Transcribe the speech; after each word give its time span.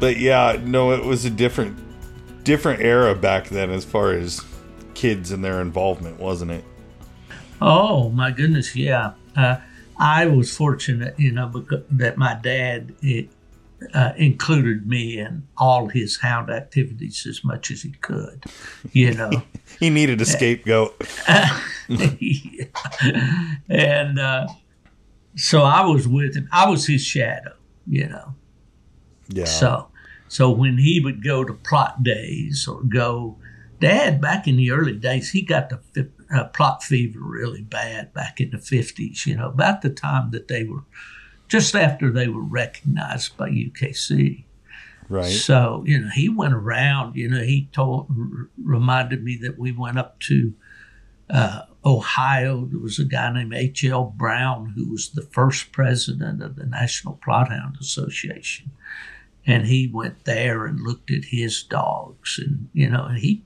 but 0.00 0.16
yeah, 0.16 0.58
no, 0.64 0.92
it 0.92 1.04
was 1.04 1.24
a 1.24 1.30
different 1.30 1.78
different 2.44 2.80
era 2.80 3.14
back 3.14 3.48
then 3.48 3.70
as 3.70 3.84
far 3.84 4.12
as 4.12 4.44
kids 4.94 5.30
and 5.32 5.44
their 5.44 5.60
involvement, 5.60 6.18
wasn't 6.18 6.50
it? 6.50 6.64
Oh 7.60 8.10
my 8.10 8.30
goodness, 8.30 8.74
yeah. 8.74 9.12
Uh, 9.36 9.56
I 9.98 10.26
was 10.26 10.56
fortunate, 10.56 11.18
you 11.18 11.32
know, 11.32 11.64
that 11.90 12.16
my 12.16 12.34
dad 12.34 12.94
it, 13.02 13.28
uh, 13.94 14.12
included 14.16 14.86
me 14.86 15.18
in 15.18 15.46
all 15.56 15.88
his 15.88 16.18
hound 16.18 16.50
activities 16.50 17.26
as 17.28 17.44
much 17.44 17.70
as 17.70 17.82
he 17.82 17.90
could. 17.92 18.44
You 18.92 19.14
know, 19.14 19.30
he 19.80 19.90
needed 19.90 20.20
a 20.20 20.24
scapegoat. 20.24 20.94
and 23.68 24.18
uh, 24.18 24.46
so 25.36 25.62
I 25.62 25.84
was 25.86 26.08
with 26.08 26.34
him. 26.34 26.48
I 26.52 26.68
was 26.70 26.86
his 26.86 27.02
shadow. 27.02 27.54
You 27.86 28.08
know. 28.08 28.34
Yeah. 29.28 29.44
So, 29.44 29.88
so 30.28 30.50
when 30.50 30.78
he 30.78 31.00
would 31.02 31.24
go 31.24 31.44
to 31.44 31.52
plot 31.52 32.02
days 32.02 32.66
or 32.68 32.82
go, 32.82 33.36
Dad, 33.80 34.20
back 34.20 34.48
in 34.48 34.56
the 34.56 34.70
early 34.70 34.94
days, 34.94 35.30
he 35.30 35.42
got 35.42 35.70
the 35.70 36.10
uh, 36.32 36.48
Plott 36.48 36.82
fever 36.82 37.20
really 37.20 37.62
bad 37.62 38.12
back 38.12 38.40
in 38.40 38.50
the 38.50 38.58
50s, 38.58 39.24
you 39.24 39.36
know, 39.36 39.48
about 39.48 39.82
the 39.82 39.90
time 39.90 40.30
that 40.32 40.48
they 40.48 40.64
were, 40.64 40.84
just 41.48 41.74
after 41.74 42.10
they 42.10 42.28
were 42.28 42.42
recognized 42.42 43.36
by 43.36 43.48
UKC. 43.48 44.44
Right. 45.08 45.24
So, 45.24 45.84
you 45.86 46.00
know, 46.00 46.10
he 46.14 46.28
went 46.28 46.52
around, 46.52 47.16
you 47.16 47.30
know, 47.30 47.42
he 47.42 47.68
told, 47.72 48.10
r- 48.10 48.48
reminded 48.62 49.24
me 49.24 49.38
that 49.42 49.58
we 49.58 49.72
went 49.72 49.98
up 49.98 50.20
to 50.20 50.52
uh, 51.30 51.62
Ohio. 51.84 52.66
There 52.66 52.80
was 52.80 52.98
a 52.98 53.04
guy 53.04 53.32
named 53.32 53.54
H.L. 53.54 54.12
Brown 54.16 54.74
who 54.76 54.90
was 54.90 55.10
the 55.10 55.22
first 55.22 55.72
president 55.72 56.42
of 56.42 56.56
the 56.56 56.66
National 56.66 57.18
Plott 57.24 57.48
Hound 57.48 57.76
Association. 57.80 58.70
And 59.48 59.66
he 59.66 59.90
went 59.92 60.24
there 60.24 60.66
and 60.66 60.80
looked 60.80 61.10
at 61.10 61.24
his 61.26 61.62
dogs. 61.62 62.38
And, 62.38 62.68
you 62.72 62.88
know, 62.88 63.04
and 63.06 63.18
he, 63.18 63.42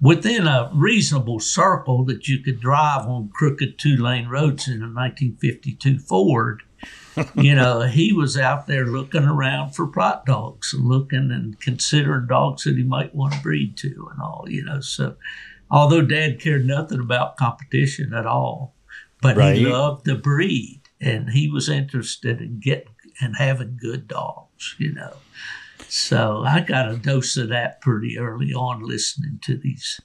within 0.00 0.46
a 0.46 0.70
reasonable 0.74 1.38
circle 1.38 2.04
that 2.06 2.28
you 2.28 2.40
could 2.42 2.60
drive 2.60 3.06
on 3.06 3.28
crooked 3.28 3.78
two 3.78 3.96
lane 3.96 4.28
roads 4.28 4.66
in 4.66 4.82
a 4.82 4.88
1952 4.90 5.98
Ford, 5.98 6.62
you 7.34 7.54
know, 7.54 7.82
he 7.82 8.12
was 8.12 8.38
out 8.38 8.66
there 8.66 8.86
looking 8.86 9.24
around 9.24 9.72
for 9.72 9.86
Plott 9.86 10.24
dogs 10.24 10.72
and 10.72 10.86
looking 10.86 11.30
and 11.32 11.60
considering 11.60 12.26
dogs 12.26 12.64
that 12.64 12.76
he 12.76 12.84
might 12.84 13.14
want 13.14 13.34
to 13.34 13.40
breed 13.40 13.76
to 13.78 14.08
and 14.12 14.22
all, 14.22 14.46
you 14.48 14.64
know. 14.64 14.80
So, 14.80 15.16
although 15.70 16.02
dad 16.02 16.40
cared 16.40 16.66
nothing 16.66 17.00
about 17.00 17.36
competition 17.36 18.14
at 18.14 18.26
all, 18.26 18.74
but 19.20 19.36
Right. 19.36 19.56
he 19.56 19.66
loved 19.66 20.04
the 20.04 20.14
breed 20.14 20.80
and 21.00 21.30
he 21.30 21.48
was 21.50 21.68
interested 21.68 22.40
in 22.40 22.60
getting 22.60 22.94
and 23.20 23.34
having 23.36 23.76
good 23.80 24.06
dogs, 24.06 24.47
you 24.78 24.92
know. 24.94 25.14
So 25.88 26.42
I 26.46 26.60
got 26.60 26.90
a 26.90 26.96
dose 26.96 27.36
of 27.36 27.48
that 27.48 27.80
pretty 27.80 28.18
early 28.18 28.52
on 28.52 28.82
listening 28.82 29.38
to 29.44 29.56
these 29.56 30.00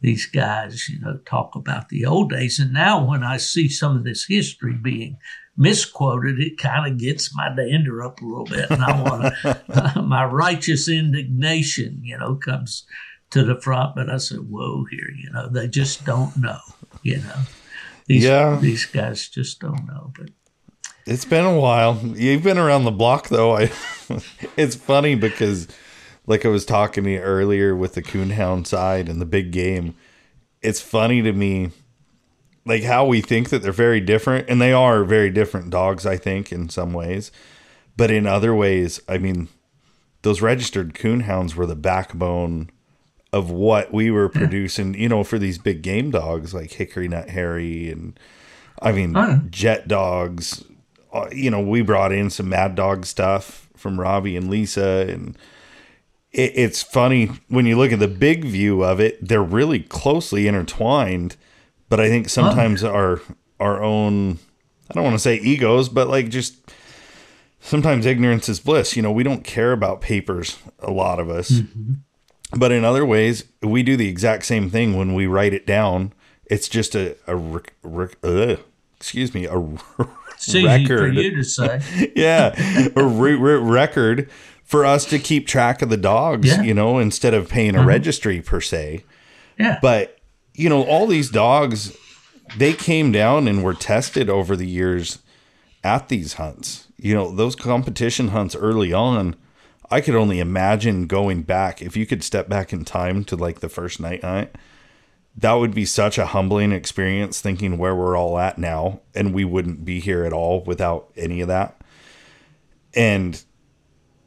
these 0.00 0.26
guys, 0.26 0.86
you 0.88 1.00
know, 1.00 1.16
talk 1.24 1.54
about 1.54 1.88
the 1.88 2.04
old 2.04 2.28
days. 2.30 2.58
And 2.58 2.74
now 2.74 3.02
when 3.02 3.22
I 3.22 3.38
see 3.38 3.68
some 3.70 3.96
of 3.96 4.04
this 4.04 4.26
history 4.26 4.74
being 4.74 5.16
misquoted, 5.56 6.38
it 6.40 6.58
kind 6.58 6.92
of 6.92 6.98
gets 6.98 7.34
my 7.34 7.48
dander 7.54 8.02
up 8.02 8.20
a 8.20 8.24
little 8.26 8.44
bit. 8.44 8.70
And 8.70 8.84
I 8.84 9.00
want 9.00 9.34
to, 9.34 10.02
my 10.06 10.24
righteous 10.26 10.88
indignation, 10.90 12.00
you 12.02 12.18
know, 12.18 12.34
comes 12.34 12.84
to 13.30 13.44
the 13.44 13.58
front. 13.58 13.94
But 13.94 14.10
I 14.10 14.18
said, 14.18 14.40
whoa, 14.40 14.84
here, 14.90 15.08
you 15.16 15.30
know, 15.30 15.48
they 15.48 15.68
just 15.68 16.04
don't 16.04 16.36
know, 16.36 16.58
you 17.02 17.18
know. 17.18 17.40
These, 18.06 18.24
Yeah. 18.24 18.58
these 18.60 18.84
guys 18.84 19.28
just 19.30 19.58
don't 19.60 19.86
know. 19.86 20.12
But 20.18 20.28
It's 21.06 21.24
been 21.24 21.44
a 21.44 21.58
while. 21.58 21.98
You've 21.98 22.42
been 22.42 22.58
around 22.58 22.84
the 22.84 22.90
block 22.90 23.28
though. 23.28 23.56
I 23.56 23.70
it's 24.56 24.74
funny 24.74 25.14
because 25.14 25.68
like 26.26 26.46
I 26.46 26.48
was 26.48 26.64
talking 26.64 27.04
to 27.04 27.10
you 27.10 27.18
earlier 27.20 27.76
with 27.76 27.94
the 27.94 28.02
coonhound 28.02 28.66
side 28.66 29.08
and 29.08 29.20
the 29.20 29.26
big 29.26 29.52
game. 29.52 29.94
It's 30.62 30.80
funny 30.80 31.20
to 31.22 31.32
me 31.32 31.70
like 32.66 32.82
how 32.84 33.04
we 33.04 33.20
think 33.20 33.50
that 33.50 33.62
they're 33.62 33.72
very 33.72 34.00
different 34.00 34.48
and 34.48 34.60
they 34.60 34.72
are 34.72 35.04
very 35.04 35.30
different 35.30 35.68
dogs 35.70 36.06
I 36.06 36.16
think 36.16 36.50
in 36.50 36.70
some 36.70 36.92
ways. 36.94 37.30
But 37.96 38.10
in 38.10 38.26
other 38.26 38.54
ways, 38.54 39.00
I 39.08 39.18
mean 39.18 39.48
those 40.22 40.40
registered 40.40 40.94
coonhounds 40.94 41.54
were 41.54 41.66
the 41.66 41.76
backbone 41.76 42.70
of 43.30 43.50
what 43.50 43.92
we 43.92 44.10
were 44.10 44.28
hmm. 44.28 44.38
producing, 44.38 44.94
you 44.94 45.08
know, 45.08 45.22
for 45.22 45.38
these 45.38 45.58
big 45.58 45.82
game 45.82 46.10
dogs 46.10 46.54
like 46.54 46.72
Hickory 46.72 47.08
Nut 47.08 47.28
Harry 47.28 47.90
and 47.90 48.18
I 48.80 48.92
mean, 48.92 49.14
Oh. 49.16 49.42
jet 49.50 49.86
dogs. 49.86 50.64
Uh, 51.14 51.28
You 51.32 51.50
know, 51.50 51.60
we 51.60 51.80
brought 51.82 52.12
in 52.12 52.28
some 52.30 52.48
Mad 52.48 52.74
Dog 52.74 53.06
stuff 53.06 53.68
from 53.76 54.00
Robbie 54.00 54.36
and 54.36 54.50
Lisa, 54.50 55.06
and 55.08 55.38
it, 56.32 56.52
it's 56.56 56.82
funny 56.82 57.30
when 57.48 57.64
you 57.66 57.76
look 57.78 57.92
at 57.92 58.00
the 58.00 58.08
big 58.08 58.44
view 58.44 58.82
of 58.84 59.00
it. 59.00 59.26
They're 59.26 59.42
really 59.42 59.80
closely 59.80 60.46
intertwined, 60.48 61.36
but 61.88 62.00
I 62.00 62.08
think 62.08 62.28
sometimes 62.28 62.82
our 62.84 63.20
our 63.60 63.82
own 63.82 64.38
I 64.90 64.94
don't 64.94 65.04
want 65.04 65.14
to 65.14 65.20
say 65.20 65.36
egos, 65.36 65.88
but 65.88 66.08
like 66.08 66.28
just 66.28 66.56
sometimes 67.60 68.04
ignorance 68.06 68.48
is 68.48 68.60
bliss. 68.60 68.96
You 68.96 69.02
know, 69.02 69.12
we 69.12 69.22
don't 69.22 69.44
care 69.44 69.72
about 69.72 70.00
papers. 70.00 70.58
A 70.80 70.90
lot 70.90 71.18
of 71.20 71.30
us. 71.30 71.60
But 72.56 72.70
in 72.72 72.84
other 72.84 73.04
ways, 73.04 73.44
we 73.62 73.82
do 73.82 73.96
the 73.96 74.08
exact 74.08 74.44
same 74.44 74.70
thing 74.70 74.96
when 74.96 75.14
we 75.14 75.26
write 75.26 75.54
it 75.54 75.66
down. 75.66 76.12
It's 76.46 76.68
just 76.68 76.94
a, 76.94 77.16
a 77.26 77.34
rec- 77.34 77.72
ugh, 78.22 78.60
excuse 78.96 79.32
me, 79.34 79.46
a 79.46 79.58
it's 80.48 80.64
record. 80.90 81.14
you 81.16 81.36
to 81.36 81.44
say. 81.44 82.12
yeah, 82.16 82.54
a 82.96 83.04
re- 83.04 83.34
re- 83.34 83.54
record 83.56 84.28
for 84.64 84.84
us 84.84 85.04
to 85.06 85.18
keep 85.18 85.46
track 85.46 85.82
of 85.82 85.90
the 85.90 85.96
dogs, 85.96 86.48
Yeah. 86.48 86.62
you 86.62 86.74
know, 86.74 86.98
instead 86.98 87.34
of 87.34 87.48
paying 87.48 87.74
a 87.74 87.80
Uh-huh. 87.80 87.88
registry 87.88 88.40
per 88.40 88.60
se. 88.60 89.04
Yeah. 89.58 89.78
But, 89.82 90.18
you 90.54 90.68
know, 90.68 90.82
all 90.84 91.06
these 91.06 91.30
dogs, 91.30 91.96
they 92.56 92.72
came 92.72 93.12
down 93.12 93.46
and 93.46 93.62
were 93.62 93.74
tested 93.74 94.28
over 94.30 94.56
the 94.56 94.66
years 94.66 95.18
at 95.84 96.08
these 96.08 96.34
hunts. 96.34 96.88
You 96.96 97.14
know, 97.14 97.30
those 97.30 97.54
competition 97.54 98.28
hunts 98.28 98.56
early 98.56 98.92
on, 98.92 99.36
I 99.90 100.00
could 100.00 100.14
only 100.14 100.40
imagine 100.40 101.06
going 101.06 101.42
back. 101.42 101.82
If 101.82 101.96
you 101.96 102.06
could 102.06 102.24
step 102.24 102.48
back 102.48 102.72
in 102.72 102.84
time 102.86 103.22
to 103.24 103.36
like 103.36 103.60
the 103.60 103.68
first 103.68 104.00
night 104.00 104.24
hunt, 104.24 104.48
that 105.36 105.54
would 105.54 105.74
be 105.74 105.84
such 105.84 106.16
a 106.18 106.26
humbling 106.26 106.72
experience 106.72 107.40
thinking 107.40 107.76
where 107.78 107.94
we're 107.94 108.16
all 108.16 108.38
at 108.38 108.58
now. 108.58 109.00
And 109.14 109.34
we 109.34 109.44
wouldn't 109.44 109.84
be 109.84 110.00
here 110.00 110.24
at 110.24 110.32
all 110.32 110.62
without 110.62 111.10
any 111.16 111.40
of 111.40 111.48
that. 111.48 111.80
And 112.94 113.42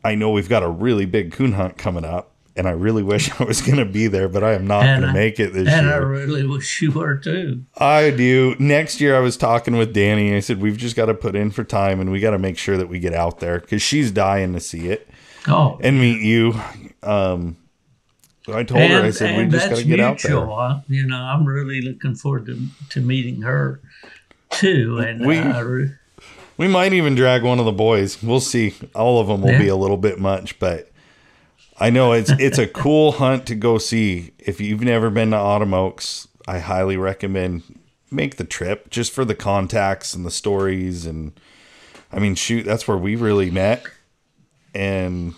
I 0.04 0.16
know 0.16 0.32
we've 0.32 0.50
got 0.50 0.64
a 0.64 0.70
really 0.70 1.06
big 1.06 1.32
coon 1.32 1.54
hunt 1.54 1.78
coming 1.78 2.06
up. 2.06 2.34
And 2.58 2.68
I 2.68 2.72
really 2.72 3.04
wish 3.04 3.30
I 3.40 3.44
was 3.44 3.62
going 3.62 3.78
to 3.78 3.86
be 3.86 4.08
there, 4.08 4.28
but 4.28 4.44
I 4.44 4.54
am 4.54 4.66
not 4.66 4.84
going 4.84 5.02
to 5.02 5.14
make 5.14 5.40
it 5.40 5.54
this 5.54 5.68
year. 5.68 5.78
And 5.78 5.90
I 5.90 5.98
really 5.98 6.46
wish 6.46 6.82
you 6.82 6.92
were 6.92 7.16
too. 7.18 7.64
I 7.78 8.10
do. 8.10 8.56
Next 8.58 9.00
year, 9.00 9.16
I 9.16 9.20
was 9.20 9.38
talking 9.38 9.78
with 9.78 9.94
Danny. 9.94 10.36
I 10.36 10.40
said, 10.40 10.60
We've 10.60 10.76
just 10.78 10.96
got 10.96 11.06
to 11.06 11.14
put 11.14 11.36
in 11.36 11.52
for 11.52 11.64
time 11.64 12.00
and 12.00 12.12
we 12.12 12.20
got 12.20 12.32
to 12.32 12.40
make 12.40 12.58
sure 12.58 12.76
that 12.76 12.90
we 12.90 13.00
get 13.00 13.14
out 13.14 13.40
there 13.40 13.60
because 13.60 13.82
she's 13.84 14.12
dying 14.12 14.54
to 14.54 14.60
see 14.60 14.90
it 14.90 15.08
Oh, 15.48 15.80
and 15.82 16.02
meet 16.02 16.22
you. 16.22 16.60
Um, 17.04 17.58
I 18.56 18.64
told 18.64 18.82
her, 18.90 19.02
I 19.04 19.12
said, 19.12 19.38
We 19.38 19.46
just 19.48 19.70
got 19.70 19.78
to 19.78 19.84
get 19.84 20.00
out 20.00 20.22
there. 20.22 20.36
You 20.88 21.06
know, 21.08 21.18
I'm 21.18 21.46
really 21.46 21.82
looking 21.82 22.16
forward 22.16 22.46
to, 22.48 22.60
to 22.90 23.02
meeting 23.02 23.42
her 23.42 23.80
too. 24.50 25.00
And 25.00 25.26
We- 25.26 25.38
uh, 25.40 25.62
re- 25.64 25.92
We 26.58 26.68
might 26.68 26.94
even 26.94 27.14
drag 27.16 27.44
one 27.44 27.60
of 27.60 27.66
the 27.66 27.72
boys. 27.72 28.22
We'll 28.24 28.40
see. 28.40 28.74
All 28.96 29.20
of 29.20 29.28
them 29.28 29.42
will 29.42 29.52
Yeah. 29.52 29.60
be 29.60 29.68
a 29.68 29.76
little 29.76 29.98
bit 29.98 30.20
much, 30.20 30.58
but 30.60 30.90
I 31.80 31.90
know 31.90 32.14
it's 32.14 32.32
it's 32.40 32.58
a 32.58 32.68
cool 32.68 33.14
hunt 33.14 33.46
to 33.48 33.56
go 33.56 33.78
see. 33.78 34.32
If 34.40 34.60
you've 34.62 34.82
never 34.82 35.10
been 35.10 35.32
to 35.32 35.38
Autumn 35.38 35.74
Oaks, 35.74 36.28
I 36.48 36.60
highly 36.60 36.98
recommend 36.98 37.64
make 38.10 38.38
the 38.38 38.46
trip 38.46 38.90
just 38.90 39.12
for 39.12 39.26
the 39.26 39.36
contacts 39.36 40.14
and 40.14 40.26
the 40.26 40.32
stories 40.32 41.06
and 41.06 41.38
I 42.12 42.20
mean 42.20 42.36
shoot, 42.36 42.64
that's 42.64 42.88
where 42.88 42.98
we 42.98 43.16
really 43.18 43.52
met. 43.52 43.84
And 44.74 45.34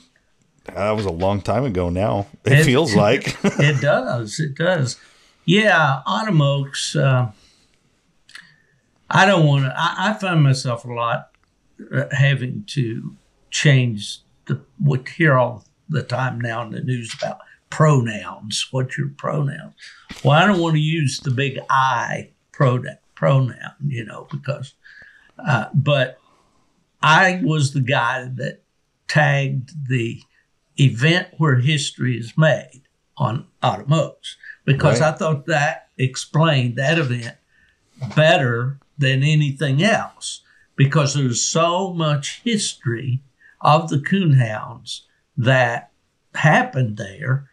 that 0.76 0.92
was 0.92 1.06
a 1.06 1.12
long 1.12 1.42
time 1.42 1.64
ago 1.66 1.90
now. 1.90 2.28
It, 2.46 2.60
It- 2.60 2.66
feels 2.66 2.96
like. 3.06 3.38
it 3.44 3.82
does. 3.82 4.40
It 4.40 4.56
does. 4.56 4.98
Yeah, 5.46 6.02
Autumn 6.06 6.42
Oaks. 6.42 6.96
Uh, 6.96 7.32
I 9.10 9.26
don't 9.26 9.46
want 9.48 9.66
to. 9.66 9.74
I, 9.76 10.10
I 10.10 10.14
find 10.14 10.44
myself 10.44 10.86
a 10.86 10.94
lot 10.94 11.32
uh, 11.94 12.04
having 12.12 12.64
to 12.70 13.16
change 13.50 14.20
the. 14.46 14.62
We 14.84 15.00
hear 15.16 15.36
all 15.38 15.66
the 15.90 16.04
time 16.04 16.40
now 16.40 16.62
in 16.64 16.72
the 16.72 16.82
news 16.82 17.14
about 17.18 17.40
pronouns. 17.72 18.68
What's 18.72 18.98
your 18.98 19.10
pronoun? 19.10 19.74
Well, 20.24 20.34
I 20.34 20.46
don't 20.46 20.60
want 20.60 20.76
to 20.76 20.82
use 20.82 21.20
the 21.20 21.32
big 21.32 21.60
I 21.70 22.30
pronoun. 22.52 22.98
Pronoun, 23.16 23.56
you 23.88 24.06
know, 24.06 24.28
because. 24.32 24.76
Uh, 25.40 25.66
but 25.74 26.20
I 27.02 27.42
was 27.44 27.74
the 27.74 27.82
guy 27.82 28.26
that 28.36 28.62
tagged 29.08 29.72
the 29.90 30.22
event 30.80 31.28
where 31.38 31.56
history 31.56 32.18
is 32.18 32.38
made 32.38 32.84
on 33.18 33.46
Oaks 33.62 34.38
because 34.66 35.02
Right. 35.02 35.14
I 35.14 35.18
thought 35.18 35.46
that 35.48 35.90
explained 35.98 36.78
that 36.78 36.98
event 36.98 37.36
better 38.16 38.80
than 38.98 39.24
anything 39.24 39.84
else 39.84 40.42
because 40.76 41.14
there's 41.14 41.44
so 41.44 41.94
much 41.94 42.42
history 42.44 43.22
of 43.62 43.90
the 43.90 43.98
coonhounds 43.98 45.02
that 45.38 45.92
happened 46.36 46.98
there. 46.98 47.50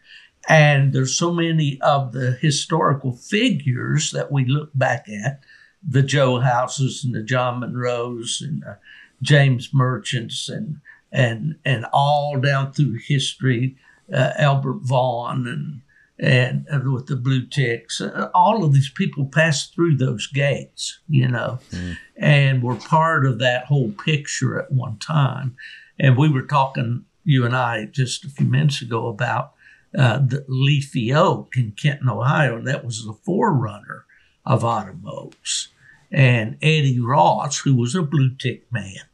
And 0.49 0.93
there's 0.93 1.17
so 1.17 1.32
many 1.32 1.81
of 1.81 2.12
the 2.12 2.32
historical 2.32 3.12
figures 3.12 4.12
that 4.12 4.31
we 4.31 4.44
look 4.44 4.70
back 4.75 5.08
at 5.08 5.40
the 5.82 6.02
Joe 6.02 6.38
Houses 6.40 7.05
and 7.05 7.14
the 7.14 7.23
John 7.23 7.61
Monroes 7.61 8.40
and 8.40 8.62
uh, 8.64 8.75
James 9.23 9.70
Merchants 9.73 10.49
and 10.49 10.81
and 11.17 11.57
and 11.65 11.87
all 11.93 12.39
down 12.39 12.73
through 12.73 12.99
history, 13.09 13.77
uh, 14.13 14.33
Albert 14.37 14.81
Vaughn 14.83 15.49
and 15.49 15.81
and, 16.19 16.67
and 16.71 16.93
with 16.93 17.07
the 17.07 17.17
blue 17.17 17.47
ticks, 17.47 18.01
uh, 18.01 18.31
all 18.35 18.65
of 18.65 18.73
these 18.73 18.89
people 18.89 19.27
passed 19.27 19.75
through 19.75 19.97
those 19.97 20.27
gates, 20.27 21.01
you 21.11 21.29
know, 21.29 21.59
mm. 21.71 21.97
and 22.17 22.63
were 22.63 22.77
part 22.77 23.27
of 23.27 23.39
that 23.41 23.67
whole 23.67 23.91
picture 23.91 24.59
at 24.59 24.73
one 24.73 24.99
time. 24.99 25.57
And 25.99 26.17
we 26.17 26.31
were 26.31 26.47
talking, 26.47 27.05
you 27.25 27.45
and 27.45 27.55
I, 27.55 27.85
just 27.85 28.25
a 28.25 28.31
few 28.31 28.47
minutes 28.47 28.81
ago 28.81 29.09
about 29.09 29.53
uh, 29.97 30.19
the 30.19 30.43
leafy 30.49 31.12
oak 31.12 31.55
in 31.55 31.73
Kenton, 31.73 32.09
Ohio. 32.09 32.62
That 32.62 32.83
was 32.83 33.05
the 33.05 33.12
forerunner 33.12 34.07
of 34.47 34.65
autumn 34.65 35.05
oaks. 35.07 35.69
And 36.11 36.57
Eddie 36.62 36.99
Ross, 36.99 37.59
who 37.59 37.75
was 37.75 37.95
a 37.95 38.01
blue 38.01 38.35
tick 38.35 38.73
man, 38.73 39.05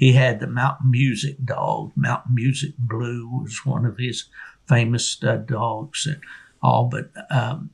he 0.00 0.14
had 0.14 0.40
the 0.40 0.46
Mountain 0.46 0.90
Music 0.90 1.36
dog. 1.44 1.92
Mountain 1.94 2.34
Music 2.34 2.72
Blue 2.78 3.28
was 3.42 3.66
one 3.66 3.84
of 3.84 3.98
his 3.98 4.24
famous 4.66 5.06
stud 5.06 5.46
dogs 5.46 6.06
and 6.06 6.22
all. 6.62 6.86
But 6.86 7.10
um, 7.30 7.68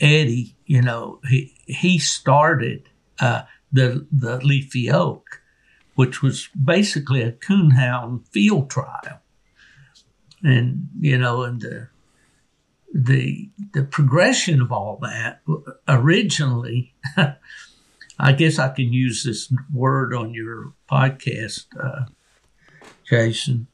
Eddie, 0.00 0.56
you 0.64 0.80
know, 0.80 1.20
he 1.28 1.52
he 1.66 1.98
started 1.98 2.88
uh, 3.20 3.42
the 3.70 4.06
the 4.10 4.38
Leafy 4.38 4.90
Oak, 4.90 5.42
which 5.96 6.22
was 6.22 6.48
basically 6.48 7.20
a 7.20 7.32
coonhound 7.32 8.26
field 8.28 8.70
trial, 8.70 9.20
and 10.42 10.88
you 10.98 11.18
know, 11.18 11.42
and 11.42 11.60
the 11.60 11.88
the 12.94 13.50
the 13.74 13.84
progression 13.84 14.62
of 14.62 14.72
all 14.72 14.98
that 15.02 15.42
originally 15.86 16.94
I 18.18 18.32
guess 18.32 18.58
I 18.58 18.68
can 18.70 18.92
use 18.92 19.24
this 19.24 19.52
word 19.72 20.14
on 20.14 20.34
your 20.34 20.72
podcast, 20.90 21.66
uh, 21.80 22.06
Jason. 23.08 23.68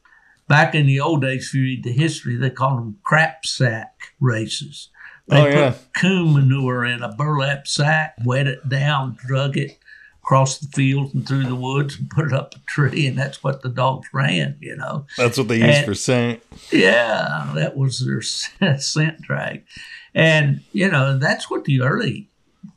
Back 0.47 0.75
in 0.75 0.85
the 0.85 0.99
old 0.99 1.21
days, 1.21 1.47
if 1.47 1.53
you 1.55 1.63
read 1.63 1.83
the 1.83 1.91
history, 1.91 2.35
they 2.35 2.51
called 2.51 2.77
them 2.77 2.99
crap 3.03 3.45
sack 3.45 4.13
races. 4.19 4.89
They 5.27 5.41
oh, 5.41 5.45
yeah. 5.47 5.69
put 5.71 5.93
coon 5.99 6.33
manure 6.33 6.85
in 6.85 7.01
a 7.01 7.11
burlap 7.11 7.65
sack, 7.65 8.15
wet 8.23 8.45
it 8.45 8.69
down, 8.69 9.17
drug 9.25 9.57
it 9.57 9.79
across 10.21 10.59
the 10.59 10.67
field 10.67 11.13
and 11.13 11.27
through 11.27 11.45
the 11.45 11.55
woods 11.55 11.97
and 11.97 12.09
put 12.09 12.25
it 12.25 12.33
up 12.33 12.55
a 12.55 12.59
tree, 12.67 13.07
and 13.07 13.17
that's 13.17 13.43
what 13.43 13.61
the 13.61 13.69
dogs 13.69 14.07
ran, 14.13 14.57
you 14.59 14.75
know. 14.75 15.05
That's 15.17 15.37
what 15.37 15.47
they 15.47 15.57
used 15.57 15.69
and, 15.69 15.85
for 15.85 15.93
scent. 15.93 16.43
Yeah, 16.71 17.51
that 17.55 17.75
was 17.75 18.05
their 18.05 18.21
scent 18.79 19.21
drag. 19.21 19.65
And, 20.13 20.61
you 20.71 20.89
know, 20.89 21.17
that's 21.17 21.49
what 21.49 21.65
the 21.65 21.81
early 21.81 22.29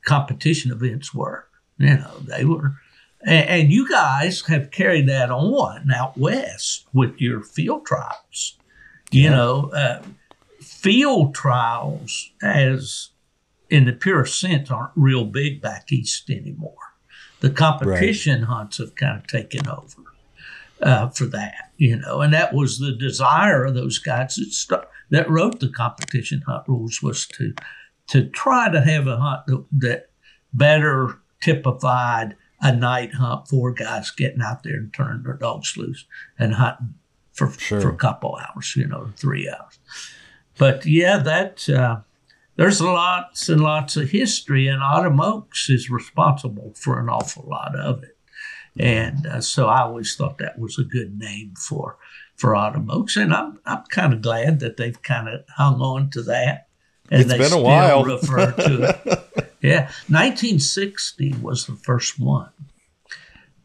competition 0.05 0.73
events 0.73 1.15
were. 1.15 1.48
You 1.79 1.97
know, 1.97 2.19
they 2.21 2.45
were, 2.45 2.75
and, 3.25 3.49
and 3.49 3.73
you 3.73 3.89
guys 3.89 4.43
have 4.47 4.71
carried 4.71 5.09
that 5.09 5.31
on 5.31 5.91
out 5.91 6.17
west 6.17 6.87
with 6.93 7.21
your 7.21 7.43
field 7.43 7.87
trials. 7.87 8.57
You 9.11 9.25
yeah. 9.25 9.31
know, 9.31 9.71
uh, 9.73 10.03
field 10.61 11.35
trials, 11.35 12.31
as 12.43 13.11
in 13.71 13.85
the 13.85 13.93
pure 13.93 14.25
sense, 14.27 14.71
aren't 14.71 14.93
real 14.97 15.25
big 15.25 15.63
back 15.63 15.93
east 15.93 16.31
anymore. 16.31 16.75
The 17.41 17.51
competition 17.51 18.41
right. 18.41 18.49
hunts 18.49 18.79
have 18.79 18.97
kind 18.97 19.17
of 19.17 19.27
taken 19.27 19.69
over 19.69 20.03
uh, 20.83 21.09
for 21.09 21.27
that, 21.27 21.71
you 21.77 21.97
know, 21.97 22.21
and 22.21 22.33
that 22.33 22.53
was 22.53 22.79
the 22.79 22.93
desire 22.93 23.65
of 23.65 23.75
those 23.75 23.99
guys 23.99 24.37
that, 24.37 24.53
st- 24.53 24.85
that 25.11 25.31
wrote 25.31 25.61
the 25.61 25.69
competition 25.69 26.43
hunt 26.47 26.69
rules 26.69 27.03
was 27.03 27.27
to 27.27 27.55
to 28.09 28.27
try 28.31 28.71
to 28.71 28.81
have 28.81 29.07
a 29.07 29.19
hunt 29.19 29.47
that, 29.47 29.65
that 29.73 30.11
better 30.53 31.21
typified 31.41 32.37
a 32.61 32.75
night 32.75 33.15
hunt, 33.15 33.49
four 33.49 33.73
guys 33.73 34.11
getting 34.11 34.43
out 34.43 34.63
there 34.63 34.77
and 34.77 34.93
turning 34.93 35.23
their 35.23 35.35
dogs 35.35 35.77
loose 35.77 36.07
and 36.39 36.55
hunting 36.55 36.95
for 37.33 37.51
sure. 37.53 37.81
for 37.81 37.91
a 37.91 37.97
couple 37.97 38.37
hours, 38.37 38.75
you 38.77 38.87
know, 38.87 39.13
three 39.17 39.49
hours. 39.49 39.79
But 40.59 40.85
yeah, 40.85 41.19
that 41.19 41.69
uh, 41.69 42.01
there's 42.57 42.81
lots 42.81 43.49
and 43.49 43.61
lots 43.61 43.97
of 43.97 44.11
history, 44.11 44.67
and 44.67 44.83
Autumn 44.83 45.21
Oaks 45.21 45.71
is 45.71 45.89
responsible 45.89 46.73
for 46.75 46.99
an 46.99 47.09
awful 47.09 47.47
lot 47.49 47.77
of 47.77 48.03
it. 48.03 48.17
And 48.79 49.27
uh, 49.27 49.41
so 49.41 49.69
I 49.69 49.83
always 49.83 50.15
thought 50.17 50.39
that 50.39 50.59
was 50.59 50.79
a 50.79 50.85
good 50.85 51.19
name 51.19 51.55
for 51.55 51.99
for 52.37 52.55
Autumn 52.55 52.91
Oaks, 52.91 53.17
and 53.17 53.33
I'm 53.33 53.61
I'm 53.65 53.85
kind 53.91 54.13
of 54.13 54.23
glad 54.23 54.59
that 54.61 54.77
they've 54.77 55.01
kind 55.03 55.29
of 55.29 55.43
hung 55.57 55.81
on 55.81 56.11
to 56.11 56.23
that. 56.23 56.68
And 57.11 57.23
it's 57.23 57.35
been 57.35 57.59
a 57.59 57.63
while. 57.63 58.05
refer 58.05 58.53
to 58.53 58.83
it. 59.05 59.25
Yeah, 59.61 59.91
1960 60.07 61.35
was 61.43 61.67
the 61.67 61.75
first 61.75 62.21
one. 62.21 62.51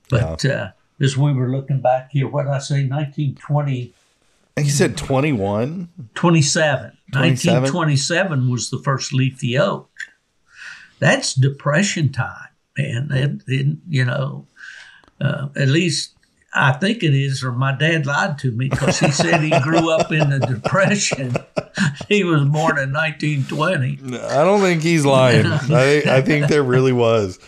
But 0.10 0.44
yeah. 0.44 0.52
uh, 0.52 0.72
as 1.00 1.16
we 1.16 1.34
were 1.34 1.50
looking 1.50 1.82
back 1.82 2.10
here, 2.12 2.28
what 2.28 2.46
did 2.46 2.52
I 2.52 2.58
say? 2.58 2.88
1920. 2.88 3.94
You 4.58 4.70
said 4.72 4.98
21? 4.98 5.90
27. 6.16 6.98
1927 7.12 8.50
was 8.50 8.72
the 8.72 8.80
first 8.80 9.14
leafy 9.14 9.56
oak. 9.58 9.92
That's 10.98 11.36
depression 11.36 12.12
time, 12.12 12.50
man. 12.76 13.10
It, 13.12 13.44
it, 13.48 13.78
you 13.88 14.06
know, 14.06 14.48
uh, 15.22 15.50
at 15.56 15.68
least 15.68 16.14
I 16.54 16.74
think 16.74 17.04
it 17.04 17.14
is, 17.14 17.44
or 17.44 17.52
my 17.52 17.76
dad 17.76 18.06
lied 18.06 18.38
to 18.40 18.52
me 18.52 18.70
because 18.70 19.00
he 19.00 19.12
said 19.12 19.42
he 19.42 19.60
grew 19.62 19.92
up 19.92 20.12
in 20.12 20.30
the 20.30 20.40
Depression. 20.40 21.36
he 22.10 22.24
was 22.24 22.44
born 22.44 22.78
in 22.78 22.94
1920. 22.94 24.18
I 24.20 24.44
don't 24.44 24.62
think 24.62 24.82
he's 24.82 25.06
lying. 25.06 25.46
I, 25.48 26.04
I 26.08 26.22
think 26.22 26.48
there 26.48 26.64
really 26.64 26.94
was. 26.94 27.40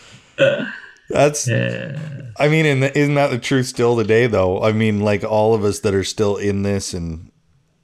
That's, 1.08 1.46
yeah. 1.46 1.98
I 2.38 2.48
mean, 2.48 2.66
and 2.66 2.84
isn't 2.84 3.14
that 3.14 3.30
the 3.30 3.38
truth 3.38 3.66
still 3.66 3.96
today, 3.96 4.26
though? 4.26 4.62
I 4.62 4.72
mean, 4.72 5.00
like 5.00 5.24
all 5.24 5.54
of 5.54 5.64
us 5.64 5.80
that 5.80 5.94
are 5.94 6.04
still 6.04 6.36
in 6.36 6.62
this 6.62 6.92
and 6.92 7.30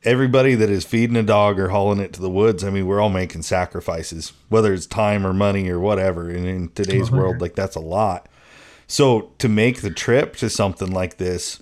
everybody 0.05 0.55
that 0.55 0.69
is 0.69 0.85
feeding 0.85 1.17
a 1.17 1.23
dog 1.23 1.59
or 1.59 1.69
hauling 1.69 2.00
it 2.00 2.12
to 2.14 2.20
the 2.20 2.31
woods, 2.31 2.65
I 2.65 2.70
mean, 2.70 2.87
we're 2.87 3.00
all 3.00 3.08
making 3.08 3.43
sacrifices, 3.43 4.32
whether 4.49 4.73
it's 4.73 4.87
time 4.87 5.26
or 5.26 5.32
money 5.32 5.69
or 5.69 5.79
whatever. 5.79 6.29
And 6.29 6.46
in 6.46 6.69
today's 6.70 7.13
oh, 7.13 7.17
world, 7.17 7.41
like 7.41 7.55
that's 7.55 7.77
a 7.77 7.81
lot. 7.81 8.29
So 8.87 9.32
to 9.39 9.48
make 9.48 9.81
the 9.81 9.91
trip 9.91 10.37
to 10.37 10.51
something 10.51 10.91
like 10.91 11.17
this, 11.17 11.62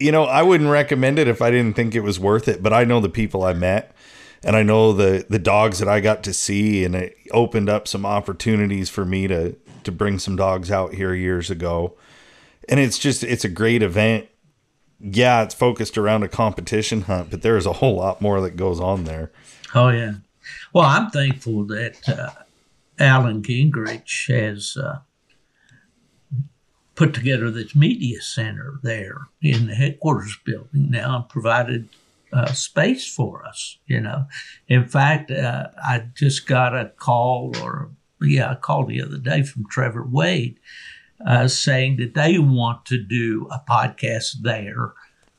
you 0.00 0.10
know, 0.10 0.24
I 0.24 0.42
wouldn't 0.42 0.70
recommend 0.70 1.18
it 1.18 1.28
if 1.28 1.42
I 1.42 1.50
didn't 1.50 1.76
think 1.76 1.94
it 1.94 2.00
was 2.00 2.18
worth 2.18 2.48
it. 2.48 2.62
But 2.62 2.72
I 2.72 2.84
know 2.84 3.00
the 3.00 3.08
people 3.08 3.44
I 3.44 3.52
met, 3.52 3.94
and 4.42 4.56
I 4.56 4.62
know 4.62 4.92
the 4.92 5.26
the 5.28 5.38
dogs 5.38 5.78
that 5.78 5.88
I 5.88 6.00
got 6.00 6.24
to 6.24 6.32
see, 6.32 6.84
and 6.84 6.94
it 6.94 7.16
opened 7.30 7.68
up 7.68 7.86
some 7.86 8.06
opportunities 8.06 8.88
for 8.88 9.04
me 9.04 9.28
to 9.28 9.56
to 9.84 9.92
bring 9.92 10.18
some 10.18 10.36
dogs 10.36 10.70
out 10.70 10.94
here 10.94 11.14
years 11.14 11.50
ago. 11.50 11.96
And 12.68 12.80
it's 12.80 12.98
just 12.98 13.22
it's 13.22 13.44
a 13.44 13.48
great 13.48 13.82
event. 13.82 14.26
Yeah, 14.98 15.42
it's 15.42 15.54
focused 15.54 15.96
around 15.96 16.22
a 16.24 16.28
competition 16.28 17.02
hunt, 17.02 17.30
but 17.30 17.42
there 17.42 17.56
is 17.56 17.66
a 17.66 17.74
whole 17.74 17.96
lot 17.96 18.20
more 18.20 18.40
that 18.42 18.56
goes 18.56 18.80
on 18.80 19.04
there. 19.04 19.30
Oh 19.74 19.88
yeah. 19.88 20.14
Well, 20.72 20.84
I'm 20.84 21.10
thankful 21.10 21.64
that 21.66 22.08
uh, 22.08 22.30
Alan 22.98 23.42
Gingrich 23.42 24.28
has 24.28 24.76
uh, 24.76 25.00
put 27.00 27.14
together 27.14 27.50
this 27.50 27.74
media 27.74 28.20
center 28.20 28.78
there 28.82 29.28
in 29.40 29.68
the 29.68 29.74
headquarters 29.74 30.36
building 30.44 30.90
now 30.90 31.16
and 31.16 31.28
provided 31.30 31.88
uh, 32.30 32.52
space 32.52 33.10
for 33.10 33.42
us. 33.46 33.78
You 33.86 34.02
know, 34.02 34.26
in 34.68 34.86
fact, 34.86 35.30
uh, 35.30 35.68
I 35.82 36.04
just 36.14 36.46
got 36.46 36.76
a 36.76 36.92
call, 36.98 37.56
or 37.62 37.90
yeah, 38.20 38.52
a 38.52 38.56
call 38.56 38.84
the 38.84 39.00
other 39.00 39.16
day 39.16 39.42
from 39.42 39.64
Trevor 39.70 40.06
Wade 40.06 40.60
uh, 41.26 41.48
saying 41.48 41.96
that 41.96 42.12
they 42.12 42.38
want 42.38 42.84
to 42.86 43.02
do 43.02 43.48
a 43.50 43.62
podcast 43.66 44.42
there 44.42 44.92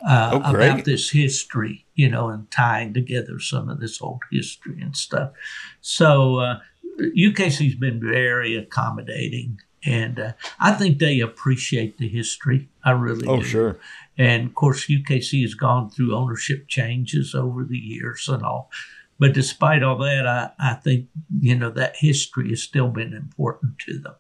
uh, 0.03 0.41
oh, 0.43 0.55
about 0.55 0.85
this 0.85 1.11
history. 1.11 1.85
You 1.93 2.09
know, 2.09 2.29
and 2.29 2.49
tying 2.49 2.95
together 2.95 3.39
some 3.39 3.69
of 3.69 3.79
this 3.79 4.01
old 4.01 4.23
history 4.31 4.81
and 4.81 4.97
stuff. 4.97 5.33
So 5.81 6.57
UKC's 6.99 7.75
been 7.75 8.01
very 8.01 8.55
accommodating 8.55 9.59
and 9.85 10.19
uh, 10.19 10.31
I 10.59 10.73
think 10.73 10.99
they 10.99 11.19
appreciate 11.19 11.97
the 11.97 12.07
history. 12.07 12.69
I 12.83 12.91
really 12.91 13.27
oh, 13.27 13.37
do. 13.37 13.43
sure. 13.43 13.79
And 14.17 14.47
of 14.47 14.55
course, 14.55 14.87
UKC 14.87 15.41
has 15.41 15.53
gone 15.53 15.89
through 15.89 16.15
ownership 16.15 16.67
changes 16.67 17.33
over 17.33 17.63
the 17.63 17.77
years 17.77 18.27
and 18.27 18.43
all. 18.43 18.69
But 19.17 19.33
despite 19.33 19.83
all 19.83 19.97
that, 19.99 20.27
I, 20.27 20.51
I 20.59 20.73
think, 20.75 21.07
you 21.39 21.55
know, 21.55 21.69
that 21.71 21.95
history 21.97 22.49
has 22.49 22.61
still 22.61 22.89
been 22.89 23.13
important 23.13 23.79
to 23.85 23.99
them. 23.99 24.15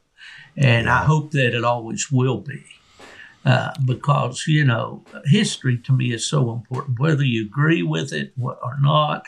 And 0.55 0.85
yeah. 0.85 1.01
I 1.01 1.03
hope 1.05 1.31
that 1.31 1.55
it 1.55 1.63
always 1.63 2.11
will 2.11 2.39
be. 2.39 2.63
Uh, 3.43 3.73
because, 3.85 4.45
you 4.45 4.63
know, 4.63 5.03
history 5.25 5.75
to 5.75 5.91
me 5.91 6.13
is 6.13 6.27
so 6.27 6.51
important, 6.51 6.99
whether 6.99 7.23
you 7.23 7.43
agree 7.43 7.81
with 7.81 8.13
it 8.13 8.33
or 8.39 8.77
not. 8.79 9.25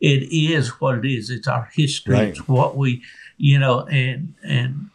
It 0.00 0.32
is 0.32 0.80
what 0.80 0.98
it 0.98 1.08
is. 1.08 1.30
It's 1.30 1.46
our 1.46 1.70
history. 1.72 2.14
Right. 2.14 2.28
It's 2.30 2.48
what 2.48 2.76
we, 2.76 3.04
you 3.36 3.60
know, 3.60 3.82
and 3.86 4.34
and 4.42 4.90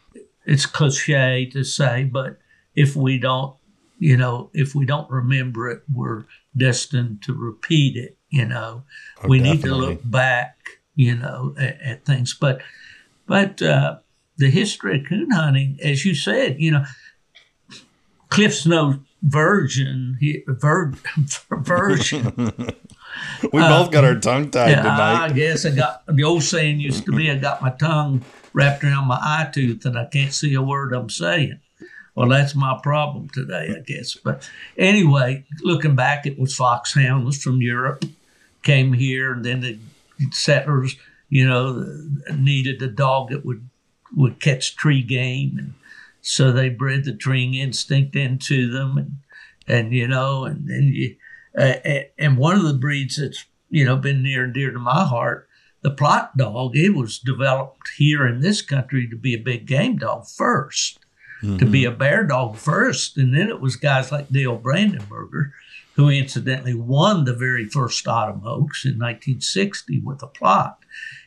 it's 0.47 0.65
cliche 0.65 1.45
to 1.51 1.63
say, 1.63 2.03
but 2.05 2.39
if 2.75 2.95
we 2.95 3.19
don't 3.19 3.55
you 3.99 4.17
know, 4.17 4.49
if 4.53 4.75
we 4.75 4.85
don't 4.85 5.09
remember 5.09 5.69
it, 5.69 5.83
we're 5.93 6.25
destined 6.55 7.21
to 7.23 7.33
repeat 7.33 7.95
it. 7.95 8.17
You 8.29 8.45
know, 8.45 8.83
Oh, 9.23 9.27
we 9.27 9.39
need 9.39 9.61
to 9.61 9.73
look 9.73 10.01
back, 10.03 10.57
you 10.95 11.15
know, 11.15 11.55
at, 11.57 11.81
at 11.81 12.05
things. 12.05 12.33
But, 12.33 12.61
but 13.25 13.61
uh, 13.61 13.97
the 14.37 14.49
history 14.49 14.99
of 14.99 15.07
coon 15.07 15.31
hunting, 15.31 15.79
as 15.81 16.05
you 16.05 16.13
said, 16.13 16.59
you 16.59 16.71
know, 16.71 16.85
Cliff's 18.29 18.65
no 18.65 18.99
virgin, 19.21 20.17
he, 20.19 20.43
vir, 20.47 20.93
virgin. 21.51 22.53
We 23.41 23.61
both 23.61 23.89
got 23.89 24.03
our 24.03 24.19
tongue 24.19 24.51
tied 24.51 24.69
Yeah, 24.69 24.95
I 24.95 25.31
guess 25.31 25.65
I 25.65 25.71
got 25.71 26.03
the 26.05 26.23
old 26.23 26.43
saying 26.43 26.79
used 26.79 27.05
to 27.05 27.11
be 27.11 27.31
I 27.31 27.35
got 27.35 27.63
my 27.63 27.71
tongue 27.71 28.23
wrapped 28.57 28.83
around 28.83 29.07
my 29.07 29.19
eye 29.21 29.47
tooth 29.53 29.85
and 29.85 29.99
I 29.99 30.05
can't 30.05 30.33
see 30.33 30.55
a 30.55 30.63
word 30.63 30.91
I'm 30.91 31.11
saying. 31.11 31.59
Well, 32.15 32.29
that's 32.29 32.55
my 32.55 32.79
problem 32.81 33.29
today, 33.29 33.75
I 33.77 33.81
guess. 33.81 34.15
But 34.15 34.49
anyway, 34.75 35.45
looking 35.61 35.95
back, 35.95 36.25
it 36.25 36.39
was 36.39 36.55
foxhounds 36.55 37.43
from 37.43 37.61
Europe 37.61 38.03
came 38.63 38.93
here, 38.93 39.31
and 39.31 39.45
then 39.45 39.61
the 39.61 39.77
settlers, 40.31 40.95
you 41.29 41.47
know, 41.47 41.85
needed 42.35 42.81
a 42.81 42.87
dog 42.87 43.29
that 43.29 43.45
would 43.45 43.69
would 44.15 44.39
catch 44.39 44.75
tree 44.75 45.03
game, 45.03 45.57
and 45.59 45.73
so 46.21 46.51
they 46.51 46.69
bred 46.69 47.05
the 47.05 47.13
treeing 47.13 47.53
instinct 47.53 48.15
into 48.15 48.71
them, 48.71 48.97
and 48.97 49.17
and 49.67 49.93
you 49.93 50.07
know, 50.07 50.45
and 50.45 50.67
then 50.67 50.89
you, 50.91 51.15
uh, 51.55 51.75
and 52.17 52.39
one 52.39 52.57
of 52.57 52.63
the 52.63 52.73
breeds 52.73 53.17
that's 53.17 53.45
you 53.69 53.85
know 53.85 53.95
been 53.95 54.23
near 54.23 54.45
and 54.45 54.55
dear 54.55 54.71
to 54.71 54.79
my 54.79 55.05
heart, 55.05 55.46
the 55.87 55.95
Plott 55.95 56.35
dog. 56.35 56.75
It 56.75 56.89
was 56.89 57.19
developed 57.19 57.89
here 57.97 58.27
in 58.27 58.41
this 58.41 58.61
country 58.61 59.07
to 59.09 59.15
be 59.15 59.33
a 59.33 59.39
big 59.39 59.65
game 59.65 59.97
dog 59.97 60.23
1st 60.23 60.97
to 61.41 61.65
be 61.65 61.83
mm-hmm. 61.83 61.93
a 61.93 61.95
bear 61.95 62.23
dog 62.23 62.57
first, 62.57 63.15
and 63.17 63.35
then 63.35 63.47
it 63.47 63.61
was 63.61 63.75
guys 63.75 64.11
like 64.11 64.29
Dale 64.29 64.57
Brandenburger, 64.57 65.51
who 65.93 66.09
incidentally 66.09 66.73
won 66.73 67.25
the 67.25 67.33
very 67.33 67.65
first 67.65 68.07
Autumn 68.07 68.41
Oaks 68.43 68.85
in 68.85 68.93
1960 68.93 69.99
with 69.99 70.23
a 70.23 70.27
plot. 70.27 70.79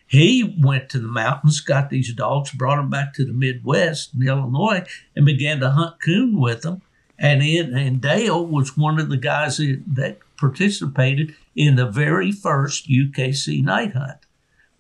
He 0.07 0.57
went 0.61 0.89
to 0.91 0.99
the 0.99 1.07
mountains, 1.07 1.61
got 1.61 1.91
these 1.91 2.13
dogs, 2.13 2.51
brought 2.51 2.77
them 2.77 2.91
back 2.91 3.15
to 3.15 3.25
the 3.25 3.33
Midwest 3.33 4.13
in 4.15 4.27
Illinois, 4.27 4.85
and 5.15 5.25
began 5.25 5.61
to 5.61 5.71
hunt 5.71 6.03
coon 6.03 6.41
with 6.41 6.63
them. 6.63 6.83
And 7.17 7.43
in, 7.43 7.77
and 7.77 8.01
Dale 8.01 8.45
was 8.45 8.77
one 8.77 8.99
of 8.99 9.11
the 9.11 9.17
guys 9.17 9.59
that, 9.59 9.83
that 9.87 10.19
participated 10.37 11.37
in 11.55 11.77
the 11.77 11.87
very 11.87 12.33
first 12.33 12.89
UKC 12.89 13.63
night 13.63 13.93
hunt 13.93 14.19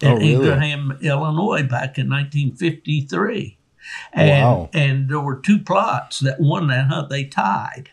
in 0.02 0.09
Oh, 0.09 0.16
really? 0.16 0.33
Ingraham, 0.35 0.99
Illinois, 1.02 1.62
back 1.62 1.99
in 1.99 2.09
1953. 2.09 3.57
And, 4.12 4.28
Wow. 4.45 4.71
and 4.73 5.09
there 5.09 5.21
were 5.21 5.40
two 5.40 5.59
Plotts 5.59 6.21
that 6.21 6.40
won 6.40 6.69
that 6.69 6.87
hunt. 6.88 7.09
They 7.11 7.25
tied. 7.25 7.90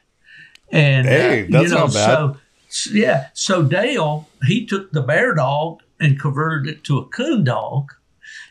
And 0.72 1.08
Hey, 1.08 1.44
uh, 1.44 1.48
that's 1.50 1.70
you 1.70 1.76
know, 1.76 1.86
not 1.86 1.94
bad. 1.94 2.36
So, 2.70 2.92
yeah. 2.94 3.28
So 3.34 3.64
Dale, 3.64 4.28
he 4.46 4.66
took 4.66 4.92
the 4.92 5.02
bear 5.02 5.34
dog 5.34 5.82
and 6.00 6.20
converted 6.20 6.76
it 6.76 6.84
to 6.86 6.98
a 6.98 7.06
coon 7.06 7.44
dog. 7.44 7.92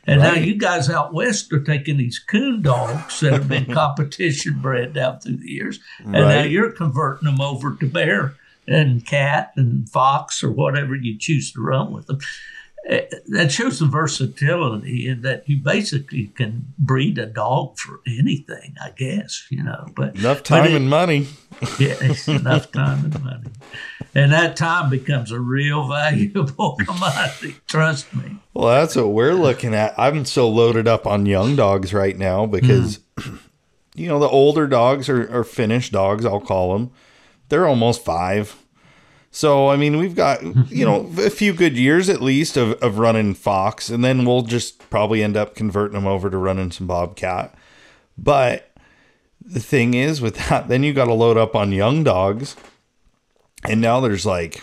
And 0.09 0.21
now 0.21 0.35
you 0.35 0.55
guys 0.55 0.89
out 0.89 1.13
west 1.13 1.53
are 1.53 1.61
taking 1.61 1.97
these 1.97 2.19
coon 2.21 2.63
dogs 2.63 3.19
that 3.21 3.33
have 3.33 3.49
been 3.49 3.67
competition 3.75 4.61
bred 4.61 4.93
down 4.93 5.19
through 5.19 5.39
the 5.39 5.51
years, 5.51 5.81
and 6.05 6.13
now 6.13 6.43
you're 6.45 6.71
converting 6.71 7.27
them 7.27 7.41
over 7.41 7.75
to 7.75 7.87
bear 7.87 8.35
and 8.69 9.05
cat 9.05 9.53
and 9.57 9.89
fox 9.89 10.45
or 10.45 10.51
whatever 10.53 10.95
you 10.95 11.19
choose 11.19 11.51
to 11.53 11.61
run 11.61 11.93
with 11.93 12.07
them. 12.07 12.19
That 12.89 13.51
shows 13.51 13.81
the 13.81 13.87
versatility 13.87 15.09
in 15.09 15.23
that 15.23 15.49
you 15.49 15.57
basically 15.59 16.29
can 16.29 16.73
breed 16.79 17.19
a 17.19 17.27
dog 17.27 17.79
for 17.79 18.01
anything, 18.07 18.77
I 18.81 18.91
guess, 18.91 19.45
you 19.51 19.65
know. 19.65 19.89
But 19.97 20.17
Enough 20.17 20.39
but 20.39 20.45
time 20.45 20.67
it- 20.67 20.75
and 20.77 20.89
money. 20.89 21.27
yeah, 21.79 21.97
it's 22.01 22.29
enough 22.29 22.71
time 22.71 23.05
and 23.07 23.25
money. 23.25 23.51
And 24.15 24.31
that 24.33 24.57
time 24.57 24.89
becomes 24.91 25.33
a 25.33 25.41
real 25.41 25.89
valuable 25.89 26.77
commodity, 26.87 27.57
trust 27.67 28.15
me. 28.15 28.37
Well, 28.55 28.69
that's 28.69 28.95
what 28.95 29.09
we're 29.09 29.35
looking 29.35 29.75
at. 29.75 29.95
I'm 29.99 30.25
so 30.25 30.49
loaded 30.49 30.87
up 30.87 31.07
on 31.07 31.27
young 31.27 31.57
dogs 31.57 31.93
right 31.93 32.17
now 32.17 32.47
because, 32.47 33.01
mm. 33.17 33.39
you 33.95 34.07
know, 34.07 34.19
the 34.21 34.29
older 34.29 34.67
dogs 34.67 35.09
are, 35.09 35.29
are 35.35 35.45
finished 35.45 35.93
dogs, 35.93 36.25
I'll 36.25 36.41
call 36.41 36.73
them. 36.75 36.91
They're 37.49 37.67
almost 37.67 38.05
five. 38.05 38.63
So, 39.37 39.69
I 39.69 39.77
mean, 39.77 39.99
we've 39.99 40.15
got, 40.15 40.43
you 40.73 40.87
know, 40.87 41.13
a 41.19 41.29
few 41.29 41.53
good 41.53 41.77
years 41.77 42.09
at 42.09 42.23
least 42.23 42.57
of, 42.57 42.73
of 42.83 42.99
running 42.99 43.35
Fox, 43.35 43.91
and 43.91 44.03
then 44.03 44.25
we'll 44.25 44.41
just 44.41 44.89
probably 44.89 45.23
end 45.23 45.37
up 45.37 45.55
converting 45.55 45.93
them 45.93 46.07
over 46.07 46.31
to 46.31 46.39
running 46.39 46.71
some 46.71 46.87
Bobcat. 46.87 47.55
But 48.17 48.71
the 49.39 49.61
thing 49.61 49.93
is 49.93 50.23
with 50.23 50.37
that, 50.49 50.69
then 50.69 50.83
you 50.83 50.95
got 50.95 51.05
to 51.05 51.13
load 51.13 51.37
up 51.37 51.55
on 51.55 51.71
young 51.71 52.03
dogs. 52.03 52.57
And 53.63 53.83
now 53.83 54.01
there's 54.01 54.25
like, 54.25 54.63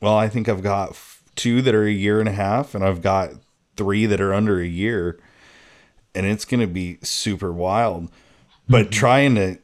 well, 0.00 0.16
I 0.16 0.28
think 0.28 0.48
I've 0.48 0.62
got 0.62 0.96
two 1.34 1.60
that 1.62 1.74
are 1.74 1.82
a 1.82 1.90
year 1.90 2.20
and 2.20 2.28
a 2.28 2.32
half, 2.32 2.76
and 2.76 2.84
I've 2.84 3.02
got 3.02 3.32
three 3.76 4.06
that 4.06 4.20
are 4.20 4.32
under 4.32 4.60
a 4.60 4.66
year. 4.66 5.18
And 6.14 6.24
it's 6.24 6.44
going 6.44 6.60
to 6.60 6.68
be 6.68 6.98
super 7.02 7.52
wild. 7.52 8.12
But 8.68 8.82
mm-hmm. 8.82 8.90
trying 8.90 9.34
to, 9.34 9.58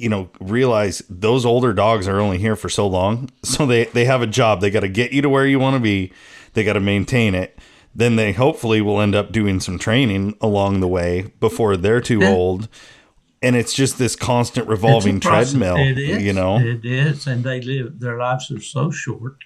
you 0.00 0.08
know, 0.08 0.30
realize 0.40 1.02
those 1.08 1.44
older 1.44 1.72
dogs 1.72 2.08
are 2.08 2.20
only 2.20 2.38
here 2.38 2.56
for 2.56 2.68
so 2.68 2.86
long. 2.86 3.30
So 3.42 3.66
they, 3.66 3.84
they 3.86 4.04
have 4.06 4.22
a 4.22 4.26
job. 4.26 4.60
They 4.60 4.70
got 4.70 4.80
to 4.80 4.88
get 4.88 5.12
you 5.12 5.22
to 5.22 5.28
where 5.28 5.46
you 5.46 5.58
want 5.58 5.74
to 5.74 5.80
be, 5.80 6.12
they 6.54 6.64
got 6.64 6.74
to 6.74 6.80
maintain 6.80 7.34
it. 7.34 7.58
Then 7.94 8.16
they 8.16 8.32
hopefully 8.32 8.80
will 8.80 9.00
end 9.00 9.14
up 9.14 9.32
doing 9.32 9.60
some 9.60 9.78
training 9.78 10.36
along 10.40 10.80
the 10.80 10.88
way 10.88 11.32
before 11.40 11.76
they're 11.76 12.00
too 12.00 12.22
old. 12.24 12.68
And 13.42 13.56
it's 13.56 13.72
just 13.72 13.98
this 13.98 14.14
constant 14.16 14.68
revolving 14.68 15.16
It's 15.16 15.26
a 15.26 15.28
process. 15.28 15.50
treadmill, 15.52 15.76
It 15.78 15.98
is. 15.98 16.22
you 16.22 16.32
know? 16.32 16.58
it 16.58 16.84
is, 16.84 17.26
and 17.26 17.42
they 17.42 17.60
live 17.60 17.98
their 17.98 18.18
lives 18.18 18.50
are 18.50 18.60
so 18.60 18.90
short, 18.90 19.36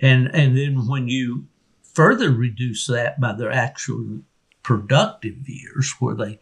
and 0.00 0.28
and 0.32 0.56
then 0.56 0.86
when 0.86 1.08
you 1.08 1.46
further 1.82 2.30
reduce 2.30 2.86
that 2.86 3.20
by 3.20 3.32
their 3.32 3.50
actual 3.52 4.20
productive 4.62 5.48
years, 5.48 5.92
where 5.98 6.14
they, 6.14 6.38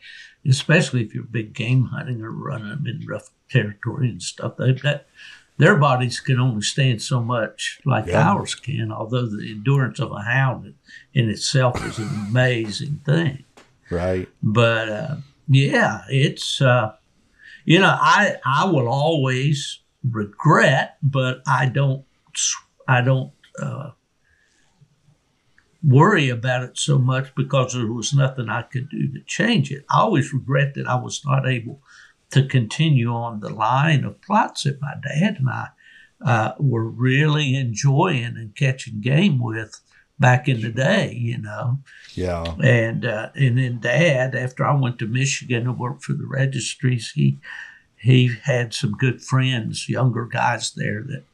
especially 0.48 1.02
if 1.04 1.14
you're 1.14 1.24
big 1.24 1.52
game 1.54 1.84
hunting 1.86 2.22
or 2.22 2.30
running 2.30 2.68
them 2.68 2.86
in 2.86 3.06
rough 3.06 3.30
territory 3.50 4.08
and 4.08 4.22
stuff, 4.22 4.56
they've 4.56 4.80
got 4.82 5.04
their 5.58 5.76
bodies 5.76 6.20
can 6.20 6.38
only 6.38 6.60
stand 6.62 7.00
so 7.00 7.22
much 7.22 7.80
like 7.86 8.06
Yeah. 8.06 8.30
ours 8.30 8.54
can. 8.54 8.92
Although 8.92 9.26
the 9.26 9.50
endurance 9.50 9.98
of 9.98 10.12
a 10.12 10.20
hound 10.22 10.74
in 11.14 11.30
itself 11.30 11.82
is 11.86 11.98
an 11.98 12.08
amazing 12.28 13.00
thing 13.06 13.44
Right. 13.90 14.28
but 14.42 14.88
uh, 14.88 15.16
yeah, 15.48 16.02
it's 16.10 16.60
uh, 16.60 16.92
you 17.64 17.78
know 17.78 17.96
I 17.98 18.36
I 18.44 18.66
will 18.66 18.88
always 18.88 19.80
regret, 20.08 20.98
but 21.02 21.40
I 21.46 21.66
don't 21.66 22.04
I 22.86 23.00
don't 23.00 23.32
uh, 23.60 23.90
worry 25.86 26.28
about 26.28 26.64
it 26.64 26.76
so 26.76 26.98
much 26.98 27.32
because 27.36 27.72
there 27.72 27.86
was 27.86 28.12
nothing 28.12 28.48
I 28.48 28.62
could 28.62 28.90
do 28.90 29.08
to 29.12 29.20
change 29.26 29.70
it. 29.70 29.84
I 29.88 30.00
always 30.00 30.32
regret 30.32 30.74
that 30.74 30.88
I 30.88 30.96
was 30.96 31.22
not 31.24 31.48
able 31.48 31.80
to 32.30 32.46
continue 32.46 33.12
on 33.12 33.40
the 33.40 33.50
line 33.50 34.04
of 34.04 34.20
Plotts 34.20 34.64
that 34.64 34.80
my 34.80 34.94
dad 35.02 35.36
and 35.38 35.48
I 35.48 35.68
uh, 36.24 36.54
were 36.58 36.88
really 36.88 37.54
enjoying 37.54 38.24
and 38.24 38.56
catching 38.56 39.00
game 39.00 39.38
with 39.38 39.80
back 40.18 40.48
in 40.48 40.60
the 40.60 40.70
day. 40.70 41.12
You 41.12 41.38
know. 41.38 41.78
Yeah. 42.14 42.54
And 42.62 43.04
uh, 43.04 43.30
and 43.34 43.58
then 43.58 43.80
Dad, 43.80 44.34
after 44.34 44.64
I 44.64 44.74
went 44.74 44.98
to 44.98 45.06
Michigan 45.06 45.68
and 45.68 45.78
worked 45.78 46.02
for 46.02 46.14
the 46.14 46.26
registries, 46.26 47.12
he 47.14 47.38
he 47.96 48.34
had 48.44 48.74
some 48.74 48.92
good 48.92 49.22
friends, 49.22 49.88
younger 49.88 50.26
guys 50.26 50.72
there 50.74 51.02
that 51.08 51.24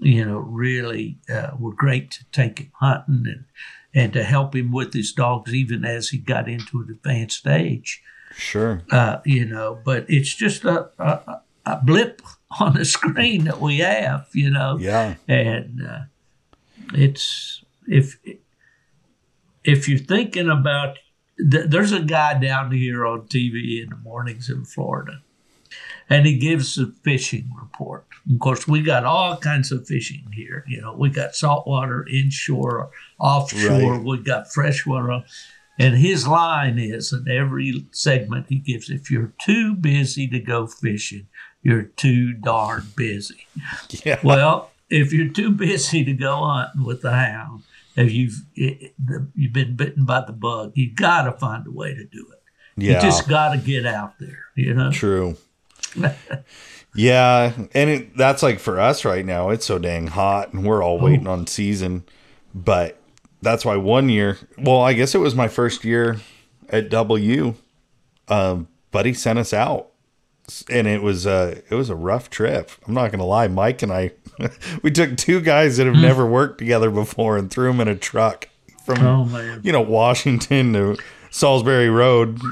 you 0.00 0.24
know 0.24 0.38
really 0.38 1.18
uh, 1.32 1.50
were 1.58 1.72
great 1.74 2.10
to 2.12 2.24
take 2.32 2.58
him 2.58 2.70
hunting 2.80 3.24
and 3.26 3.44
and 3.96 4.12
to 4.12 4.24
help 4.24 4.54
him 4.56 4.72
with 4.72 4.92
his 4.92 5.12
dogs 5.12 5.54
even 5.54 5.84
as 5.84 6.08
he 6.08 6.18
got 6.18 6.48
into 6.48 6.80
an 6.80 6.88
advanced 6.90 7.46
age. 7.46 8.02
Sure. 8.36 8.82
Uh, 8.90 9.18
you 9.24 9.44
know, 9.44 9.78
but 9.84 10.04
it's 10.08 10.34
just 10.34 10.64
a, 10.64 10.90
a 10.98 11.40
a 11.66 11.80
blip 11.84 12.20
on 12.60 12.74
the 12.74 12.84
screen 12.84 13.44
that 13.44 13.60
we 13.60 13.78
have, 13.78 14.26
you 14.34 14.50
know 14.50 14.76
Yeah. 14.78 15.14
and 15.28 15.80
uh, 15.86 16.00
it's 16.92 17.62
if 17.86 18.18
if 19.64 19.88
you're 19.88 19.98
thinking 19.98 20.50
about 20.50 20.98
th- 21.38 21.66
there's 21.68 21.92
a 21.92 22.00
guy 22.02 22.34
down 22.38 22.72
here 22.72 23.06
on 23.06 23.22
TV 23.22 23.82
in 23.82 23.90
the 23.90 23.96
mornings 23.96 24.50
in 24.50 24.64
Florida, 24.64 25.22
and 26.08 26.26
he 26.26 26.38
gives 26.38 26.78
a 26.78 26.86
fishing 27.02 27.50
report. 27.60 28.06
Of 28.32 28.38
course, 28.40 28.66
we 28.66 28.82
got 28.82 29.04
all 29.04 29.36
kinds 29.36 29.70
of 29.72 29.86
fishing 29.86 30.24
here. 30.32 30.64
You 30.66 30.80
know, 30.80 30.94
we 30.94 31.10
got 31.10 31.34
saltwater, 31.34 32.06
inshore, 32.08 32.90
offshore. 33.18 33.92
Right. 33.96 34.04
We 34.04 34.22
got 34.22 34.52
freshwater. 34.52 35.24
And 35.78 35.96
his 35.96 36.26
line 36.26 36.78
is 36.78 37.12
in 37.12 37.28
every 37.28 37.86
segment 37.90 38.46
he 38.48 38.56
gives, 38.58 38.90
if 38.90 39.10
you're 39.10 39.32
too 39.44 39.74
busy 39.74 40.28
to 40.28 40.38
go 40.38 40.66
fishing, 40.66 41.26
you're 41.62 41.82
too 41.82 42.32
darn 42.34 42.86
busy. 42.96 43.46
Yeah. 44.04 44.20
Well, 44.22 44.70
if 44.90 45.12
you're 45.12 45.32
too 45.32 45.50
busy 45.50 46.04
to 46.04 46.12
go 46.12 46.36
hunting 46.44 46.84
with 46.84 47.02
the 47.02 47.12
hound, 47.12 47.62
if 47.96 48.12
you've 48.12 48.42
it, 48.54 48.94
the, 49.04 49.26
you've 49.34 49.52
been 49.52 49.76
bitten 49.76 50.04
by 50.04 50.22
the 50.26 50.32
bug, 50.32 50.72
you've 50.74 50.96
got 50.96 51.22
to 51.22 51.32
find 51.32 51.66
a 51.66 51.70
way 51.70 51.94
to 51.94 52.04
do 52.04 52.26
it. 52.32 52.42
yeah. 52.76 52.94
You 52.94 53.00
just 53.00 53.28
got 53.28 53.52
to 53.52 53.58
get 53.58 53.86
out 53.86 54.18
there, 54.18 54.46
you 54.56 54.74
know. 54.74 54.90
True. 54.90 55.36
Yeah, 56.94 57.52
and 57.74 57.90
it, 57.90 58.16
that's 58.16 58.42
like 58.42 58.60
for 58.60 58.78
us 58.78 59.04
right 59.04 59.26
now. 59.26 59.50
It's 59.50 59.66
so 59.66 59.78
dang 59.78 60.06
hot, 60.06 60.52
and 60.52 60.64
we're 60.64 60.82
all 60.82 60.98
waiting 61.00 61.26
on 61.26 61.46
season. 61.48 62.04
But 62.54 63.00
that's 63.42 63.64
why 63.64 63.76
one 63.76 64.08
year. 64.08 64.38
Well, 64.56 64.80
I 64.80 64.92
guess 64.92 65.14
it 65.14 65.18
was 65.18 65.34
my 65.34 65.48
first 65.48 65.84
year 65.84 66.20
at 66.68 66.90
W. 66.90 67.54
Um, 68.28 68.68
Buddy 68.92 69.12
sent 69.12 69.40
us 69.40 69.52
out, 69.52 69.88
and 70.70 70.86
it 70.86 71.02
was 71.02 71.26
a 71.26 71.62
it 71.68 71.74
was 71.74 71.90
a 71.90 71.96
rough 71.96 72.30
trip. 72.30 72.70
I'm 72.86 72.94
not 72.94 73.10
gonna 73.10 73.26
lie, 73.26 73.48
Mike 73.48 73.82
and 73.82 73.92
I, 73.92 74.12
we 74.82 74.92
took 74.92 75.16
two 75.16 75.40
guys 75.40 75.78
that 75.78 75.86
have 75.86 75.96
never 75.96 76.24
worked 76.24 76.58
together 76.58 76.92
before 76.92 77.36
and 77.36 77.50
threw 77.50 77.72
them 77.72 77.80
in 77.80 77.88
a 77.88 77.96
truck 77.96 78.48
from 78.86 79.04
Oh 79.04 79.58
you 79.64 79.72
know 79.72 79.80
Washington 79.80 80.72
to 80.74 80.96
Salisbury 81.32 81.90
Road. 81.90 82.38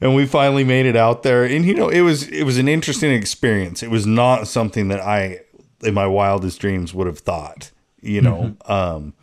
and 0.00 0.14
we 0.14 0.26
finally 0.26 0.64
made 0.64 0.86
it 0.86 0.96
out 0.96 1.22
there. 1.22 1.44
And 1.44 1.64
you 1.64 1.74
know 1.74 1.88
it 1.88 2.00
was 2.00 2.28
it 2.28 2.44
was 2.44 2.58
an 2.58 2.68
interesting 2.68 3.12
experience. 3.12 3.82
It 3.82 3.90
was 3.90 4.06
not 4.06 4.48
something 4.48 4.88
that 4.88 5.00
i 5.00 5.40
in 5.82 5.94
my 5.94 6.06
wildest 6.06 6.60
dreams 6.60 6.92
would 6.92 7.06
have 7.06 7.20
thought 7.20 7.70
you 8.02 8.20
know? 8.20 8.56
Um 8.66 9.14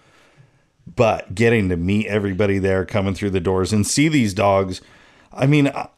but 0.96 1.36
getting 1.36 1.70
to 1.70 1.78
meet 1.78 2.08
everybody 2.08 2.60
there 2.60 2.86
coming 2.86 3.14
through 3.14 3.32
the 3.32 3.40
doors 3.40 3.74
and 3.74 3.86
see 3.86 4.08
these 4.08 4.34
dogs 4.34 4.82
i 5.34 5.46
mean 5.46 5.68
I, 5.68 5.90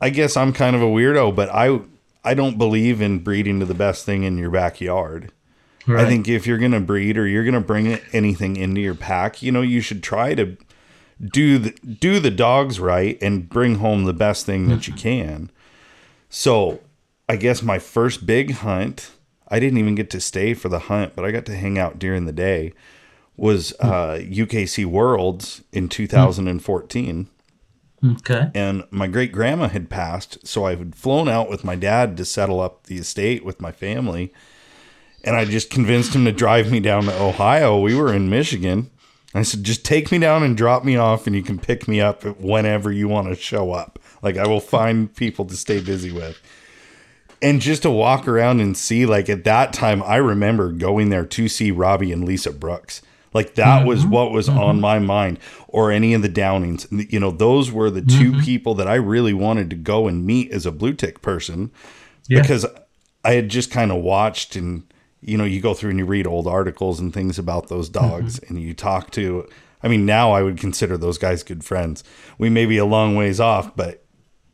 I 0.00 0.10
guess 0.10 0.36
i'm 0.36 0.52
kind 0.52 0.74
of 0.74 0.82
a 0.82 0.86
weirdo 0.86 1.34
but 1.34 1.48
i 1.50 1.80
i 2.24 2.34
don't 2.34 2.58
believe 2.58 3.00
in 3.00 3.20
breeding 3.20 3.60
to 3.60 3.66
the 3.66 3.74
best 3.74 4.04
thing 4.04 4.24
in 4.24 4.38
your 4.38 4.50
backyard. 4.50 5.32
Right. 5.86 6.04
I 6.04 6.08
think 6.08 6.28
if 6.28 6.46
you're 6.46 6.58
going 6.58 6.72
to 6.72 6.80
breed 6.80 7.18
or 7.18 7.26
you're 7.26 7.42
going 7.42 7.54
to 7.54 7.60
bring 7.60 7.98
anything 8.12 8.56
into 8.56 8.80
your 8.80 8.94
pack, 8.94 9.42
you 9.42 9.50
know, 9.50 9.62
you 9.62 9.80
should 9.80 10.00
try 10.00 10.34
to 10.34 10.56
do 11.24 11.58
the 11.58 11.70
do 11.70 12.18
the 12.20 12.30
dogs 12.30 12.80
right 12.80 13.16
and 13.22 13.48
bring 13.48 13.76
home 13.76 14.04
the 14.04 14.12
best 14.12 14.44
thing 14.46 14.68
that 14.68 14.88
you 14.88 14.94
can. 14.94 15.50
So, 16.28 16.80
I 17.28 17.36
guess 17.36 17.62
my 17.62 17.78
first 17.78 18.26
big 18.26 18.52
hunt, 18.52 19.12
I 19.48 19.60
didn't 19.60 19.78
even 19.78 19.94
get 19.94 20.10
to 20.10 20.20
stay 20.20 20.54
for 20.54 20.68
the 20.68 20.78
hunt, 20.80 21.14
but 21.14 21.24
I 21.24 21.30
got 21.30 21.44
to 21.46 21.54
hang 21.56 21.78
out 21.78 21.98
during 21.98 22.24
the 22.24 22.32
day 22.32 22.72
was 23.36 23.72
uh, 23.80 24.18
UKC 24.20 24.84
Worlds 24.84 25.62
in 25.72 25.88
2014 25.88 27.28
Okay. 28.04 28.50
and 28.54 28.82
my 28.90 29.06
great 29.06 29.30
grandma 29.30 29.68
had 29.68 29.88
passed, 29.88 30.44
so 30.46 30.64
I 30.64 30.74
had 30.74 30.94
flown 30.96 31.28
out 31.28 31.48
with 31.48 31.62
my 31.64 31.76
dad 31.76 32.16
to 32.16 32.24
settle 32.24 32.60
up 32.60 32.84
the 32.84 32.96
estate 32.98 33.44
with 33.44 33.60
my 33.60 33.70
family. 33.70 34.32
And 35.24 35.36
I 35.36 35.44
just 35.44 35.70
convinced 35.70 36.12
him 36.14 36.24
to 36.24 36.32
drive 36.32 36.70
me 36.72 36.80
down 36.80 37.04
to 37.04 37.22
Ohio. 37.22 37.78
We 37.78 37.94
were 37.94 38.12
in 38.12 38.28
Michigan. 38.28 38.90
I 39.34 39.42
said, 39.42 39.64
just 39.64 39.84
take 39.84 40.12
me 40.12 40.18
down 40.18 40.42
and 40.42 40.56
drop 40.56 40.84
me 40.84 40.96
off, 40.96 41.26
and 41.26 41.34
you 41.34 41.42
can 41.42 41.58
pick 41.58 41.88
me 41.88 42.00
up 42.00 42.22
whenever 42.38 42.92
you 42.92 43.08
want 43.08 43.28
to 43.28 43.34
show 43.34 43.72
up. 43.72 43.98
Like, 44.22 44.36
I 44.36 44.46
will 44.46 44.60
find 44.60 45.14
people 45.14 45.46
to 45.46 45.56
stay 45.56 45.80
busy 45.80 46.12
with. 46.12 46.40
And 47.40 47.60
just 47.60 47.82
to 47.82 47.90
walk 47.90 48.28
around 48.28 48.60
and 48.60 48.76
see, 48.76 49.06
like, 49.06 49.28
at 49.28 49.44
that 49.44 49.72
time, 49.72 50.02
I 50.02 50.16
remember 50.16 50.70
going 50.70 51.08
there 51.08 51.24
to 51.24 51.48
see 51.48 51.70
Robbie 51.70 52.12
and 52.12 52.24
Lisa 52.24 52.52
Brooks. 52.52 53.02
Like, 53.32 53.54
that 53.54 53.86
was 53.86 54.02
mm-hmm. 54.02 54.10
what 54.10 54.32
was 54.32 54.48
on 54.48 54.74
mm-hmm. 54.74 54.80
my 54.80 54.98
mind, 54.98 55.38
or 55.66 55.90
any 55.90 56.12
of 56.12 56.20
the 56.20 56.28
Downings. 56.28 56.86
You 56.90 57.18
know, 57.18 57.30
those 57.30 57.72
were 57.72 57.90
the 57.90 58.02
2 58.02 58.06
mm-hmm. 58.06 58.40
people 58.42 58.74
that 58.74 58.86
I 58.86 58.96
really 58.96 59.32
wanted 59.32 59.70
to 59.70 59.76
go 59.76 60.06
and 60.06 60.26
meet 60.26 60.52
as 60.52 60.66
a 60.66 60.72
blue 60.72 60.92
tick 60.92 61.22
person 61.22 61.70
Yeah. 62.28 62.42
because 62.42 62.66
I 63.24 63.32
had 63.32 63.48
just 63.48 63.70
kind 63.70 63.90
of 63.90 64.02
watched 64.02 64.56
and 64.56 64.84
you 65.22 65.38
know 65.38 65.44
you 65.44 65.60
go 65.60 65.72
through 65.72 65.90
and 65.90 65.98
you 65.98 66.04
read 66.04 66.26
old 66.26 66.46
articles 66.46 67.00
and 67.00 67.14
things 67.14 67.38
about 67.38 67.68
those 67.68 67.88
dogs 67.88 68.38
and 68.40 68.60
you 68.60 68.74
talk 68.74 69.10
to 69.12 69.48
I 69.82 69.88
mean 69.88 70.04
now 70.04 70.32
I 70.32 70.42
would 70.42 70.58
consider 70.58 70.96
those 70.98 71.16
guys 71.18 71.42
good 71.42 71.64
friends. 71.64 72.04
We 72.38 72.50
may 72.50 72.66
be 72.66 72.76
a 72.78 72.84
long 72.84 73.14
ways 73.16 73.40
off, 73.40 73.74
but 73.76 73.98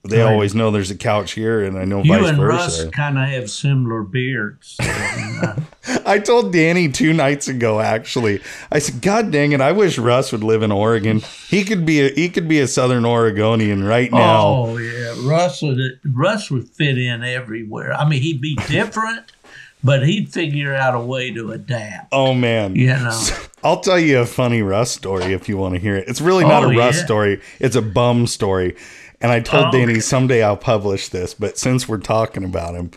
they 0.09 0.21
Right. 0.23 0.31
always 0.33 0.55
know 0.55 0.71
there's 0.71 0.93
a 0.93 0.97
couch 0.97 1.33
here 1.33 1.63
and 1.63 1.77
I 1.77 1.85
know 1.85 2.03
You 2.03 2.13
vice 2.19 2.29
and 2.29 2.39
versa. 2.39 2.57
Russ 2.85 2.85
kind 2.93 3.19
of 3.19 3.29
have 3.29 3.51
similar 3.51 4.03
beards. 4.05 4.79
So, 4.81 4.85
uh, 4.85 5.57
I 6.07 6.19
told 6.21 6.53
Danny 6.53 6.89
two 6.89 7.13
nights 7.13 7.49
ago 7.49 7.81
actually. 7.81 8.41
I 8.71 8.79
said 8.79 9.03
god 9.03 9.31
dang 9.33 9.53
it, 9.53 9.61
I 9.61 9.73
wish 9.73 9.99
Russ 9.99 10.33
would 10.33 10.45
live 10.45 10.63
in 10.63 10.71
Oregon. 10.73 11.21
He 11.49 11.65
could 11.65 11.85
be 11.85 12.01
a 12.01 12.11
he 12.15 12.29
could 12.29 12.47
be 12.49 12.61
a 12.61 12.69
southern 12.69 13.05
Oregonian 13.05 13.85
right 13.85 14.11
now. 14.13 14.47
Oh 14.47 14.77
yeah, 14.79 15.15
Russ 15.29 15.61
would 15.63 15.79
Russ 16.07 16.51
would 16.51 16.69
fit 16.69 16.97
in 16.97 17.23
everywhere. 17.25 17.93
I 17.93 18.09
mean, 18.09 18.23
he'd 18.23 18.41
be 18.41 18.55
different, 18.69 19.33
but 19.83 20.07
he'd 20.07 20.33
figure 20.33 20.75
out 20.75 20.95
a 20.95 21.01
way 21.01 21.31
to 21.33 21.53
adapt. 21.53 22.09
Oh 22.13 22.35
man. 22.35 22.77
You 22.77 22.89
know. 22.89 23.23
I'll 23.65 23.81
tell 23.81 23.99
you 23.99 24.21
a 24.21 24.27
funny 24.27 24.63
Russ 24.63 24.91
story 24.93 25.33
if 25.33 25.49
you 25.49 25.57
want 25.57 25.75
to 25.75 25.81
hear 25.81 25.97
it. 25.97 26.09
It's 26.09 26.21
really 26.21 26.45
not 26.45 26.65
Oh, 26.65 26.71
a 26.71 26.77
Russ 26.77 26.99
yeah. 26.99 27.05
story, 27.05 27.41
it's 27.61 27.77
a 27.77 27.83
bum 27.83 28.27
story. 28.27 28.77
And 29.21 29.33
I 29.33 29.41
told 29.41 29.67
Oh, 29.67 29.71
Danny 29.73 29.93
okay. 29.95 30.01
someday 30.01 30.43
I'll 30.45 30.57
publish 30.57 31.09
this, 31.09 31.35
but 31.35 31.59
since 31.59 31.89
we're 31.89 31.99
talking 31.99 32.45
about 32.45 32.75
him. 32.77 32.93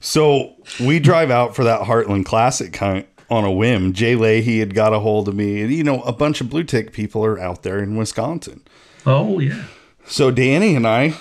So 0.00 0.54
we 0.80 0.98
drive 1.00 1.30
out 1.30 1.54
for 1.56 1.64
that 1.64 1.82
Heartland 1.82 2.24
Classic 2.24 2.74
hunt 2.76 3.06
on 3.28 3.44
a 3.44 3.50
whim. 3.52 3.92
Jay 3.92 4.14
Leahy 4.14 4.60
had 4.60 4.74
got 4.74 4.92
a 4.92 5.00
hold 5.00 5.28
of 5.28 5.34
me, 5.34 5.60
and 5.62 5.72
you 5.72 5.84
know, 5.84 6.02
a 6.02 6.12
bunch 6.12 6.40
of 6.40 6.48
blue 6.50 6.64
tick 6.64 6.92
people 6.92 7.24
are 7.24 7.38
out 7.38 7.62
there 7.64 7.78
in 7.80 7.96
Wisconsin. 7.96 8.62
Oh 9.06 9.38
yeah, 9.40 9.64
So 10.06 10.30
Danny 10.30 10.74
and 10.76 10.86
I, 10.86 11.14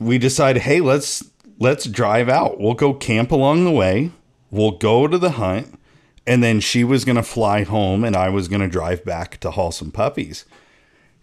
we 0.00 0.18
decide, 0.18 0.58
hey, 0.58 0.80
let's 0.80 1.22
let's 1.58 1.86
drive 1.86 2.28
out. 2.28 2.60
We'll 2.60 2.74
go 2.74 2.94
camp 2.94 3.30
along 3.30 3.64
the 3.64 3.70
way. 3.70 4.10
We'll 4.50 4.72
go 4.72 5.06
to 5.06 5.18
the 5.18 5.32
hunt, 5.32 5.78
and 6.26 6.42
then 6.42 6.60
she 6.60 6.84
was 6.84 7.04
gonna 7.04 7.22
fly 7.22 7.64
home, 7.64 8.04
and 8.04 8.16
I 8.16 8.28
was 8.28 8.48
gonna 8.48 8.68
drive 8.68 9.04
back 9.04 9.38
to 9.40 9.50
haul 9.50 9.72
some 9.72 9.90
puppies. 9.90 10.44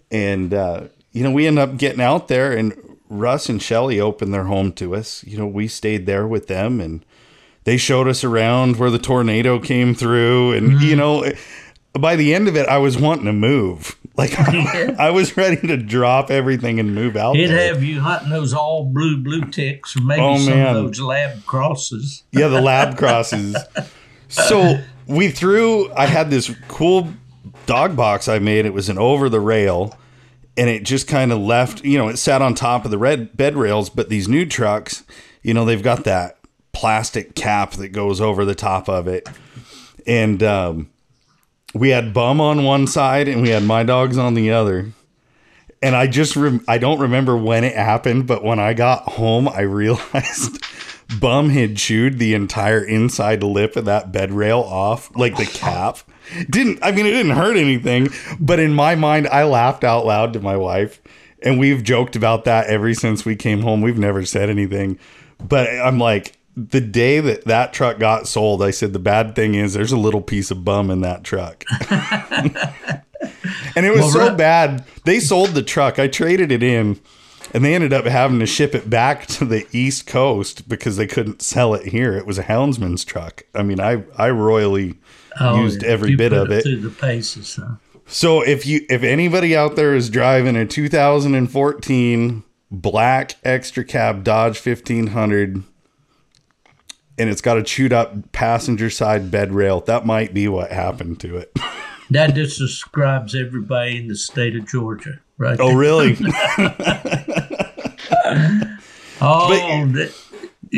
And 0.10 0.54
uh, 0.54 0.88
you 1.12 1.24
know, 1.24 1.32
we 1.32 1.48
end 1.48 1.60
up 1.60 1.78
getting 1.78 2.02
out 2.02 2.28
there, 2.28 2.52
and 2.52 2.74
Russ 3.10 3.50
and 3.50 3.62
Shelly 3.62 4.00
opened 4.00 4.34
their 4.34 4.46
home 4.46 4.72
to 4.74 4.96
us. 4.96 5.24
You 5.24 5.38
know, 5.38 5.48
we 5.48 5.68
stayed 5.68 6.06
there 6.06 6.28
with 6.28 6.48
them, 6.48 6.82
and 6.82 7.06
they 7.64 7.78
showed 7.78 8.08
us 8.08 8.24
around 8.24 8.78
where 8.78 8.90
the 8.90 9.00
tornado 9.00 9.60
came 9.60 9.94
through, 9.96 10.54
and 10.54 10.82
you 10.82 10.96
know. 10.96 11.32
By 12.00 12.16
the 12.16 12.34
end 12.34 12.48
of 12.48 12.56
it, 12.56 12.68
I 12.68 12.78
was 12.78 12.98
wanting 12.98 13.26
to 13.26 13.34
move. 13.34 13.98
Like 14.18 14.38
I 14.38 15.10
was 15.10 15.38
ready 15.38 15.66
to 15.68 15.78
drop 15.78 16.30
everything 16.30 16.82
and 16.82 16.94
move 16.94 17.16
out. 17.16 17.38
he'd 17.38 17.48
there. 17.48 17.74
have 17.74 17.82
you 17.82 18.02
hunting 18.02 18.30
those 18.30 18.54
all 18.54 18.84
blue 18.84 19.16
blue 19.18 19.46
ticks, 19.46 19.96
or 19.96 20.02
maybe 20.02 20.22
Oh, 20.22 20.38
some 20.38 20.54
man. 20.54 20.76
of 20.76 20.84
those 20.84 21.00
lab 21.00 21.46
crosses. 21.46 22.24
Yeah, 22.32 22.50
the 22.50 22.62
lab 22.62 22.98
crosses. 22.98 23.56
So 24.28 24.80
we 25.08 25.30
threw. 25.30 25.92
I 25.94 26.08
had 26.08 26.30
this 26.30 26.54
cool 26.68 27.08
dog 27.66 27.96
box 27.96 28.28
I 28.28 28.38
made. 28.40 28.66
It 28.66 28.74
was 28.74 28.90
an 28.90 28.98
over 28.98 29.30
the 29.30 29.40
rail, 29.40 29.98
and 30.58 30.70
it 30.70 30.84
just 30.84 31.08
kind 31.08 31.32
of 31.32 31.40
left. 31.40 31.84
You 31.86 31.98
know, 31.98 32.10
it 32.10 32.18
sat 32.18 32.42
on 32.42 32.54
top 32.54 32.84
of 32.84 32.92
the 32.92 32.98
red 32.98 33.36
bed 33.38 33.56
rails. 33.56 33.90
But 33.90 34.10
these 34.10 34.28
new 34.28 34.46
trucks, 34.46 35.04
you 35.42 35.54
know, 35.54 35.64
they've 35.64 35.82
got 35.82 36.04
that 36.04 36.38
plastic 36.74 37.34
cap 37.34 37.72
that 37.74 37.90
goes 37.90 38.20
over 38.20 38.44
the 38.44 38.56
top 38.56 38.90
of 38.90 39.08
it, 39.08 39.28
and 40.06 40.44
um, 40.44 40.90
we 41.74 41.90
had 41.90 42.14
bum 42.14 42.42
on 42.42 42.64
one 42.64 42.88
side 42.88 43.28
and 43.28 43.42
we 43.42 43.50
had 43.50 43.64
my 43.64 43.84
dogs 43.84 44.18
on 44.18 44.34
the 44.34 44.52
other. 44.52 44.92
And 45.82 45.96
I 45.96 46.08
just 46.08 46.36
rem- 46.36 46.64
I 46.68 46.78
don't 46.78 47.00
remember 47.00 47.36
when 47.36 47.64
it 47.64 47.76
happened, 47.76 48.28
but 48.28 48.44
when 48.44 48.60
I 48.60 48.74
got 48.74 49.04
home, 49.04 49.48
I 49.50 49.62
realized 49.62 50.64
Bum 51.20 51.50
had 51.50 51.76
chewed 51.76 52.20
the 52.20 52.34
entire 52.34 52.84
inside 52.84 53.44
lip 53.44 53.76
of 53.76 53.86
that 53.86 54.12
bed 54.12 54.32
rail 54.32 54.60
off, 54.60 55.14
like 55.16 55.36
the 55.36 55.46
cap. 55.46 55.98
Didn't 56.50 56.80
I 56.82 56.92
mean 56.92 57.06
it 57.06 57.12
didn't 57.12 57.34
hurt 57.36 57.58
anything, 57.58 58.10
but 58.40 58.60
in 58.60 58.74
my 58.74 58.96
mind, 58.96 59.28
I 59.28 59.44
laughed 59.44 59.84
out 59.84 60.06
loud 60.06 60.34
to 60.34 60.40
my 60.40 60.56
wife, 60.56 61.02
and 61.42 61.60
we've 61.60 61.84
joked 61.84 62.16
about 62.16 62.46
that 62.46 62.68
ever 62.68 62.94
since 62.94 63.26
we 63.26 63.36
came 63.36 63.62
home. 63.62 63.82
We've 63.82 63.98
never 63.98 64.24
said 64.24 64.50
anything, 64.50 64.98
but 65.46 65.68
I'm 65.68 66.00
like, 66.00 66.38
the 66.56 66.82
day 66.82 67.20
that 67.20 67.46
that 67.46 67.74
truck 67.74 67.98
got 68.00 68.28
sold, 68.28 68.62
I 68.62 68.72
said 68.72 68.94
the 68.94 69.00
bad 69.00 69.36
thing 69.36 69.56
is 69.56 69.74
there's 69.74 69.92
a 69.92 69.98
little 69.98 70.22
piece 70.22 70.52
of 70.52 70.64
bum 70.66 70.90
in 70.92 71.02
that 71.02 71.24
truck. 71.24 71.64
And 73.76 73.86
it 73.86 73.92
was 73.92 74.02
Well, 74.02 74.10
so 74.10 74.30
Ru- 74.32 74.36
bad. 74.36 74.84
They 75.06 75.20
sold 75.20 75.50
the 75.52 75.62
truck. 75.62 76.00
I 76.00 76.08
traded 76.08 76.52
it 76.52 76.62
in, 76.64 77.00
and 77.54 77.64
they 77.64 77.74
ended 77.76 77.94
up 77.94 78.06
having 78.06 78.40
to 78.40 78.46
ship 78.46 78.74
it 78.76 78.90
back 78.90 79.26
to 79.38 79.46
the 79.46 79.66
East 79.72 80.08
Coast 80.08 80.68
because 80.68 80.98
they 80.98 81.08
couldn't 81.08 81.42
sell 81.42 81.74
it 81.76 81.86
here. 81.88 82.18
It 82.18 82.26
was 82.26 82.38
a 82.40 82.44
houndsman's 82.44 83.06
truck. 83.06 83.44
I 83.56 83.62
mean, 83.64 83.80
I 83.80 84.04
I 84.18 84.30
royally 84.32 84.96
Oh, 85.40 85.62
used 85.62 85.84
yeah. 85.84 85.90
every 85.90 86.12
You 86.12 86.18
bit 86.18 86.34
of 86.34 86.52
it. 86.52 86.64
through 86.64 86.82
the 86.82 86.90
paces. 86.90 87.56
Huh? 87.62 87.76
So 88.08 88.42
if 88.42 88.66
you 88.66 88.82
if 88.90 89.04
anybody 89.04 89.56
out 89.56 89.76
there 89.78 89.96
is 89.96 90.10
driving 90.10 90.56
a 90.58 90.66
2014 90.66 92.44
black 92.72 93.36
extra 93.44 93.84
cab 93.86 94.24
Dodge 94.24 94.58
1500 94.66 95.64
and 97.22 97.30
it's 97.30 97.42
got 97.42 97.58
a 97.58 97.64
chewed 97.64 97.94
up 97.94 98.32
passenger 98.32 98.90
side 98.90 99.30
bed 99.32 99.54
rail, 99.54 99.82
that 99.82 100.06
might 100.06 100.34
be 100.34 100.48
what 100.48 100.72
happened 100.72 101.20
to 101.22 101.38
it. 101.38 101.52
That 102.10 102.36
just 102.36 102.60
describes 102.60 103.36
everybody 103.36 103.98
in 103.98 104.10
the 104.10 104.18
state 104.18 104.54
of 104.58 104.68
Georgia, 104.68 105.22
right? 105.38 105.58
Oh, 105.62 105.70
there. 105.70 105.78
really? 105.78 106.18
oh, 109.22 109.90
but- 109.94 110.14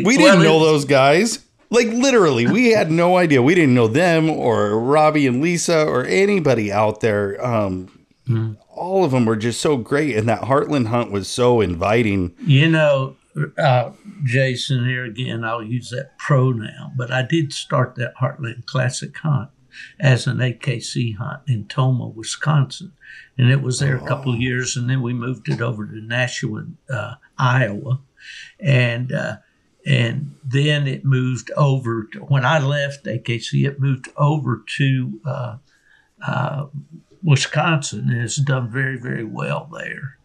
We 0.04 0.16
didn't 0.16 0.44
know 0.44 0.60
those 0.60 0.84
guys. 0.84 1.40
Like 1.70 1.88
literally, 1.88 2.46
we 2.46 2.70
had 2.70 2.92
no 2.92 3.16
idea. 3.16 3.42
We 3.42 3.56
didn't 3.56 3.74
know 3.74 3.88
them 3.88 4.30
or 4.30 4.78
Robbie 4.78 5.26
and 5.26 5.42
Lisa 5.42 5.84
or 5.84 6.04
anybody 6.04 6.70
out 6.70 7.00
there. 7.00 7.44
Um, 7.44 7.90
Hmm. 8.26 8.52
All 8.70 9.04
of 9.04 9.10
them 9.10 9.26
were 9.26 9.36
just 9.36 9.60
so 9.60 9.76
great, 9.76 10.16
and 10.16 10.26
that 10.30 10.40
Heartland 10.42 10.86
hunt 10.86 11.10
was 11.12 11.28
so 11.28 11.60
inviting. 11.60 12.32
You 12.46 12.70
know, 12.70 13.16
uh, 13.58 13.90
Jason, 14.24 14.86
here 14.86 15.04
again, 15.04 15.44
I'll 15.44 15.62
use 15.62 15.90
that 15.90 16.18
pronoun, 16.18 16.92
but 16.96 17.10
I 17.10 17.22
did 17.22 17.52
start 17.52 17.96
that 17.96 18.14
Heartland 18.20 18.66
Classic 18.66 19.16
hunt 19.16 19.50
as 19.98 20.26
an 20.26 20.38
AKC 20.38 21.16
hunt 21.16 21.42
in 21.48 21.66
Tomah, 21.66 22.08
Wisconsin. 22.08 22.92
And 23.36 23.50
it 23.50 23.60
was 23.60 23.80
there 23.80 23.96
a 23.96 24.06
couple 24.06 24.32
of 24.32 24.40
years, 24.40 24.76
and 24.76 24.88
then 24.88 25.02
we 25.02 25.12
moved 25.12 25.48
it 25.48 25.60
over 25.60 25.86
to 25.86 26.00
Nashua, 26.00 26.66
uh, 26.88 27.14
Iowa. 27.36 28.00
And 28.60 29.12
uh, 29.12 29.36
and 29.86 30.36
then 30.42 30.86
it 30.86 31.04
moved 31.04 31.50
over 31.56 32.08
to, 32.12 32.20
when 32.20 32.44
I 32.44 32.58
left 32.58 33.04
AKC, 33.04 33.66
it 33.66 33.80
moved 33.80 34.08
over 34.16 34.64
to 34.78 35.20
uh, 35.26 35.56
uh, 36.26 36.66
Wisconsin 37.22 38.10
and 38.10 38.22
it's 38.22 38.36
done 38.36 38.70
very, 38.70 38.98
very 38.98 39.24
well 39.24 39.68
there. 39.72 40.18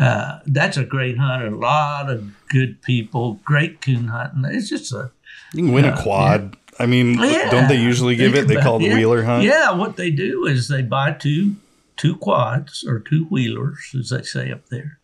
Uh, 0.00 0.40
that's 0.46 0.76
a 0.76 0.84
great 0.84 1.16
hunt. 1.18 1.42
A 1.42 1.56
lot 1.56 2.10
of 2.10 2.32
good 2.50 2.82
people, 2.82 3.40
great 3.44 3.80
coon 3.80 4.08
hunting. 4.08 4.44
It's 4.46 4.68
just 4.68 4.92
a 4.92 5.10
you 5.54 5.64
can 5.64 5.72
win 5.72 5.84
a 5.86 5.96
quad. 6.02 6.56
I 6.78 6.84
mean, 6.86 7.14
Yeah. 7.18 7.50
don't 7.50 7.68
they 7.68 7.76
usually 7.80 8.16
give 8.16 8.32
Think 8.32 8.44
it? 8.44 8.48
They 8.54 8.60
call 8.60 8.76
it 8.76 8.80
the 8.80 8.88
yeah. 8.88 8.94
wheeler 8.96 9.22
hunt. 9.22 9.44
Yeah, 9.44 9.70
what 9.72 9.96
they 9.96 10.10
do 10.10 10.44
is 10.46 10.68
they 10.68 10.82
buy 10.82 11.12
two 11.12 11.56
two 11.96 12.16
quads 12.16 12.84
or 12.86 12.98
two 13.00 13.24
wheelers, 13.30 13.94
as 13.98 14.10
they 14.10 14.22
say 14.22 14.50
up 14.52 14.68
there, 14.68 14.98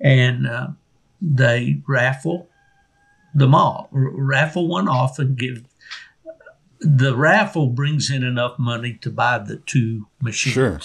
and 0.00 0.46
uh, 0.46 0.68
they 1.20 1.82
raffle 1.86 2.48
them 3.34 3.54
all. 3.54 3.90
R- 3.92 4.10
raffle 4.10 4.66
one 4.68 4.88
off 4.88 5.18
and 5.18 5.36
give. 5.36 5.64
The 6.80 7.14
raffle 7.14 7.66
brings 7.66 8.10
in 8.10 8.24
enough 8.24 8.58
money 8.58 8.94
to 9.02 9.10
buy 9.10 9.36
the 9.38 9.56
two 9.56 10.06
machines, 10.22 10.54
Sure. 10.54 10.80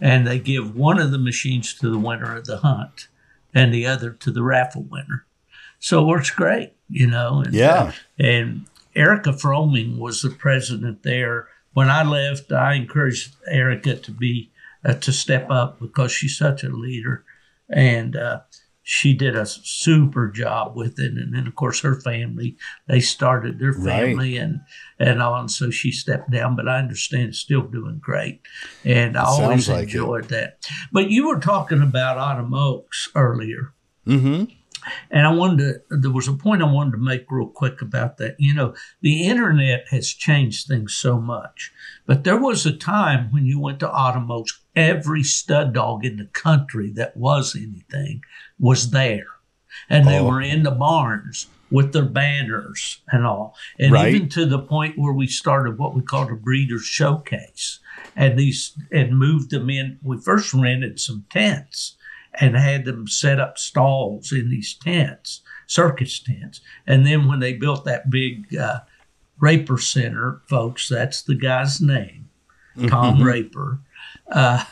And 0.00 0.26
they 0.26 0.38
give 0.38 0.74
one 0.76 0.98
of 1.00 1.10
the 1.10 1.18
machines 1.18 1.74
to 1.74 1.90
the 1.90 1.98
winner 1.98 2.36
of 2.36 2.44
the 2.46 2.58
hunt, 2.58 3.08
and 3.54 3.72
the 3.72 3.86
other 3.86 4.10
to 4.10 4.30
the 4.30 4.42
raffle 4.42 4.82
winner. 4.82 5.26
So 5.78 6.02
it 6.02 6.06
works 6.06 6.30
great, 6.30 6.72
you 6.88 7.06
know. 7.06 7.40
And, 7.44 7.52
Yeah. 7.54 7.92
and 8.18 8.66
Erica 8.94 9.32
Froming 9.32 9.98
was 9.98 10.22
the 10.22 10.30
president 10.30 11.02
there. 11.02 11.48
When 11.72 11.88
I 11.90 12.02
left, 12.04 12.52
I 12.52 12.74
encouraged 12.74 13.34
Erica 13.48 13.96
to 13.96 14.10
be 14.10 14.50
uh, 14.84 14.94
to 14.94 15.12
step 15.12 15.48
up 15.50 15.80
because 15.80 16.12
she's 16.12 16.36
such 16.36 16.62
a 16.64 16.68
leader, 16.68 17.24
and 17.68 18.16
uh, 18.16 18.40
she 18.82 19.14
did 19.14 19.36
a 19.36 19.46
super 19.46 20.28
job 20.28 20.74
with 20.76 20.98
it. 20.98 21.12
And 21.12 21.34
then, 21.34 21.46
of 21.46 21.54
course, 21.54 21.80
her 21.80 22.00
family 22.00 22.56
they 22.88 23.00
started 23.00 23.58
their 23.58 23.72
Right. 23.72 24.08
family 24.08 24.36
and 24.36 24.60
and 24.98 25.22
on. 25.22 25.48
so 25.48 25.70
she 25.70 25.92
stepped 25.92 26.30
down. 26.30 26.56
But 26.56 26.68
I 26.68 26.78
understand 26.78 27.28
it's 27.30 27.38
still 27.38 27.62
doing 27.62 27.98
great, 28.00 28.40
and 28.84 29.16
I 29.16 29.24
always 29.24 29.68
like 29.68 29.88
it. 29.88 29.94
enjoyed 29.94 30.28
that. 30.28 30.66
But 30.92 31.10
you 31.10 31.28
were 31.28 31.40
talking 31.40 31.82
about 31.82 32.18
Autumn 32.18 32.54
Oaks 32.54 33.08
earlier. 33.14 33.72
Mm-hmm. 34.06 34.44
And 35.12 35.26
I 35.26 35.30
wanted 35.32 35.58
to, 35.88 35.96
there 35.96 36.10
was 36.10 36.26
a 36.26 36.32
point 36.32 36.60
I 36.60 36.64
wanted 36.72 36.92
to 36.92 36.96
make 36.98 37.26
real 37.30 37.46
quick 37.46 37.80
about 37.82 38.16
that. 38.16 38.34
You 38.40 38.52
know, 38.52 38.74
the 39.00 39.24
internet 39.28 39.84
has 39.90 40.08
changed 40.08 40.66
things 40.66 40.92
so 40.94 41.20
much, 41.20 41.70
but 42.04 42.24
there 42.24 42.36
was 42.40 42.66
a 42.66 42.72
time 42.76 43.30
when 43.30 43.46
you 43.46 43.60
went 43.60 43.78
to 43.80 43.90
Autumn 43.90 44.28
Oaks, 44.30 44.60
every 44.74 45.22
stud 45.22 45.72
dog 45.72 46.04
in 46.04 46.16
the 46.16 46.24
country 46.32 46.90
that 46.96 47.16
was 47.16 47.54
anything 47.54 48.22
was 48.62 48.90
there. 48.90 49.26
And 49.90 50.06
they 50.06 50.18
Oh. 50.18 50.26
were 50.28 50.40
in 50.40 50.62
the 50.62 50.70
barns 50.70 51.48
with 51.70 51.92
their 51.92 52.04
banners 52.04 53.00
and 53.10 53.26
all. 53.26 53.56
And 53.78 53.92
Right. 53.92 54.14
even 54.14 54.28
to 54.30 54.46
the 54.46 54.58
point 54.60 54.98
where 54.98 55.12
we 55.12 55.26
started 55.26 55.78
what 55.78 55.94
we 55.94 56.02
called 56.02 56.30
a 56.30 56.34
breeder's 56.36 56.84
showcase. 56.84 57.80
And 58.14 58.38
these 58.38 58.72
and 58.90 59.18
moved 59.18 59.50
them 59.50 59.68
in. 59.68 59.98
We 60.02 60.18
first 60.18 60.54
rented 60.54 61.00
some 61.00 61.24
tents 61.30 61.96
and 62.40 62.56
had 62.56 62.84
them 62.84 63.08
set 63.08 63.40
up 63.40 63.58
stalls 63.58 64.32
in 64.32 64.48
these 64.50 64.74
tents, 64.74 65.40
circus 65.66 66.18
tents. 66.18 66.60
And 66.86 67.04
then 67.06 67.26
when 67.26 67.40
they 67.40 67.54
built 67.54 67.84
that 67.86 68.10
big 68.10 68.54
uh, 68.56 68.80
Raper 69.38 69.78
Center, 69.78 70.42
folks, 70.46 70.88
that's 70.88 71.22
the 71.22 71.34
guy's 71.34 71.80
name, 71.80 72.28
Tom 72.86 73.22
Raper, 73.22 73.80
uh, 74.30 74.64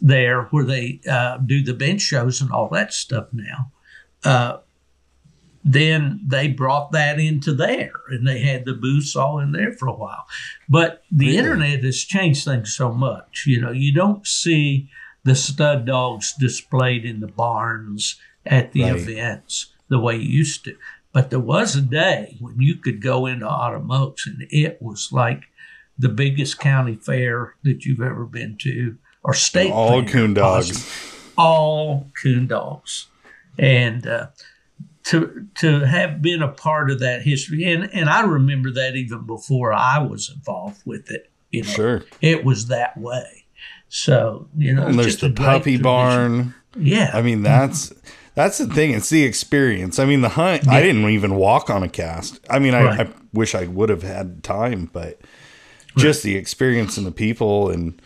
there 0.00 0.44
where 0.44 0.64
they 0.64 1.00
uh, 1.08 1.38
do 1.38 1.62
the 1.62 1.74
bench 1.74 2.00
shows 2.00 2.40
and 2.40 2.50
all 2.50 2.68
that 2.70 2.92
stuff 2.92 3.28
now. 3.32 3.70
Uh, 4.24 4.58
then 5.64 6.20
they 6.24 6.46
brought 6.48 6.92
that 6.92 7.18
into 7.18 7.52
there 7.52 7.92
and 8.08 8.26
they 8.26 8.40
had 8.40 8.64
the 8.64 8.72
booths 8.72 9.16
all 9.16 9.40
in 9.40 9.50
there 9.52 9.72
for 9.72 9.88
a 9.88 9.92
while. 9.94 10.24
But 10.68 11.02
the 11.10 11.26
Really? 11.26 11.38
internet 11.38 11.82
has 11.84 11.98
changed 12.04 12.44
things 12.44 12.72
so 12.74 12.92
much. 12.92 13.44
You 13.46 13.60
know, 13.60 13.72
you 13.72 13.92
don't 13.92 14.24
see 14.26 14.88
the 15.24 15.34
stud 15.34 15.84
dogs 15.84 16.34
displayed 16.38 17.04
in 17.04 17.18
the 17.20 17.26
barns 17.26 18.14
at 18.44 18.72
the 18.72 18.82
Right. 18.82 18.94
events 18.96 19.72
the 19.88 19.98
way 19.98 20.16
you 20.16 20.28
used 20.28 20.64
to. 20.64 20.76
But 21.12 21.30
there 21.30 21.40
was 21.40 21.74
a 21.74 21.80
day 21.82 22.36
when 22.40 22.60
you 22.60 22.76
could 22.76 23.02
go 23.02 23.26
into 23.26 23.48
Autumn 23.48 23.90
Oaks 23.90 24.26
and 24.26 24.46
it 24.50 24.80
was 24.80 25.10
like 25.10 25.46
the 25.98 26.08
biggest 26.10 26.60
county 26.60 26.94
fair 26.94 27.54
that 27.64 27.84
you've 27.84 28.02
ever 28.02 28.24
been 28.24 28.56
to 28.58 28.98
or 29.26 29.34
state 29.34 29.70
All 29.72 30.02
coon 30.04 30.32
dogs. 30.34 30.88
all 31.36 32.08
coon 32.22 32.46
dogs, 32.46 33.08
and 33.58 34.06
uh, 34.06 34.28
to 35.04 35.46
to 35.56 35.80
have 35.80 36.22
been 36.22 36.42
a 36.42 36.48
part 36.48 36.90
of 36.90 37.00
that 37.00 37.22
history, 37.22 37.64
and 37.64 37.92
and 37.92 38.08
I 38.08 38.22
remember 38.22 38.70
that 38.72 38.96
even 38.96 39.26
before 39.26 39.72
I 39.72 39.98
was 39.98 40.30
involved 40.34 40.80
with 40.86 41.10
it. 41.10 41.30
You 41.50 41.62
know, 41.62 41.68
Sure. 41.68 42.04
it 42.20 42.44
was 42.44 42.66
that 42.68 42.96
way. 42.98 43.44
So 43.88 44.48
you 44.56 44.74
know, 44.74 44.86
And 44.86 44.98
there's 44.98 45.16
just 45.16 45.20
the 45.20 45.30
puppy 45.30 45.76
barn. 45.76 46.54
Yeah, 46.78 47.10
I 47.14 47.22
mean, 47.22 47.42
that's 47.42 47.92
that's 48.34 48.58
the 48.58 48.66
thing. 48.66 48.90
It's 48.92 49.08
the 49.10 49.24
experience. 49.24 49.98
I 49.98 50.04
mean, 50.06 50.20
the 50.20 50.30
hunt. 50.30 50.68
I 50.68 50.82
didn't 50.82 51.08
even 51.10 51.34
walk 51.36 51.70
on 51.70 51.82
a 51.82 51.88
cast. 51.88 52.40
I 52.50 52.58
mean, 52.58 52.74
I, 52.74 52.82
Right. 52.82 53.00
I 53.08 53.12
wish 53.32 53.54
I 53.54 53.66
would 53.66 53.88
have 53.88 54.02
had 54.02 54.42
time, 54.44 54.90
but 54.92 55.20
just 55.96 56.22
the 56.22 56.36
experience 56.36 56.98
and 56.98 57.06
the 57.06 57.12
people, 57.12 57.70
and 57.70 58.00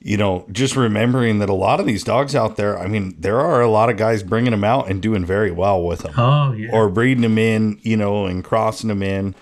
you 0.00 0.16
know, 0.16 0.46
just 0.50 0.76
remembering 0.76 1.40
that 1.40 1.50
a 1.50 1.54
lot 1.54 1.78
of 1.80 1.86
these 1.86 2.02
dogs 2.04 2.34
out 2.34 2.56
there. 2.56 2.78
I 2.78 2.86
mean, 2.86 3.14
there 3.18 3.38
are 3.40 3.60
a 3.60 3.68
lot 3.68 3.90
of 3.90 3.96
guys 3.96 4.22
bringing 4.22 4.50
them 4.52 4.64
out 4.64 4.88
and 4.90 5.02
doing 5.02 5.24
very 5.26 5.50
well 5.50 5.82
with 5.82 6.00
them, 6.00 6.14
oh 6.16 6.52
yeah, 6.52 6.70
or 6.72 6.88
breeding 6.88 7.22
them 7.22 7.36
in, 7.38 7.78
you 7.82 7.96
know, 7.96 8.26
and 8.26 8.42
crossing 8.42 8.88
them 8.88 9.02
in. 9.02 9.34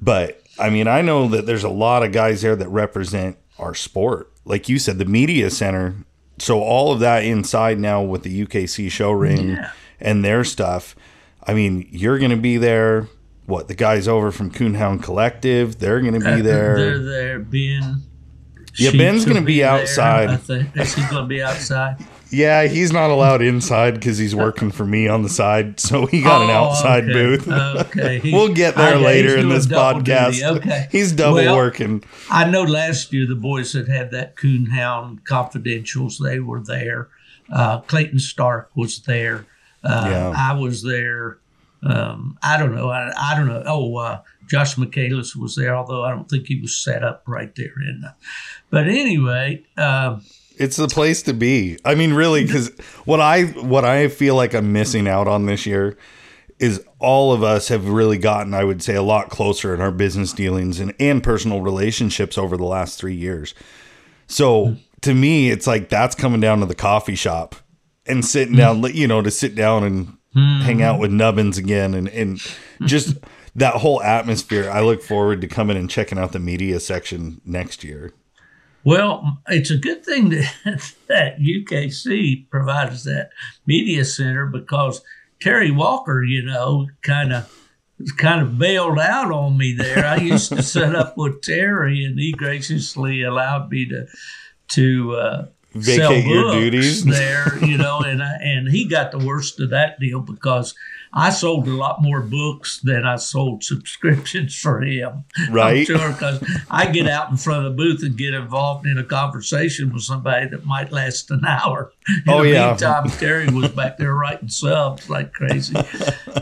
But 0.00 0.40
I 0.58 0.70
mean, 0.70 0.86
I 0.86 1.00
know 1.02 1.28
that 1.28 1.46
there's 1.46 1.64
a 1.64 1.68
lot 1.68 2.02
of 2.04 2.12
guys 2.12 2.42
there 2.42 2.56
that 2.56 2.68
represent 2.68 3.36
our 3.58 3.74
sport. 3.74 4.30
Like 4.44 4.68
you 4.68 4.78
said, 4.78 4.98
the 4.98 5.04
media 5.04 5.50
center. 5.50 5.94
So 6.38 6.60
all 6.60 6.92
of 6.92 7.00
that 7.00 7.24
inside 7.24 7.78
now 7.78 8.02
with 8.02 8.22
the 8.24 8.44
UKC 8.46 8.90
show 8.90 9.12
ring 9.12 9.50
Yeah. 9.50 9.70
and 10.00 10.24
their 10.24 10.42
stuff. 10.44 10.96
I 11.46 11.54
mean, 11.54 11.86
you're 11.90 12.18
going 12.18 12.30
to 12.32 12.36
be 12.36 12.56
there. 12.56 13.08
What 13.46 13.68
the 13.68 13.74
guys 13.74 14.08
over 14.08 14.32
from 14.32 14.50
Coonhound 14.50 15.02
Collective? 15.02 15.78
They're 15.78 16.00
going 16.00 16.14
to 16.14 16.20
be 16.20 16.26
Uh, 16.26 16.36
there. 16.42 16.76
They're 16.76 16.98
there. 16.98 17.38
Ben. 17.38 18.02
Yeah, 18.76 18.90
Sheets 18.90 18.98
Ben's 19.02 19.24
gonna 19.24 19.42
be 19.42 19.58
there, 19.60 19.70
outside. 19.70 20.30
I 20.30 20.36
think. 20.36 20.76
Is 20.76 20.94
going 20.94 21.08
to 21.22 21.26
be 21.26 21.42
outside? 21.42 21.96
Yeah, 22.30 22.64
he's 22.66 22.90
not 22.92 23.10
allowed 23.10 23.42
inside 23.42 23.94
because 23.94 24.18
he's 24.18 24.34
working 24.34 24.72
for 24.72 24.84
me 24.84 25.06
on 25.06 25.22
the 25.22 25.28
side. 25.28 25.78
So 25.78 26.06
he 26.06 26.20
got 26.20 26.42
an 26.42 26.50
Oh, 26.50 26.64
outside 26.70 27.04
okay. 27.04 27.12
booth. 27.12 27.46
Okay, 27.46 28.20
we'll 28.32 28.52
get 28.52 28.74
there 28.74 28.94
okay, 28.94 29.04
later 29.04 29.36
in 29.36 29.48
this 29.50 29.68
podcast. 29.68 30.32
duty. 30.32 30.44
Okay, 30.44 30.88
He's 30.90 31.12
double 31.12 31.36
Well, 31.36 31.54
working. 31.56 32.02
I 32.32 32.50
know 32.50 32.62
last 32.64 33.12
year 33.12 33.24
the 33.28 33.36
boys 33.36 33.72
that 33.74 33.86
had 33.86 34.10
that 34.10 34.34
Coonhound 34.34 35.20
Confidentials, 35.22 36.18
they 36.18 36.40
were 36.40 36.58
there. 36.60 37.06
Uh, 37.52 37.78
Clayton 37.82 38.18
Stark 38.18 38.68
was 38.74 38.98
there. 39.02 39.46
Uh, 39.84 40.06
Yeah. 40.10 40.34
I 40.36 40.54
was 40.54 40.82
there. 40.82 41.38
Um, 41.84 42.36
I 42.42 42.56
don't 42.56 42.74
know. 42.74 42.88
I, 42.90 43.12
I 43.16 43.36
don't 43.36 43.46
know. 43.46 43.62
Oh, 43.64 43.96
uh, 43.96 44.22
Josh 44.46 44.76
Michaelis 44.76 45.34
was 45.36 45.56
there, 45.56 45.74
although 45.74 46.04
I 46.04 46.10
don't 46.10 46.28
think 46.28 46.46
he 46.46 46.60
was 46.60 46.76
set 46.76 47.02
up 47.02 47.22
right 47.26 47.54
there. 47.54 47.74
In 47.80 48.02
uh, 48.06 48.12
but 48.70 48.88
anyway, 48.88 49.64
um, 49.76 50.24
It's 50.56 50.76
the 50.76 50.88
place 50.88 51.22
to 51.22 51.34
be. 51.34 51.78
I 51.84 51.94
mean, 51.94 52.12
really, 52.12 52.44
because 52.44 52.70
what 53.04 53.20
I 53.20 53.44
what 53.44 53.84
I 53.84 54.08
feel 54.08 54.34
like 54.36 54.54
I'm 54.54 54.72
missing 54.72 55.08
out 55.08 55.28
on 55.28 55.46
this 55.46 55.66
year 55.66 55.96
is 56.58 56.84
all 56.98 57.32
of 57.32 57.42
us 57.42 57.68
have 57.68 57.88
really 57.88 58.18
gotten, 58.18 58.54
I 58.54 58.64
would 58.64 58.82
say, 58.82 58.94
a 58.94 59.02
lot 59.02 59.28
closer 59.28 59.74
in 59.74 59.80
our 59.80 59.90
business 59.90 60.32
dealings 60.32 60.78
and, 60.80 60.94
and 61.00 61.22
personal 61.22 61.60
relationships 61.60 62.38
over 62.38 62.56
the 62.56 62.64
last 62.64 62.98
three 62.98 63.14
years. 63.14 63.54
So 64.28 64.76
to 65.02 65.14
me, 65.14 65.50
it's 65.50 65.66
like 65.66 65.88
that's 65.88 66.14
coming 66.14 66.40
down 66.40 66.60
to 66.60 66.66
the 66.66 66.74
coffee 66.74 67.16
shop 67.16 67.56
and 68.06 68.24
sitting 68.24 68.56
down, 68.56 68.78
hmm. 68.78 68.86
you 68.86 69.08
know, 69.08 69.20
to 69.20 69.30
sit 69.30 69.54
down 69.54 69.84
and 69.84 70.16
hang 70.62 70.82
out 70.82 70.96
hmm. 70.96 71.00
with 71.02 71.10
Nubbins 71.10 71.58
again 71.58 71.94
and, 71.94 72.08
and 72.08 72.40
just 72.82 73.16
that 73.54 73.74
whole 73.76 74.02
atmosphere. 74.02 74.70
I 74.70 74.80
look 74.80 75.02
forward 75.02 75.40
to 75.40 75.46
coming 75.46 75.76
and 75.76 75.88
checking 75.88 76.18
out 76.18 76.32
the 76.32 76.38
media 76.38 76.80
section 76.80 77.40
next 77.44 77.84
year. 77.84 78.12
Well, 78.84 79.38
it's 79.48 79.70
a 79.70 79.78
good 79.78 80.04
thing 80.04 80.28
that, 80.30 80.92
that 81.08 81.38
UKC 81.38 82.48
provides 82.50 83.04
that 83.04 83.30
media 83.66 84.04
center 84.04 84.46
because 84.46 85.02
Terry 85.40 85.70
Walker, 85.70 86.22
you 86.22 86.42
know, 86.42 86.88
kind 87.02 87.32
of 87.32 87.50
kind 88.18 88.42
of 88.42 88.58
bailed 88.58 88.98
out 88.98 89.30
on 89.30 89.56
me 89.56 89.72
there. 89.72 90.04
I 90.04 90.16
used 90.16 90.50
to 90.50 90.62
set 90.62 90.94
up 90.94 91.14
with 91.16 91.40
Terry, 91.42 92.04
and 92.04 92.18
he 92.18 92.32
graciously 92.32 93.22
allowed 93.22 93.70
me 93.70 93.88
to 93.88 94.06
to 94.66 95.16
uh, 95.16 95.46
sell 95.80 96.10
Vacate 96.10 96.26
your 96.26 96.42
books 96.44 96.56
duties. 96.56 97.04
there, 97.04 97.64
you 97.64 97.78
know, 97.78 98.00
and 98.00 98.22
I, 98.22 98.34
and 98.40 98.68
he 98.68 98.86
got 98.86 99.12
the 99.12 99.24
worst 99.24 99.60
of 99.60 99.70
that 99.70 99.98
deal 99.98 100.20
because 100.20 100.74
I 101.16 101.30
sold 101.30 101.68
a 101.68 101.70
lot 101.70 102.02
more 102.02 102.20
books 102.20 102.80
than 102.82 103.04
I 103.06 103.16
sold 103.16 103.62
subscriptions 103.62 104.56
for 104.58 104.80
him. 104.82 105.24
Right. 105.50 105.78
I'm 105.78 105.84
sure 105.84 106.08
because 106.12 106.44
I 106.70 106.86
get 106.90 107.06
out 107.08 107.30
in 107.30 107.36
front 107.36 107.64
of 107.64 107.70
the 107.72 107.76
booth 107.76 108.02
and 108.02 108.16
get 108.18 108.34
involved 108.34 108.84
in 108.84 108.98
a 108.98 109.04
conversation 109.04 109.92
with 109.92 110.02
somebody 110.02 110.48
that 110.48 110.66
might 110.66 110.90
last 110.90 111.30
an 111.30 111.44
hour. 111.46 111.92
In 112.08 112.22
Oh, 112.32 112.42
the 112.42 112.50
yeah. 112.50 112.68
meantime, 112.70 113.08
Terry 113.10 113.48
was 113.48 113.68
back 113.70 113.96
there 113.96 114.12
writing 114.14 114.48
subs 114.48 115.08
like 115.08 115.32
crazy. 115.32 115.76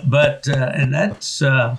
But 0.06 0.48
uh, 0.48 0.72
and 0.74 0.94
that's 0.94 1.42
uh, 1.42 1.76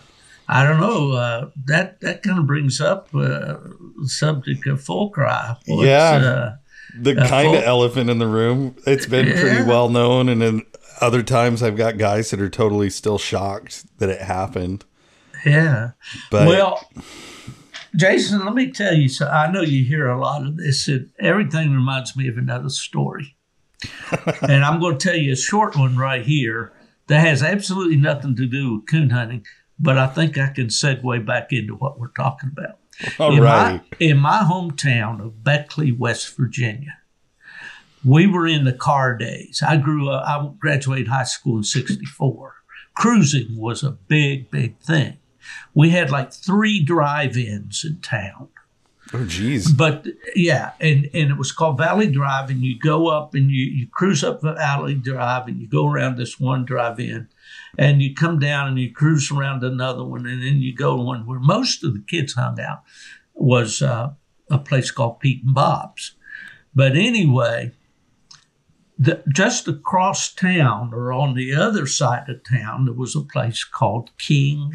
I 0.48 0.64
don't 0.64 0.80
know 0.80 1.14
uh, 1.14 1.50
that 1.66 2.00
that 2.02 2.22
kind 2.22 2.38
of 2.38 2.46
brings 2.46 2.80
up 2.80 3.08
uh, 3.16 3.58
the 4.02 4.08
subject 4.08 4.68
of 4.68 4.84
full 4.84 5.10
cry. 5.10 5.56
What's, 5.66 5.88
Yeah. 5.88 6.12
uh, 6.16 6.56
the 7.02 7.20
Uh, 7.20 7.28
kind 7.28 7.56
of 7.56 7.64
elephant 7.64 8.10
in 8.12 8.20
the 8.20 8.28
room. 8.28 8.76
It's 8.86 9.08
been 9.08 9.26
pretty 9.36 9.64
well 9.64 9.90
known, 9.90 10.30
and 10.30 10.44
other 11.04 11.22
times 11.22 11.62
I've 11.62 11.76
got 11.76 11.98
guys 11.98 12.32
that 12.32 12.40
are 12.40 12.50
totally 12.50 12.90
still 12.90 13.18
shocked 13.18 13.86
that 14.00 14.10
it 14.10 14.22
happened. 14.22 14.86
yeah. 15.46 15.92
But 16.32 16.48
well, 16.48 16.90
Jason, 17.96 18.44
let 18.46 18.56
me 18.56 18.72
tell 18.72 18.94
you. 18.94 19.10
So 19.10 19.28
I 19.28 19.52
know 19.52 19.62
you 19.62 19.84
hear 19.84 20.08
a 20.08 20.20
lot 20.20 20.46
of 20.46 20.58
this, 20.58 20.88
and 20.88 21.10
everything 21.20 21.74
reminds 21.74 22.16
me 22.16 22.28
of 22.28 22.38
another 22.38 22.70
story. 22.70 23.36
and 24.42 24.64
I'm 24.64 24.80
going 24.80 24.98
to 24.98 25.10
tell 25.10 25.18
you 25.18 25.34
a 25.34 25.38
short 25.38 25.76
one 25.76 25.98
right 25.98 26.26
here 26.26 26.72
that 27.08 27.20
has 27.20 27.44
absolutely 27.44 27.98
nothing 27.98 28.36
to 28.38 28.46
do 28.46 28.76
with 28.76 28.88
coon 28.88 29.10
hunting, 29.10 29.46
but 29.78 29.98
I 29.98 30.08
think 30.08 30.38
I 30.38 30.48
can 30.48 30.68
segue 30.68 31.26
back 31.26 31.52
into 31.52 31.76
what 31.76 32.00
we're 32.00 32.08
talking 32.12 32.50
about. 32.52 32.80
all 33.20 33.36
in 33.36 33.44
right, 33.44 33.82
My, 33.82 33.98
in 34.00 34.18
my 34.18 34.40
hometown 34.40 35.20
of 35.20 35.44
Beckley, 35.44 35.92
West 35.92 36.36
Virginia, 36.38 36.98
we 38.06 38.28
were 38.28 38.48
in 38.48 38.66
the 38.66 38.74
car 38.74 39.16
days. 39.16 39.64
I 39.66 39.78
grew 39.78 40.10
up, 40.10 40.24
I 40.28 40.50
graduated 40.60 41.08
high 41.08 41.24
school 41.24 41.58
in 41.58 41.64
64. 41.64 42.56
Cruising 42.96 43.58
was 43.58 43.84
a 43.84 43.92
big, 43.92 44.52
big 44.52 44.78
thing. 44.80 45.18
We 45.74 45.90
had 45.90 46.12
like 46.12 46.32
three 46.34 46.84
drive 46.84 47.38
ins 47.38 47.84
in 47.84 48.00
town. 48.02 48.50
oh 49.14 49.26
geez, 49.26 49.72
But 49.72 50.08
yeah, 50.36 50.72
and, 50.80 51.10
and 51.14 51.32
it 51.32 51.38
was 51.38 51.52
called 51.52 51.78
Valley 51.78 52.10
Drive, 52.10 52.50
and 52.50 52.62
you 52.62 52.78
go 52.80 53.08
up 53.08 53.34
and 53.34 53.50
you, 53.50 53.66
you 53.66 53.88
cruise 53.92 54.24
up 54.24 54.42
Valley 54.42 54.96
Drive, 54.96 55.48
and 55.48 55.60
you 55.60 55.68
go 55.68 55.88
around 55.88 56.18
this 56.18 56.40
one 56.40 56.66
drive 56.66 57.00
in, 57.00 57.28
and 57.78 58.02
you 58.02 58.14
come 58.14 58.40
down 58.40 58.68
and 58.70 58.80
you 58.80 58.94
cruise 58.94 59.32
around 59.32 59.64
another 59.64 60.04
one, 60.04 60.26
and 60.26 60.42
then 60.42 60.58
you 60.58 60.76
go 60.76 60.96
to 60.96 61.04
one 61.04 61.26
where 61.26 61.40
most 61.40 61.84
of 61.84 61.94
the 61.94 62.04
kids 62.08 62.34
hung 62.34 62.60
out 62.60 62.84
was 63.34 63.82
uh, 63.82 64.12
a 64.50 64.60
place 64.60 64.92
called 64.92 65.20
Pete 65.20 65.44
and 65.44 65.56
Bob's. 65.56 66.16
But 66.76 66.96
anyway, 66.96 67.72
the, 68.98 69.24
just 69.34 69.68
across 69.68 70.34
town 70.34 70.94
or 70.94 71.12
on 71.12 71.34
the 71.34 71.54
other 71.54 71.88
side 71.88 72.30
of 72.30 72.42
town, 72.44 72.86
there 72.86 72.94
was 72.94 73.16
a 73.16 73.22
place 73.22 73.64
called 73.64 74.12
King 74.18 74.74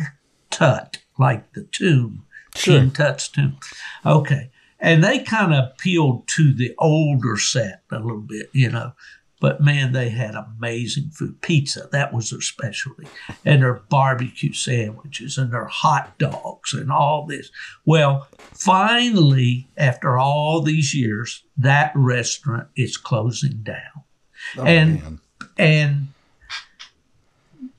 Tut, 0.50 0.98
like 1.18 1.52
the 1.52 1.64
tomb. 1.64 2.24
Sure. 2.54 2.81
King 2.81 2.90
Tut's 2.90 3.28
tomb. 3.28 3.59
Okay. 4.04 4.50
And 4.81 5.02
they 5.02 5.20
kind 5.20 5.52
of 5.52 5.70
appealed 5.70 6.28
to 6.37 6.52
the 6.52 6.74
older 6.78 7.37
set 7.37 7.83
a 7.90 7.98
little 7.98 8.20
bit, 8.20 8.50
you 8.52 8.70
know. 8.70 8.92
But 9.40 9.61
man, 9.61 9.92
they 9.92 10.09
had 10.09 10.35
amazing 10.35 11.11
food. 11.11 11.40
Pizza, 11.42 11.88
that 11.92 12.12
was 12.12 12.31
their 12.31 12.40
specialty. 12.40 13.07
And 13.44 13.62
their 13.62 13.83
barbecue 13.88 14.52
sandwiches 14.52 15.38
and 15.38 15.52
their 15.52 15.66
hot 15.66 16.18
dogs 16.18 16.72
and 16.72 16.90
all 16.90 17.24
this. 17.24 17.50
Well, 17.85 18.26
finally, 18.38 19.68
after 19.76 20.18
all 20.18 20.61
these 20.61 20.92
years, 20.92 21.44
that 21.57 21.92
restaurant 21.94 22.68
is 22.76 22.96
closing 22.96 23.62
down. 23.62 24.04
Oh, 24.57 24.64
and- 24.64 25.03
man. 25.03 25.20
And 25.61 26.09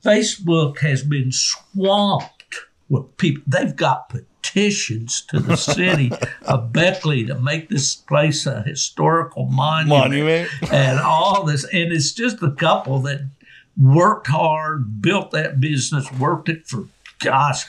Facebook 0.04 0.80
has 0.80 1.04
been 1.04 1.32
swamped 1.32 2.56
with 2.90 3.16
people. 3.18 3.44
They've 3.48 3.76
got 3.76 4.10
petitions 4.10 5.22
to 5.30 5.40
the 5.40 5.56
city 5.56 6.12
of 6.46 6.74
Beckley 6.74 7.26
to 7.26 7.36
make 7.40 7.70
this 7.70 7.96
place 7.96 8.46
a 8.46 8.62
historical 8.64 9.46
monument, 9.46 10.12
monument. 10.12 10.50
and 10.74 11.00
all 11.00 11.44
this. 11.44 11.64
And 11.66 11.92
it's 11.94 12.12
just 12.12 12.42
a 12.42 12.52
couple 12.52 13.00
that 13.04 13.30
worked 13.78 14.28
hard, 14.28 15.02
built 15.02 15.32
that 15.32 15.60
business, 15.62 16.12
worked 16.14 16.50
it 16.50 16.68
for, 16.68 16.88
gosh, 17.20 17.66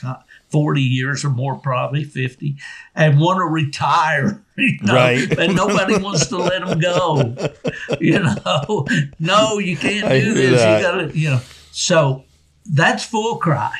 40 0.51 0.81
years 0.81 1.23
or 1.25 1.29
more, 1.29 1.55
probably 1.57 2.03
50, 2.03 2.57
and 2.95 3.19
want 3.19 3.39
to 3.39 3.45
retire. 3.45 4.43
You 4.57 4.77
know? 4.83 4.93
Right. 4.93 5.39
And 5.39 5.55
nobody 5.55 5.97
wants 5.97 6.27
to 6.27 6.37
let 6.37 6.63
them 6.63 6.77
go. 6.79 7.35
You 7.99 8.19
know, 8.19 8.85
no, 9.19 9.57
you 9.57 9.75
can't 9.75 10.07
do 10.07 10.33
this. 10.35 10.59
that. 10.61 10.77
You 10.77 10.85
got 10.85 11.11
to, 11.11 11.17
you 11.17 11.29
know. 11.31 11.41
So 11.71 12.25
that's 12.65 13.03
full 13.03 13.37
cry. 13.37 13.73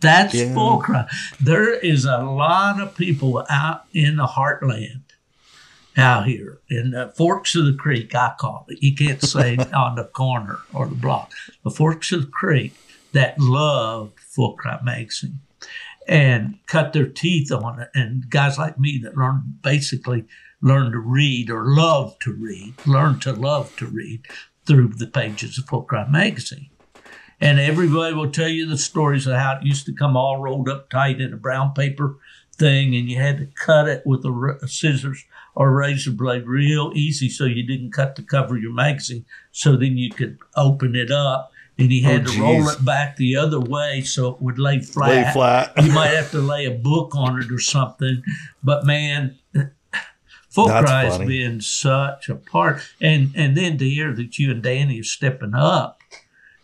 That's 0.00 0.34
Yeah. 0.34 0.54
full 0.54 0.78
cry. 0.78 1.06
There 1.40 1.72
is 1.72 2.04
a 2.04 2.18
lot 2.18 2.80
of 2.80 2.96
people 2.96 3.44
out 3.48 3.84
in 3.92 4.16
the 4.16 4.26
heartland 4.26 5.02
out 5.96 6.26
here 6.26 6.58
in 6.68 6.90
the 6.92 7.12
forks 7.16 7.54
of 7.54 7.66
the 7.66 7.74
creek, 7.74 8.14
I 8.14 8.32
call 8.40 8.66
it. 8.68 8.82
You 8.82 8.94
can't 8.94 9.22
say 9.22 9.56
on 9.74 9.96
the 9.96 10.04
corner 10.04 10.58
or 10.72 10.86
the 10.86 10.94
block. 10.94 11.32
The 11.64 11.70
forks 11.70 12.10
of 12.12 12.22
the 12.22 12.26
creek 12.28 12.74
that 13.12 13.38
loved 13.38 14.18
Full 14.20 14.54
Cry 14.54 14.80
Magazine 14.82 15.40
and 16.08 16.58
cut 16.66 16.92
their 16.92 17.06
teeth 17.06 17.52
on 17.52 17.80
it. 17.80 17.88
And 17.94 18.28
guys 18.28 18.58
like 18.58 18.78
me 18.78 19.00
that 19.02 19.16
learn 19.16 19.58
basically 19.62 20.24
learn 20.62 20.92
to 20.92 20.98
read 20.98 21.50
or 21.50 21.64
love 21.64 22.18
to 22.20 22.32
read, 22.32 22.74
learn 22.86 23.20
to 23.20 23.32
love 23.32 23.74
to 23.76 23.86
read 23.86 24.26
through 24.66 24.88
the 24.88 25.06
pages 25.06 25.58
of 25.58 25.66
Full 25.66 25.82
Cry 25.82 26.06
Magazine. 26.08 26.70
And 27.40 27.58
everybody 27.58 28.14
will 28.14 28.30
tell 28.30 28.48
you 28.48 28.66
the 28.66 28.76
stories 28.76 29.26
of 29.26 29.36
how 29.36 29.56
it 29.56 29.66
used 29.66 29.86
to 29.86 29.94
come 29.94 30.16
all 30.16 30.42
rolled 30.42 30.68
up 30.68 30.90
tight 30.90 31.20
in 31.20 31.32
a 31.32 31.38
brown 31.38 31.72
paper 31.72 32.18
thing, 32.58 32.94
and 32.94 33.10
you 33.10 33.16
had 33.16 33.38
to 33.38 33.46
cut 33.46 33.88
it 33.88 34.02
with 34.04 34.24
a, 34.26 34.58
a 34.62 34.68
scissors 34.68 35.24
or 35.54 35.72
razor 35.72 36.10
blade 36.10 36.46
real 36.46 36.92
easy 36.94 37.30
so 37.30 37.46
you 37.46 37.66
didn't 37.66 37.92
cut 37.92 38.14
the 38.16 38.22
cover 38.22 38.56
of 38.56 38.62
your 38.62 38.74
magazine. 38.74 39.24
So 39.50 39.76
then 39.76 39.96
you 39.96 40.10
could 40.10 40.38
open 40.54 40.94
it 40.94 41.10
up, 41.10 41.50
and 41.80 41.90
he 41.90 42.04
oh, 42.04 42.08
had 42.10 42.28
Oh, 42.28 42.32
to 42.32 42.40
roll 42.40 42.68
it 42.68 42.84
back 42.84 43.16
the 43.16 43.36
other 43.36 43.60
way 43.60 44.02
so 44.02 44.28
it 44.28 44.42
would 44.42 44.58
lay 44.58 44.80
flat. 44.80 45.26
Lay 45.26 45.32
flat. 45.32 45.72
you 45.82 45.92
might 45.92 46.08
have 46.08 46.30
to 46.32 46.40
lay 46.40 46.66
a 46.66 46.70
book 46.70 47.14
on 47.14 47.40
it 47.40 47.50
or 47.50 47.58
something. 47.58 48.22
But 48.62 48.84
man, 48.84 49.38
Full 50.50 50.68
has 50.68 51.18
been 51.18 51.60
such 51.60 52.28
a 52.28 52.34
part, 52.34 52.82
and 53.00 53.30
and 53.36 53.56
then 53.56 53.78
to 53.78 53.88
hear 53.88 54.12
that 54.12 54.36
you 54.36 54.50
and 54.50 54.60
Danny 54.60 54.98
are 54.98 55.04
stepping 55.04 55.54
up, 55.54 56.00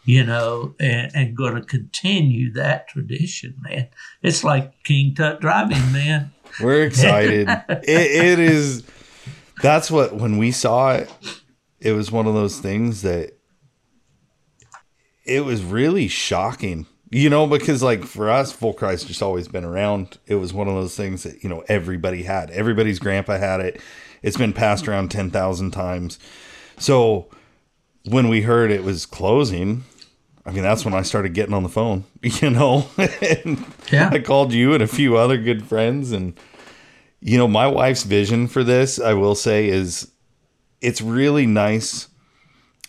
you 0.05 0.24
know, 0.24 0.74
and, 0.81 1.12
and 1.14 1.37
going 1.37 1.55
to 1.55 1.62
continue 1.62 2.52
that 2.55 2.88
tradition, 2.88 3.55
man. 3.61 3.88
It's 4.22 4.42
like 4.42 4.83
King 4.83 5.14
Tut 5.14 5.40
driving, 5.40 5.92
man. 5.92 6.33
We're 6.61 6.83
excited. 6.83 7.48
it, 7.68 7.88
it 7.88 8.38
is. 8.40 8.83
That's 9.62 9.88
what 9.88 10.16
when 10.16 10.37
we 10.37 10.50
saw 10.50 10.94
it, 10.94 11.12
it 11.79 11.92
was 11.92 12.11
one 12.11 12.26
of 12.26 12.35
those 12.35 12.59
things 12.59 13.02
that 13.02 13.36
it 15.26 15.44
was 15.44 15.62
really 15.62 16.08
shocking. 16.08 16.86
You 17.10 17.30
know, 17.30 17.46
because 17.46 17.82
like 17.84 18.04
for 18.04 18.28
us, 18.28 18.50
full 18.50 18.72
cry's 18.74 19.04
just 19.04 19.22
always 19.22 19.46
been 19.46 19.64
around. 19.64 20.18
It 20.26 20.34
was 20.36 20.52
one 20.52 20.66
of 20.66 20.74
those 20.74 20.96
things 20.96 21.22
that 21.22 21.42
you 21.44 21.48
know 21.48 21.62
everybody 21.68 22.24
had. 22.24 22.50
Everybody's 22.50 22.98
grandpa 22.98 23.38
had 23.38 23.60
it. 23.60 23.80
It's 24.22 24.36
been 24.36 24.52
passed 24.52 24.88
around 24.88 25.10
ten 25.10 25.30
thousand 25.30 25.70
times. 25.70 26.18
So 26.78 27.28
when 28.04 28.28
we 28.28 28.42
heard 28.42 28.70
it 28.72 28.82
was 28.82 29.06
closing, 29.06 29.84
I 30.44 30.50
mean 30.50 30.64
that's 30.64 30.84
when 30.84 30.94
I 30.94 31.02
started 31.02 31.32
getting 31.32 31.54
on 31.54 31.62
the 31.62 31.68
phone. 31.68 32.04
You 32.22 32.50
know, 32.50 32.88
and 32.98 33.64
Yeah. 33.92 34.10
I 34.12 34.18
called 34.18 34.52
you 34.52 34.74
and 34.74 34.82
a 34.82 34.88
few 34.88 35.16
other 35.16 35.36
good 35.38 35.64
friends 35.64 36.10
and 36.10 36.38
you 37.20 37.38
know, 37.38 37.48
my 37.48 37.66
wife's 37.68 38.02
vision 38.02 38.46
for 38.48 38.62
this, 38.64 39.00
I 39.00 39.14
will 39.14 39.34
say, 39.36 39.68
is 39.68 40.10
it's 40.80 41.00
really 41.00 41.46
nice 41.46 42.08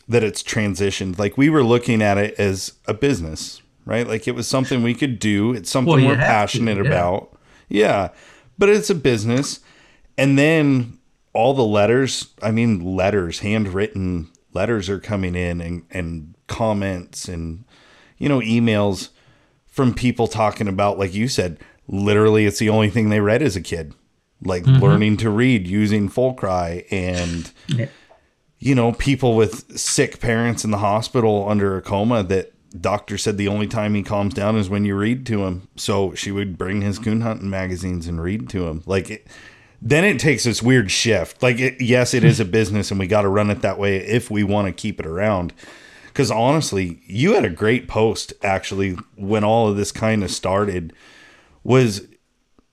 that 0.08 0.24
it's 0.24 0.42
transitioned. 0.44 1.20
Like 1.20 1.38
we 1.38 1.50
were 1.50 1.64
looking 1.64 2.02
at 2.02 2.18
it 2.18 2.36
as 2.40 2.74
a 2.88 2.94
business, 2.94 3.62
right? 3.86 4.08
Like 4.08 4.28
it 4.28 4.36
was 4.36 4.48
something 4.48 4.82
we 4.84 4.94
could 4.94 5.20
do. 5.20 5.54
It's 5.54 5.70
something 5.70 5.94
Well, 5.96 6.06
we're 6.06 6.16
have 6.16 6.20
to, 6.26 6.26
passionate 6.26 6.78
yeah. 6.78 6.84
about. 6.92 7.38
Yeah. 7.70 8.10
But 8.58 8.70
it's 8.70 8.90
a 8.90 8.96
business. 8.96 9.60
And 10.18 10.38
then 10.40 10.98
all 11.34 11.54
the 11.54 11.66
letters, 11.66 12.28
I 12.42 12.52
mean 12.52 12.96
letters, 12.96 13.40
handwritten 13.40 14.30
letters 14.54 14.90
are 14.90 15.00
coming 15.00 15.36
in 15.36 15.62
and, 15.62 15.84
and 15.92 16.36
comments 16.48 17.28
and 17.28 17.66
you 18.18 18.28
know, 18.30 18.40
emails 18.40 19.10
from 19.68 19.94
people 19.94 20.28
talking 20.28 20.68
about, 20.68 20.98
like 20.98 21.14
you 21.14 21.28
said, 21.28 21.60
literally 21.88 22.46
it's 22.48 22.58
the 22.60 22.70
only 22.70 22.90
thing 22.90 23.10
they 23.10 23.20
read 23.20 23.42
as 23.44 23.56
a 23.56 23.62
kid. 23.62 23.94
Like 24.44 24.64
Mm-hmm. 24.64 24.84
learning 24.84 25.18
to 25.18 25.30
read 25.30 25.68
using 25.68 26.10
full 26.10 26.34
cry 26.34 26.86
and 26.92 27.52
Yeah. 27.68 27.88
You 28.60 28.74
know, 28.74 28.92
people 28.92 29.36
with 29.36 29.78
sick 29.78 30.20
parents 30.20 30.64
in 30.64 30.72
the 30.72 30.78
hospital 30.78 31.48
under 31.48 31.78
a 31.78 31.82
coma 31.82 32.24
that 32.24 32.54
doctor 32.82 33.18
said 33.18 33.38
the 33.38 33.48
only 33.48 33.68
time 33.68 33.96
he 33.96 34.04
calms 34.04 34.34
down 34.34 34.56
is 34.56 34.70
when 34.70 34.86
you 34.86 34.96
read 34.96 35.26
to 35.28 35.46
him. 35.46 35.68
So 35.76 36.14
she 36.14 36.32
would 36.32 36.58
bring 36.58 36.82
his 36.82 37.00
coon 37.00 37.22
hunting 37.22 37.50
magazines 37.50 38.08
and 38.08 38.22
read 38.22 38.50
to 38.50 38.68
him. 38.68 38.84
Like 38.86 39.10
it, 39.10 39.28
then 39.82 40.04
it 40.04 40.20
takes 40.20 40.44
this 40.44 40.64
weird 40.64 40.90
shift. 40.90 41.44
Like, 41.44 41.60
it, 41.60 41.80
yes, 41.80 42.14
it 42.14 42.24
is 42.24 42.40
a 42.40 42.46
business 42.60 42.90
and 42.90 43.00
we 43.00 43.08
got 43.08 43.22
to 43.22 43.30
run 43.30 43.50
it 43.50 43.62
that 43.62 43.78
way 43.78 43.98
if 43.98 44.32
we 44.32 44.44
want 44.44 44.68
to 44.68 44.74
keep 44.74 45.00
it 45.00 45.06
around. 45.06 45.54
Because 46.08 46.32
honestly, 46.32 47.02
you 47.06 47.34
had 47.34 47.46
a 47.46 47.50
great 47.50 47.88
post 47.88 48.34
actually 48.42 48.94
when 49.16 49.44
all 49.44 49.68
of 49.68 49.78
this 49.78 49.92
kind 49.92 50.24
of 50.24 50.32
started. 50.32 50.94
Was 51.64 52.08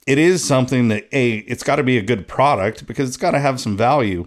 it 0.07 0.19
is 0.19 0.43
something 0.43 0.89
that 0.89 1.07
a 1.13 1.39
it's 1.39 1.63
got 1.63 1.77
to 1.77 1.83
be 1.83 1.99
a 1.99 2.03
good 2.03 2.27
product 2.27 2.87
because 2.87 3.09
it's 3.09 3.19
got 3.19 3.33
to 3.33 3.41
have 3.41 3.61
some 3.61 3.77
value, 3.77 4.27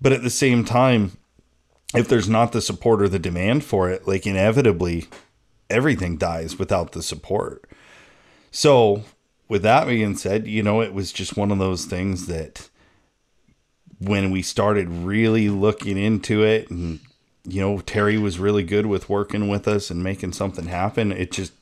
but 0.00 0.12
at 0.12 0.22
the 0.22 0.30
same 0.30 0.64
time, 0.64 1.12
if 1.94 2.08
there's 2.08 2.28
not 2.28 2.52
the 2.52 2.60
support 2.60 3.02
or 3.02 3.08
the 3.08 3.18
demand 3.18 3.64
for 3.64 3.90
it, 3.90 4.06
like 4.06 4.26
inevitably, 4.26 5.08
everything 5.68 6.16
dies 6.16 6.58
without 6.58 6.92
the 6.92 7.02
support. 7.02 7.68
So 8.50 9.04
with 9.48 9.62
that 9.62 9.86
being 9.86 10.16
said, 10.16 10.46
you 10.46 10.62
know, 10.62 10.80
it 10.80 10.94
was 10.94 11.12
just 11.12 11.36
one 11.36 11.50
of 11.50 11.58
those 11.58 11.84
things 11.84 12.26
that 12.26 12.68
when 13.98 14.30
we 14.30 14.42
started 14.42 14.88
really 14.88 15.48
looking 15.48 15.98
into 15.98 16.42
it 16.42 16.70
and 16.70 17.00
you 17.44 17.60
know, 17.60 17.80
Terry 17.80 18.18
was 18.18 18.38
really 18.38 18.62
good 18.62 18.86
with 18.86 19.08
working 19.08 19.48
with 19.48 19.66
us 19.66 19.90
and 19.90 20.02
making 20.02 20.32
something 20.32 20.66
happen. 20.66 21.10
It 21.12 21.32
just 21.32 21.52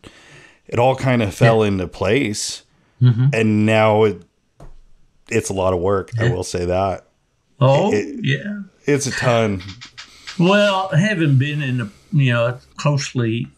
it 0.66 0.78
all 0.78 0.96
kind 0.96 1.22
of 1.22 1.34
fell 1.34 1.62
yeah. 1.62 1.68
into 1.68 1.86
place. 1.86 2.62
Mm-hmm. 3.00 3.26
And 3.32 3.66
now 3.66 4.04
it 4.04 4.22
it's 5.30 5.50
a 5.50 5.54
lot 5.54 5.72
of 5.72 5.80
work, 5.80 6.10
yeah. 6.16 6.26
I 6.26 6.32
will 6.32 6.44
say 6.44 6.64
that. 6.64 7.07
Oh, 7.60 7.92
it, 7.92 8.20
yeah. 8.22 8.62
It's 8.84 9.06
a 9.06 9.10
ton. 9.10 9.62
Well, 10.38 10.88
having 10.88 11.38
been 11.38 11.62
in 11.62 11.78
the, 11.78 11.90
you 12.12 12.32
know, 12.32 12.58
closely 12.76 13.48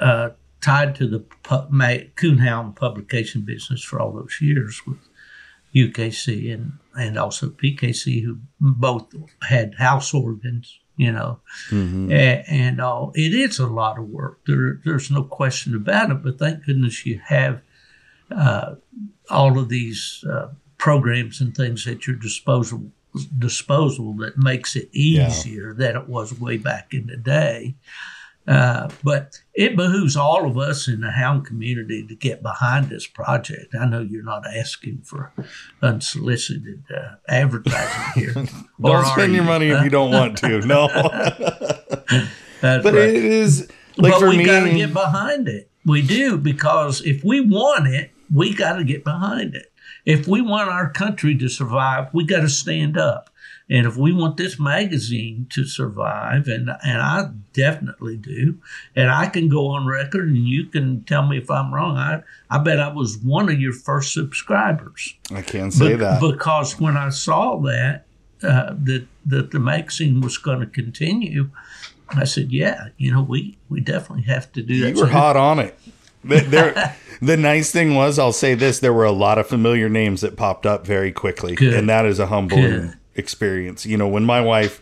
uh, 0.00 0.30
tied 0.60 0.96
to 0.96 1.06
the 1.06 1.20
pu- 1.20 1.68
Coonhound 2.16 2.76
publication 2.76 3.42
business 3.42 3.82
for 3.82 4.00
all 4.00 4.12
those 4.12 4.38
years 4.40 4.82
with 4.86 4.98
UKC 5.74 6.52
and, 6.52 6.72
and 6.98 7.16
also 7.16 7.50
PKC, 7.50 8.24
who 8.24 8.38
both 8.60 9.14
had 9.42 9.76
house 9.76 10.12
organs, 10.12 10.80
you 10.96 11.12
know, 11.12 11.38
mm-hmm. 11.70 12.10
and, 12.10 12.44
and 12.48 12.80
all. 12.80 13.12
It 13.14 13.32
is 13.32 13.58
a 13.58 13.66
lot 13.66 13.98
of 13.98 14.08
work. 14.08 14.40
There, 14.46 14.80
there's 14.84 15.10
no 15.10 15.22
question 15.22 15.76
about 15.76 16.10
it. 16.10 16.22
But 16.22 16.38
thank 16.38 16.64
goodness 16.64 17.06
you 17.06 17.20
have 17.24 17.60
uh, 18.34 18.74
all 19.30 19.58
of 19.58 19.68
these 19.68 20.24
uh, 20.28 20.48
programs 20.78 21.40
and 21.40 21.56
things 21.56 21.86
at 21.86 22.06
your 22.06 22.16
disposal 22.16 22.90
disposal 23.24 24.14
that 24.16 24.36
makes 24.36 24.76
it 24.76 24.88
easier 24.92 25.68
yeah. 25.68 25.86
than 25.92 25.96
it 25.96 26.08
was 26.08 26.38
way 26.38 26.56
back 26.56 26.92
in 26.92 27.06
the 27.06 27.16
day. 27.16 27.74
Uh, 28.46 28.88
but 29.02 29.40
it 29.54 29.74
behooves 29.74 30.16
all 30.16 30.48
of 30.48 30.56
us 30.56 30.86
in 30.86 31.00
the 31.00 31.10
hound 31.10 31.44
community 31.44 32.06
to 32.06 32.14
get 32.14 32.42
behind 32.42 32.88
this 32.88 33.06
project. 33.06 33.74
I 33.74 33.86
know 33.86 34.00
you're 34.00 34.22
not 34.22 34.44
asking 34.46 35.02
for 35.02 35.32
unsolicited 35.82 36.84
uh, 36.94 37.16
advertising 37.28 38.22
here. 38.22 38.34
don't 38.80 39.06
spend 39.06 39.34
your 39.34 39.42
money 39.42 39.70
if 39.70 39.82
you 39.82 39.90
don't 39.90 40.12
want 40.12 40.38
to. 40.38 40.60
No. 40.60 40.88
but 42.60 42.84
right. 42.84 42.94
it 42.94 43.24
is 43.24 43.68
like 43.96 44.12
but 44.12 44.20
for 44.20 44.28
we 44.28 44.38
me. 44.38 44.44
got 44.44 44.64
to 44.64 44.72
get 44.72 44.92
behind 44.92 45.48
it. 45.48 45.68
We 45.84 46.02
do 46.02 46.38
because 46.38 47.04
if 47.04 47.24
we 47.24 47.40
want 47.40 47.88
it, 47.88 48.12
we 48.32 48.54
got 48.54 48.76
to 48.76 48.84
get 48.84 49.02
behind 49.02 49.56
it. 49.56 49.72
If 50.04 50.26
we 50.26 50.40
want 50.40 50.68
our 50.68 50.90
country 50.90 51.36
to 51.38 51.48
survive, 51.48 52.12
we 52.12 52.24
got 52.24 52.40
to 52.40 52.48
stand 52.48 52.96
up. 52.96 53.30
And 53.68 53.86
if 53.86 53.96
we 53.96 54.12
want 54.12 54.36
this 54.36 54.60
magazine 54.60 55.48
to 55.50 55.64
survive, 55.64 56.46
and 56.46 56.70
and 56.84 57.02
I 57.02 57.30
definitely 57.52 58.16
do, 58.16 58.60
and 58.94 59.10
I 59.10 59.26
can 59.26 59.48
go 59.48 59.66
on 59.66 59.86
record, 59.86 60.28
and 60.28 60.46
you 60.46 60.66
can 60.66 61.02
tell 61.02 61.26
me 61.26 61.38
if 61.38 61.50
I'm 61.50 61.74
wrong. 61.74 61.96
I 61.96 62.22
I 62.48 62.58
bet 62.58 62.78
I 62.78 62.92
was 62.92 63.18
one 63.18 63.48
of 63.48 63.60
your 63.60 63.72
first 63.72 64.12
subscribers. 64.12 65.14
I 65.34 65.42
can 65.42 65.72
say 65.72 65.88
Be- 65.88 65.94
that 65.96 66.20
because 66.20 66.78
when 66.78 66.96
I 66.96 67.08
saw 67.08 67.56
that 67.62 68.04
uh, 68.40 68.74
that 68.84 69.06
that 69.26 69.50
the 69.50 69.58
magazine 69.58 70.20
was 70.20 70.38
going 70.38 70.60
to 70.60 70.66
continue, 70.66 71.50
I 72.10 72.24
said, 72.24 72.52
yeah, 72.52 72.88
you 72.98 73.12
know, 73.12 73.22
we 73.22 73.58
we 73.68 73.80
definitely 73.80 74.24
have 74.24 74.52
to 74.52 74.62
do 74.62 74.80
that. 74.82 74.90
You 74.90 75.00
were 75.00 75.06
so, 75.06 75.12
hot 75.12 75.36
on 75.36 75.58
it. 75.58 75.76
There, 76.22 76.96
the 77.20 77.36
nice 77.36 77.70
thing 77.70 77.94
was, 77.94 78.18
I'll 78.18 78.32
say 78.32 78.54
this: 78.54 78.78
there 78.78 78.92
were 78.92 79.04
a 79.04 79.12
lot 79.12 79.38
of 79.38 79.46
familiar 79.46 79.88
names 79.88 80.20
that 80.20 80.36
popped 80.36 80.66
up 80.66 80.86
very 80.86 81.12
quickly, 81.12 81.54
Good. 81.54 81.74
and 81.74 81.88
that 81.88 82.06
is 82.06 82.18
a 82.18 82.26
humbling 82.26 82.94
experience. 83.14 83.86
You 83.86 83.96
know, 83.96 84.08
when 84.08 84.24
my 84.24 84.40
wife, 84.40 84.80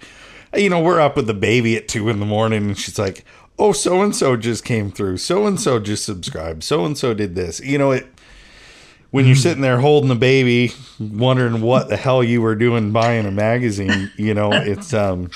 you 0.56 0.68
know, 0.68 0.80
we're 0.80 1.00
up 1.00 1.16
with 1.16 1.26
the 1.26 1.34
baby 1.34 1.76
at 1.76 1.88
two 1.88 2.08
in 2.08 2.20
the 2.20 2.26
morning 2.26 2.64
and 2.64 2.78
she's 2.78 2.98
like, 2.98 3.24
oh, 3.58 3.72
so 3.72 4.02
and 4.02 4.14
so 4.14 4.36
just 4.36 4.64
came 4.64 4.90
through. 4.90 5.18
So 5.18 5.46
and 5.46 5.58
so 5.58 5.78
just 5.78 6.04
subscribed. 6.04 6.64
So 6.64 6.84
and 6.84 6.96
so 6.96 7.14
did 7.14 7.34
this. 7.34 7.60
You 7.60 7.78
know, 7.78 7.92
it, 7.92 8.06
when 9.10 9.26
you're 9.26 9.36
hmm. 9.36 9.40
sitting 9.40 9.62
there 9.62 9.80
holding 9.80 10.08
the 10.08 10.14
baby, 10.16 10.72
wondering 10.98 11.60
what 11.60 11.88
the 11.88 11.96
hell 11.96 12.22
you 12.22 12.42
were 12.42 12.56
doing 12.56 12.92
buying 12.92 13.26
a 13.26 13.30
magazine, 13.30 14.10
you 14.16 14.34
know, 14.34 14.52
it's, 14.52 14.92
um, 14.92 15.30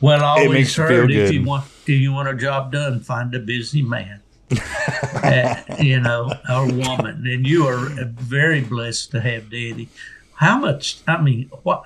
well, 0.00 0.22
I 0.22 0.28
always 0.28 0.46
it 0.46 0.52
makes 0.52 0.74
heard 0.76 1.10
you 1.10 1.22
if 1.22 1.32
you 1.32 1.44
want 1.44 1.64
if 1.82 1.88
you 1.88 2.12
want 2.12 2.28
a 2.28 2.34
job 2.34 2.72
done, 2.72 3.00
find 3.00 3.34
a 3.34 3.38
busy 3.38 3.80
man. 3.80 4.20
Uh, 4.50 5.56
you 5.80 6.00
know, 6.00 6.32
or 6.48 6.66
woman, 6.66 7.26
and 7.26 7.46
you 7.46 7.66
are 7.66 7.88
very 8.18 8.60
blessed 8.60 9.10
to 9.12 9.20
have 9.20 9.50
Daddy 9.50 9.88
how 10.36 10.58
much? 10.58 10.98
I 11.06 11.20
mean, 11.20 11.50
what? 11.62 11.84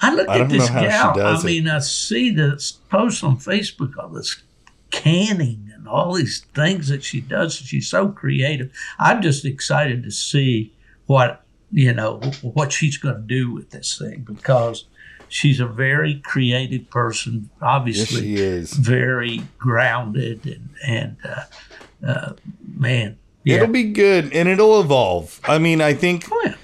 I 0.00 0.14
look 0.14 0.28
I 0.28 0.40
at 0.40 0.48
this 0.48 0.68
gal. 0.70 1.20
I 1.20 1.42
mean, 1.42 1.66
it. 1.66 1.72
I 1.72 1.78
see 1.80 2.30
the 2.30 2.52
posts 2.88 3.22
on 3.22 3.36
Facebook, 3.36 3.96
all 3.98 4.08
this 4.08 4.42
canning 4.90 5.70
and 5.74 5.86
all 5.86 6.14
these 6.14 6.44
things 6.54 6.88
that 6.88 7.04
she 7.04 7.20
does. 7.20 7.54
She's 7.54 7.88
so 7.88 8.08
creative. 8.08 8.72
I'm 8.98 9.20
just 9.22 9.44
excited 9.44 10.02
to 10.04 10.10
see 10.10 10.72
what 11.06 11.44
you 11.70 11.92
know 11.92 12.18
what 12.42 12.72
she's 12.72 12.96
going 12.96 13.16
to 13.16 13.20
do 13.20 13.52
with 13.52 13.70
this 13.70 13.98
thing 13.98 14.20
because 14.20 14.84
she's 15.28 15.60
a 15.60 15.66
very 15.66 16.20
creative 16.24 16.90
person. 16.90 17.50
Obviously, 17.62 18.26
yes, 18.28 18.38
she 18.38 18.44
is 18.44 18.72
very 18.72 19.42
grounded 19.58 20.46
and 20.46 20.68
and 20.86 21.16
uh, 21.24 22.06
uh, 22.06 22.32
man, 22.76 23.18
yeah. 23.44 23.56
it'll 23.56 23.68
be 23.68 23.92
good 23.92 24.32
and 24.32 24.48
it'll 24.48 24.80
evolve. 24.80 25.40
I 25.44 25.58
mean, 25.58 25.80
I 25.80 25.94
think. 25.94 26.24
Oh, 26.30 26.42
yeah 26.44 26.54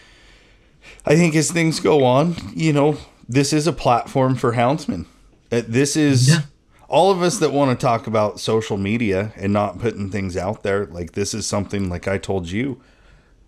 I 1.06 1.16
think 1.16 1.34
as 1.34 1.50
things 1.50 1.80
go 1.80 2.04
on, 2.04 2.34
you 2.54 2.72
know, 2.72 2.96
this 3.28 3.52
is 3.52 3.66
a 3.66 3.72
platform 3.72 4.36
for 4.36 4.52
houndsmen. 4.52 5.06
Uh, 5.52 5.62
this 5.68 5.96
is 5.96 6.30
yeah. 6.30 6.40
all 6.88 7.10
of 7.10 7.20
us 7.22 7.38
that 7.38 7.52
want 7.52 7.78
to 7.78 7.86
talk 7.86 8.06
about 8.06 8.40
social 8.40 8.78
media 8.78 9.32
and 9.36 9.52
not 9.52 9.78
putting 9.78 10.10
things 10.10 10.36
out 10.36 10.62
there. 10.62 10.86
Like 10.86 11.12
this 11.12 11.34
is 11.34 11.46
something 11.46 11.90
like 11.90 12.08
I 12.08 12.16
told 12.16 12.48
you, 12.48 12.80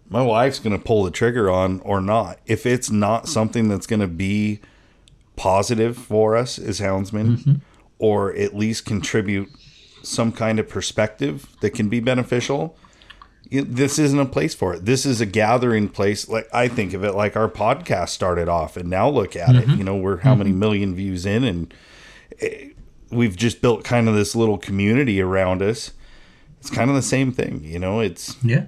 my 0.08 0.22
wife's 0.22 0.58
going 0.58 0.76
to 0.78 0.84
pull 0.84 1.02
the 1.02 1.10
trigger 1.10 1.50
on 1.50 1.80
or 1.80 2.00
not. 2.00 2.38
If 2.46 2.66
it's 2.66 2.90
not 2.90 3.26
something 3.26 3.68
that's 3.68 3.86
going 3.86 4.00
to 4.00 4.06
be 4.06 4.60
positive 5.36 5.96
for 5.96 6.36
us 6.36 6.58
as 6.58 6.80
houndsmen, 6.80 7.36
mm-hmm. 7.36 7.54
or 7.98 8.34
at 8.34 8.56
least 8.56 8.84
contribute 8.84 9.48
some 10.02 10.32
kind 10.32 10.58
of 10.58 10.68
perspective 10.68 11.46
that 11.60 11.70
can 11.70 11.88
be 11.88 12.00
beneficial, 12.00 12.76
this 13.50 13.98
isn't 13.98 14.18
a 14.18 14.26
place 14.26 14.54
for 14.54 14.74
it. 14.74 14.84
This 14.84 15.06
is 15.06 15.20
a 15.20 15.26
gathering 15.26 15.88
place. 15.88 16.28
Like 16.28 16.48
I 16.52 16.68
think 16.68 16.92
of 16.92 17.04
it 17.04 17.12
like 17.14 17.36
our 17.36 17.48
podcast 17.48 18.10
started 18.10 18.48
off, 18.48 18.76
and 18.76 18.88
now 18.88 19.08
look 19.08 19.36
at 19.36 19.50
mm-hmm. 19.50 19.70
it. 19.70 19.78
You 19.78 19.84
know, 19.84 19.96
we're 19.96 20.18
how 20.18 20.30
mm-hmm. 20.30 20.38
many 20.38 20.52
million 20.52 20.94
views 20.94 21.26
in, 21.26 21.44
and 21.44 21.74
it, 22.38 22.76
we've 23.10 23.36
just 23.36 23.60
built 23.60 23.84
kind 23.84 24.08
of 24.08 24.14
this 24.14 24.34
little 24.34 24.58
community 24.58 25.20
around 25.20 25.62
us. 25.62 25.92
It's 26.60 26.70
kind 26.70 26.90
of 26.90 26.96
the 26.96 27.02
same 27.02 27.32
thing, 27.32 27.62
you 27.62 27.78
know. 27.78 28.00
It's 28.00 28.36
yeah. 28.42 28.66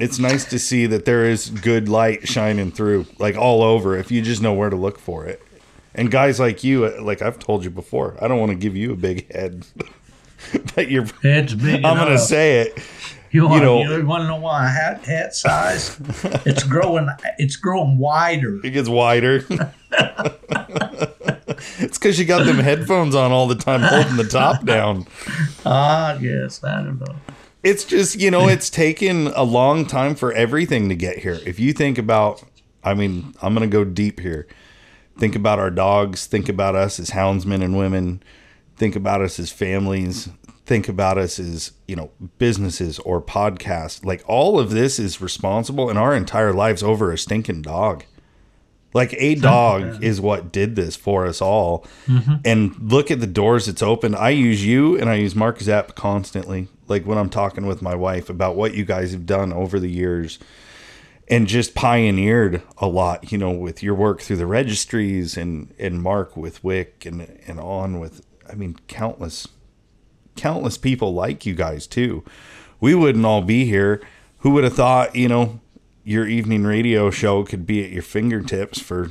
It's 0.00 0.20
nice 0.20 0.44
to 0.46 0.60
see 0.60 0.86
that 0.86 1.04
there 1.04 1.24
is 1.24 1.50
good 1.50 1.88
light 1.88 2.28
shining 2.28 2.70
through, 2.70 3.06
like 3.18 3.36
all 3.36 3.62
over, 3.62 3.96
if 3.96 4.12
you 4.12 4.22
just 4.22 4.40
know 4.40 4.52
where 4.52 4.70
to 4.70 4.76
look 4.76 4.96
for 4.96 5.26
it. 5.26 5.42
And 5.98 6.10
guys 6.10 6.40
like 6.40 6.64
you, 6.64 6.88
like 7.00 7.20
I've 7.20 7.38
told 7.38 7.64
you 7.64 7.70
before, 7.70 8.16
I 8.22 8.28
don't 8.28 8.38
want 8.38 8.52
to 8.52 8.56
give 8.56 8.76
you 8.76 8.92
a 8.92 8.96
big 8.96 9.30
head, 9.32 9.66
but 10.74 10.90
you're. 10.90 11.06
It's 11.22 11.54
big. 11.54 11.84
I'm 11.84 11.96
going 11.96 12.12
to 12.12 12.18
say 12.18 12.60
it 12.62 12.78
you 13.30 13.46
want, 13.46 13.54
you, 13.54 13.60
know, 13.60 13.96
you 13.96 14.06
want 14.06 14.22
to 14.22 14.28
know 14.28 14.36
why 14.36 14.66
hat 14.66 15.04
hat 15.04 15.34
size? 15.34 15.98
it's 16.46 16.62
growing. 16.62 17.08
It's 17.38 17.56
growing 17.56 17.98
wider. 17.98 18.64
It 18.64 18.70
gets 18.70 18.88
wider. 18.88 19.44
it's 21.78 21.98
because 21.98 22.18
you 22.18 22.24
got 22.24 22.46
them 22.46 22.56
headphones 22.56 23.14
on 23.14 23.30
all 23.30 23.46
the 23.46 23.54
time, 23.54 23.82
holding 23.82 24.16
the 24.16 24.24
top 24.24 24.64
down. 24.66 25.06
Ah, 25.66 26.16
yes, 26.18 26.64
I 26.64 26.82
don't 26.82 26.98
know. 27.00 27.16
It's 27.62 27.84
just 27.84 28.18
you 28.18 28.30
know, 28.30 28.48
it's 28.48 28.70
taken 28.70 29.26
a 29.28 29.42
long 29.42 29.84
time 29.84 30.14
for 30.14 30.32
everything 30.32 30.88
to 30.88 30.94
get 30.94 31.18
here. 31.18 31.38
If 31.44 31.60
you 31.60 31.74
think 31.74 31.98
about, 31.98 32.42
I 32.82 32.94
mean, 32.94 33.34
I'm 33.42 33.54
going 33.54 33.68
to 33.68 33.72
go 33.72 33.84
deep 33.84 34.20
here. 34.20 34.46
Think 35.18 35.34
about 35.34 35.58
our 35.58 35.70
dogs. 35.70 36.26
Think 36.26 36.48
about 36.48 36.76
us 36.76 37.00
as 37.00 37.10
houndsmen 37.10 37.62
and 37.62 37.76
women. 37.76 38.22
Think 38.76 38.94
about 38.94 39.20
us 39.20 39.40
as 39.40 39.50
families. 39.50 40.28
Think 40.64 40.88
about 40.88 41.18
us 41.18 41.40
as 41.40 41.72
you 41.88 41.96
know 41.96 42.10
businesses 42.38 43.00
or 43.00 43.20
podcasts. 43.20 44.04
Like 44.04 44.22
all 44.26 44.60
of 44.60 44.70
this 44.70 44.98
is 45.00 45.20
responsible 45.20 45.90
in 45.90 45.96
our 45.96 46.14
entire 46.14 46.52
lives 46.52 46.82
over 46.82 47.10
a 47.10 47.18
stinking 47.18 47.62
dog. 47.62 48.04
Like 48.94 49.12
a 49.18 49.34
dog 49.50 50.04
is 50.04 50.20
what 50.20 50.52
did 50.52 50.76
this 50.76 50.94
for 50.94 51.26
us 51.26 51.42
all. 51.42 51.84
Mm-hmm. 52.06 52.34
and 52.44 52.92
look 52.92 53.10
at 53.10 53.18
the 53.18 53.26
doors 53.26 53.66
it's 53.66 53.82
opened. 53.82 54.14
I 54.14 54.30
use 54.30 54.64
you 54.64 54.96
and 54.96 55.10
i 55.10 55.14
use 55.14 55.34
mark 55.34 55.58
zapp 55.60 55.96
constantly. 55.96 56.68
Like 56.86 57.06
when 57.06 57.18
i'm 57.18 57.30
talking 57.30 57.66
with 57.66 57.82
my 57.82 57.96
wife 57.96 58.30
about 58.30 58.54
what 58.54 58.74
you 58.74 58.84
guys 58.84 59.10
have 59.10 59.26
done 59.26 59.52
over 59.52 59.80
the 59.80 59.90
years 59.90 60.38
and 61.30 61.46
just 61.46 61.74
pioneered 61.74 62.62
a 62.78 62.86
lot, 62.86 63.30
you 63.30 63.38
know, 63.38 63.50
with 63.50 63.82
your 63.82 63.94
work 63.94 64.20
through 64.20 64.36
the 64.36 64.46
registries 64.46 65.36
and 65.36 65.74
and 65.78 66.02
Mark 66.02 66.36
with 66.36 66.62
Wick 66.64 67.04
and 67.04 67.22
and 67.46 67.60
on 67.60 68.00
with 68.00 68.24
I 68.48 68.54
mean 68.54 68.76
countless 68.88 69.48
countless 70.36 70.78
people 70.78 71.12
like 71.14 71.44
you 71.44 71.54
guys 71.54 71.86
too. 71.86 72.24
We 72.80 72.94
wouldn't 72.94 73.26
all 73.26 73.42
be 73.42 73.64
here. 73.64 74.00
Who 74.38 74.50
would 74.50 74.64
have 74.64 74.74
thought, 74.74 75.16
you 75.16 75.28
know, 75.28 75.60
your 76.04 76.26
evening 76.26 76.64
radio 76.64 77.10
show 77.10 77.44
could 77.44 77.66
be 77.66 77.84
at 77.84 77.90
your 77.90 78.02
fingertips 78.02 78.80
for 78.80 79.10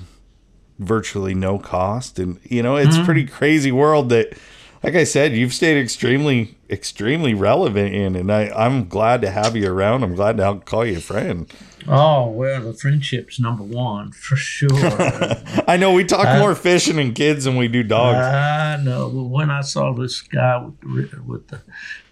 virtually 0.80 1.34
no 1.34 1.59
cost 1.59 2.18
and 2.18 2.39
you 2.43 2.63
know, 2.63 2.76
it's 2.76 2.95
mm-hmm. 2.95 3.05
pretty 3.05 3.26
crazy 3.26 3.72
world 3.72 4.09
that 4.09 4.38
like 4.84 4.95
I 4.95 5.03
said, 5.03 5.34
you've 5.34 5.53
stayed 5.53 5.80
extremely, 5.82 6.55
extremely 6.69 7.34
relevant 7.34 7.93
in, 7.93 8.15
and 8.15 8.32
I, 8.32 8.49
I'm 8.49 8.88
glad 8.88 9.21
to 9.21 9.32
have 9.32 9.55
you 9.55 9.71
around. 9.71 10.03
I'm 10.03 10.15
glad 10.15 10.38
to 10.38 10.61
call 10.65 10.86
you 10.86 10.97
a 10.97 11.01
friend. 11.01 11.51
Oh 11.88 12.30
well, 12.30 12.61
the 12.61 12.73
friendship's 12.73 13.39
number 13.39 13.63
one 13.63 14.11
for 14.11 14.36
sure. 14.36 14.69
I 15.67 15.78
know 15.78 15.93
we 15.93 16.03
talk 16.03 16.38
more 16.39 16.53
fishing 16.53 16.99
and 16.99 17.15
kids 17.15 17.45
than 17.45 17.55
we 17.55 17.69
do 17.69 17.82
dogs. 17.82 18.17
I 18.17 18.78
know, 18.84 19.09
but 19.09 19.23
when 19.23 19.49
I 19.49 19.61
saw 19.61 19.93
this 19.93 20.21
guy 20.21 20.65
with 20.84 21.11
the, 21.11 21.23
with 21.23 21.47
the 21.47 21.61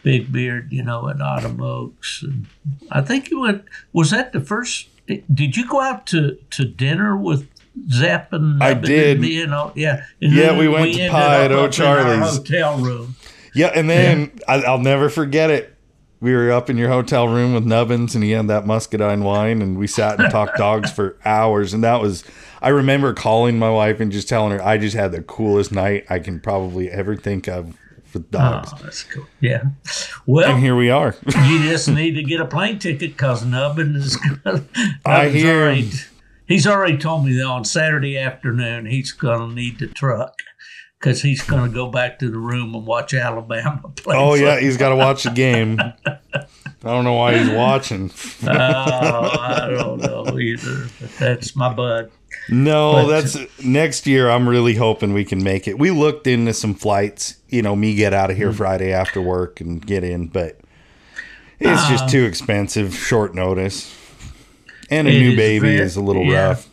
big 0.01 0.31
beard, 0.31 0.71
you 0.71 0.83
know, 0.83 1.09
at 1.09 1.21
Autumn 1.21 1.61
Oaks, 1.61 2.23
and 2.23 2.47
I 2.89 3.01
think 3.01 3.29
you 3.29 3.41
went. 3.41 3.65
Was 3.91 4.11
that 4.11 4.31
the 4.31 4.39
first? 4.39 4.87
Did 5.07 5.57
you 5.57 5.67
go 5.67 5.81
out 5.81 6.07
to 6.07 6.37
to 6.51 6.65
dinner 6.65 7.17
with 7.17 7.47
Zepp 7.91 8.33
and 8.33 8.61
I 8.63 8.73
did. 8.73 9.17
And, 9.17 9.25
you 9.25 9.47
know, 9.47 9.71
yeah. 9.75 10.05
And 10.21 10.33
yeah, 10.33 10.57
we 10.57 10.67
went 10.67 10.85
we 10.85 10.97
to 10.97 11.09
pie 11.09 11.45
at 11.45 11.51
O'Charley's 11.51 12.37
hotel 12.37 12.77
room. 12.77 13.15
Yeah, 13.53 13.67
and 13.67 13.89
then 13.89 14.31
yeah. 14.35 14.55
I, 14.67 14.71
will 14.71 14.83
never 14.83 15.09
forget 15.09 15.49
it. 15.49 15.77
We 16.19 16.33
were 16.33 16.51
up 16.51 16.69
in 16.69 16.77
your 16.77 16.89
hotel 16.89 17.27
room 17.27 17.53
with 17.53 17.65
Nubbins, 17.65 18.15
and 18.15 18.23
he 18.23 18.31
had 18.31 18.47
that 18.47 18.65
muscadine 18.65 19.23
wine, 19.23 19.61
and 19.61 19.77
we 19.77 19.87
sat 19.87 20.19
and 20.19 20.31
talked 20.31 20.57
dogs 20.57 20.91
for 20.91 21.17
hours. 21.23 21.73
And 21.73 21.83
that 21.83 22.01
was, 22.01 22.23
I 22.61 22.69
remember 22.69 23.13
calling 23.13 23.59
my 23.59 23.69
wife 23.69 23.99
and 23.99 24.11
just 24.11 24.27
telling 24.27 24.51
her 24.51 24.63
I 24.63 24.77
just 24.77 24.95
had 24.95 25.11
the 25.11 25.21
coolest 25.21 25.71
night 25.71 26.05
I 26.09 26.19
can 26.19 26.39
probably 26.39 26.89
ever 26.89 27.15
think 27.15 27.47
of 27.47 27.77
with 28.13 28.31
dogs. 28.31 28.71
Oh, 28.73 28.79
that's 28.81 29.03
cool. 29.03 29.25
Yeah. 29.39 29.63
Well, 30.25 30.51
and 30.51 30.63
here 30.63 30.75
we 30.75 30.89
are. 30.89 31.15
you 31.25 31.63
just 31.63 31.87
need 31.89 32.13
to 32.13 32.23
get 32.23 32.39
a 32.39 32.45
plane 32.45 32.79
ticket 32.79 33.11
because 33.11 33.45
Nubbins 33.45 33.95
is. 34.05 34.17
I 35.05 35.29
hear. 35.29 35.67
Right 35.67 36.09
he's 36.47 36.67
already 36.67 36.97
told 36.97 37.25
me 37.25 37.33
that 37.37 37.45
on 37.45 37.65
Saturday 37.65 38.17
afternoon 38.17 38.85
he's 38.85 39.11
going 39.11 39.49
to 39.49 39.55
need 39.55 39.79
the 39.79 39.87
truck 39.87 40.33
because 40.99 41.21
he's 41.21 41.43
going 41.43 41.69
to 41.69 41.73
go 41.73 41.87
back 41.87 42.17
to 42.19 42.29
the 42.29 42.37
room 42.37 42.73
and 42.73 42.85
watch 42.85 43.13
Alabama 43.13 43.89
play. 43.95 44.17
Oh 44.17 44.33
yeah, 44.33 44.59
he's 44.59 44.77
got 44.77 44.89
to 44.89 44.95
watch 44.95 45.23
the 45.23 45.31
game. 45.31 45.79
I 45.79 46.91
don't 46.91 47.03
know 47.03 47.13
why 47.13 47.37
he's 47.37 47.49
watching. 47.49 48.11
oh, 48.43 48.49
I 48.49 49.67
don't 49.69 50.01
know 50.01 50.39
either. 50.39 50.87
But 50.99 51.11
that's 51.19 51.55
my 51.55 51.73
bud. 51.73 52.11
No, 52.49 52.93
but, 52.93 53.07
that's 53.07 53.63
next 53.63 54.05
year. 54.05 54.29
I'm 54.29 54.47
really 54.47 54.75
hoping 54.75 55.13
we 55.13 55.25
can 55.25 55.43
make 55.43 55.67
it. 55.67 55.79
We 55.79 55.91
looked 55.91 56.27
into 56.27 56.53
some 56.53 56.75
flights. 56.75 57.37
You 57.49 57.61
know, 57.61 57.75
me 57.75 57.95
get 57.95 58.13
out 58.13 58.29
of 58.29 58.37
here 58.37 58.49
mm-hmm. 58.49 58.57
Friday 58.57 58.93
after 58.93 59.21
work 59.21 59.61
and 59.61 59.83
get 59.85 60.03
in, 60.03 60.27
but 60.27 60.59
it's 61.59 61.87
just 61.87 62.05
uh, 62.05 62.07
too 62.07 62.25
expensive. 62.25 62.95
Short 62.95 63.33
notice. 63.33 63.95
And 64.95 65.07
a 65.07 65.11
it 65.11 65.19
new 65.19 65.35
baby 65.35 65.59
very, 65.59 65.79
is 65.79 65.95
a 65.95 66.01
little 66.01 66.25
yeah. 66.25 66.47
rough. 66.47 66.69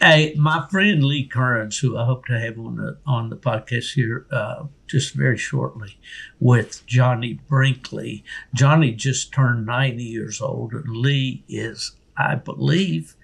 Hey, 0.00 0.34
my 0.36 0.66
friend 0.70 1.04
Lee 1.04 1.26
Kearns, 1.26 1.78
who 1.78 1.96
I 1.98 2.04
hope 2.04 2.26
to 2.26 2.38
have 2.38 2.58
on 2.58 2.76
the 2.76 2.98
on 3.04 3.30
the 3.30 3.36
podcast 3.36 3.94
here 3.94 4.26
uh, 4.30 4.64
just 4.86 5.14
very 5.14 5.36
shortly, 5.36 5.98
with 6.38 6.86
Johnny 6.86 7.40
Brinkley. 7.48 8.22
Johnny 8.54 8.92
just 8.92 9.32
turned 9.32 9.66
ninety 9.66 10.04
years 10.04 10.40
old, 10.40 10.72
and 10.72 10.96
Lee 10.96 11.42
is, 11.48 11.92
I 12.16 12.36
believe, 12.36 13.16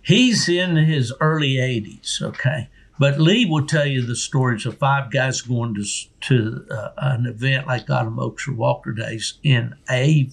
he's 0.00 0.48
in 0.48 0.76
his 0.76 1.12
early 1.20 1.58
eighties. 1.58 2.20
Okay, 2.22 2.68
but 2.98 3.18
Lee 3.18 3.44
will 3.44 3.66
tell 3.66 3.86
you 3.86 4.02
the 4.02 4.16
stories 4.16 4.64
of 4.64 4.78
five 4.78 5.10
guys 5.10 5.40
going 5.40 5.74
to 5.74 5.84
to 6.28 6.66
uh, 6.70 6.90
an 6.98 7.26
event 7.26 7.66
like 7.66 7.90
Autumn 7.90 8.20
Oaks 8.20 8.46
or 8.46 8.52
Walker 8.52 8.92
Days 8.92 9.38
in 9.42 9.74
a 9.90 10.30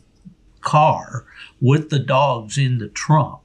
car 0.65 1.25
with 1.61 1.89
the 1.89 1.99
dogs 1.99 2.57
in 2.57 2.79
the 2.79 2.89
trunk. 2.89 3.41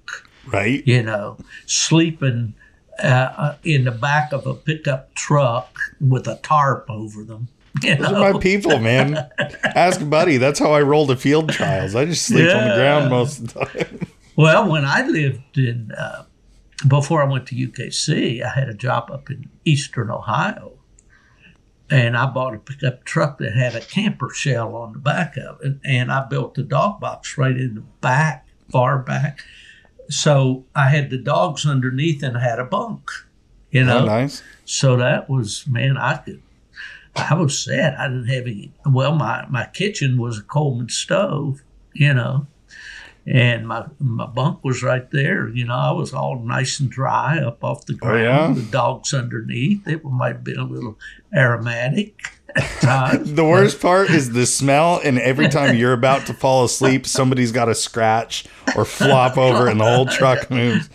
Right. 0.46 0.84
You 0.84 1.04
know, 1.04 1.36
sleeping 1.66 2.54
uh, 2.98 3.06
uh, 3.06 3.56
in 3.62 3.84
the 3.84 3.92
back 3.92 4.32
of 4.32 4.46
a 4.46 4.54
pickup 4.54 5.14
truck 5.14 5.78
with 6.00 6.26
a 6.26 6.40
tarp 6.42 6.90
over 6.90 7.22
them. 7.22 7.48
You 7.84 7.94
Those 7.94 8.10
know? 8.10 8.22
are 8.24 8.32
my 8.32 8.40
people, 8.40 8.80
man. 8.80 9.30
Ask 9.62 10.06
Buddy. 10.10 10.38
That's 10.38 10.58
how 10.58 10.72
I 10.72 10.82
roll 10.82 11.06
the 11.06 11.16
field 11.16 11.50
trials. 11.50 11.94
I 11.94 12.04
just 12.04 12.26
sleep 12.26 12.48
yeah. 12.48 12.58
on 12.58 12.68
the 12.68 12.74
ground 12.74 13.10
most 13.10 13.38
of 13.38 13.52
the 13.52 13.64
time. 13.64 14.00
Well, 14.36 14.70
when 14.70 14.86
I 14.86 15.06
lived 15.06 15.58
in, 15.58 15.92
uh, 15.92 16.24
before 16.88 17.22
I 17.22 17.30
went 17.30 17.46
to 17.48 17.54
UKC, 17.54 18.42
I 18.42 18.48
had 18.48 18.70
a 18.70 18.74
job 18.74 19.10
up 19.10 19.28
in 19.28 19.50
eastern 19.66 20.10
Ohio 20.10 20.79
and 21.90 22.16
I 22.16 22.26
bought 22.26 22.54
a 22.54 22.58
pickup 22.58 23.04
truck 23.04 23.38
that 23.38 23.54
had 23.54 23.74
a 23.74 23.80
camper 23.80 24.30
shell 24.30 24.76
on 24.76 24.92
the 24.92 24.98
back 24.98 25.36
of 25.36 25.60
it, 25.62 25.78
and 25.84 26.12
I 26.12 26.24
built 26.24 26.54
the 26.54 26.62
dog 26.62 27.00
box 27.00 27.36
right 27.36 27.56
in 27.56 27.74
the 27.74 27.80
back, 28.00 28.46
far 28.70 28.98
back. 28.98 29.40
So 30.08 30.64
I 30.74 30.88
had 30.88 31.10
the 31.10 31.18
dogs 31.18 31.66
underneath 31.66 32.22
and 32.22 32.36
I 32.36 32.40
had 32.40 32.58
a 32.58 32.64
bunk, 32.64 33.10
you 33.70 33.84
know. 33.84 34.00
Oh, 34.00 34.04
nice. 34.04 34.42
So 34.64 34.96
that 34.96 35.28
was 35.28 35.66
man, 35.66 35.96
I 35.96 36.16
could. 36.18 36.42
I 37.16 37.34
was 37.34 37.58
sad. 37.58 37.94
I 37.94 38.08
didn't 38.08 38.28
have 38.28 38.46
any. 38.46 38.72
Well, 38.86 39.14
my 39.14 39.46
my 39.48 39.66
kitchen 39.66 40.16
was 40.16 40.38
a 40.38 40.42
Coleman 40.42 40.88
stove, 40.88 41.62
you 41.92 42.14
know, 42.14 42.46
and 43.26 43.66
my 43.68 43.86
my 43.98 44.26
bunk 44.26 44.64
was 44.64 44.82
right 44.82 45.10
there. 45.10 45.48
You 45.48 45.66
know, 45.66 45.74
I 45.74 45.92
was 45.92 46.12
all 46.12 46.38
nice 46.38 46.80
and 46.80 46.90
dry 46.90 47.38
up 47.38 47.62
off 47.62 47.86
the 47.86 47.94
ground. 47.94 48.18
Oh, 48.18 48.22
yeah? 48.22 48.52
The 48.54 48.70
dogs 48.70 49.12
underneath. 49.14 49.86
It 49.86 50.04
might 50.04 50.36
have 50.36 50.44
been 50.44 50.58
a 50.58 50.64
little 50.64 50.98
aromatic. 51.34 52.14
the 52.56 53.46
worst 53.48 53.80
part 53.80 54.10
is 54.10 54.32
the 54.32 54.44
smell, 54.44 55.00
and 55.04 55.20
every 55.20 55.48
time 55.48 55.76
you're 55.76 55.92
about 55.92 56.26
to 56.26 56.34
fall 56.34 56.64
asleep, 56.64 57.06
somebody's 57.06 57.52
got 57.52 57.68
a 57.68 57.74
scratch 57.76 58.44
or 58.74 58.84
flop 58.84 59.38
over, 59.38 59.68
and 59.68 59.80
the 59.80 59.84
whole 59.84 60.06
truck 60.06 60.50
moves. 60.50 60.90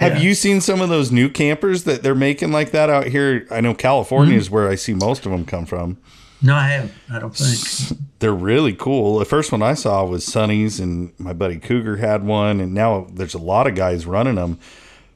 Have 0.00 0.16
yeah. 0.16 0.18
you 0.18 0.34
seen 0.34 0.60
some 0.60 0.82
of 0.82 0.90
those 0.90 1.10
new 1.10 1.30
campers 1.30 1.84
that 1.84 2.02
they're 2.02 2.14
making 2.14 2.52
like 2.52 2.72
that 2.72 2.90
out 2.90 3.06
here? 3.06 3.46
I 3.50 3.62
know 3.62 3.72
California 3.72 4.32
mm-hmm. 4.32 4.40
is 4.40 4.50
where 4.50 4.68
I 4.68 4.74
see 4.74 4.92
most 4.92 5.24
of 5.24 5.32
them 5.32 5.46
come 5.46 5.64
from. 5.64 5.96
No, 6.40 6.54
I 6.54 6.68
haven't. 6.68 6.92
I 7.10 7.18
don't 7.18 7.34
think. 7.34 7.98
They're 8.20 8.32
really 8.32 8.74
cool. 8.74 9.18
The 9.18 9.24
first 9.24 9.52
one 9.52 9.62
I 9.62 9.74
saw 9.74 10.04
was 10.04 10.24
Sonny's, 10.24 10.80
and 10.80 11.12
my 11.18 11.32
buddy 11.32 11.58
Cougar 11.58 11.96
had 11.96 12.24
one, 12.24 12.60
and 12.60 12.74
now 12.74 13.06
there's 13.12 13.34
a 13.34 13.38
lot 13.38 13.66
of 13.66 13.74
guys 13.74 14.06
running 14.06 14.36
them. 14.36 14.58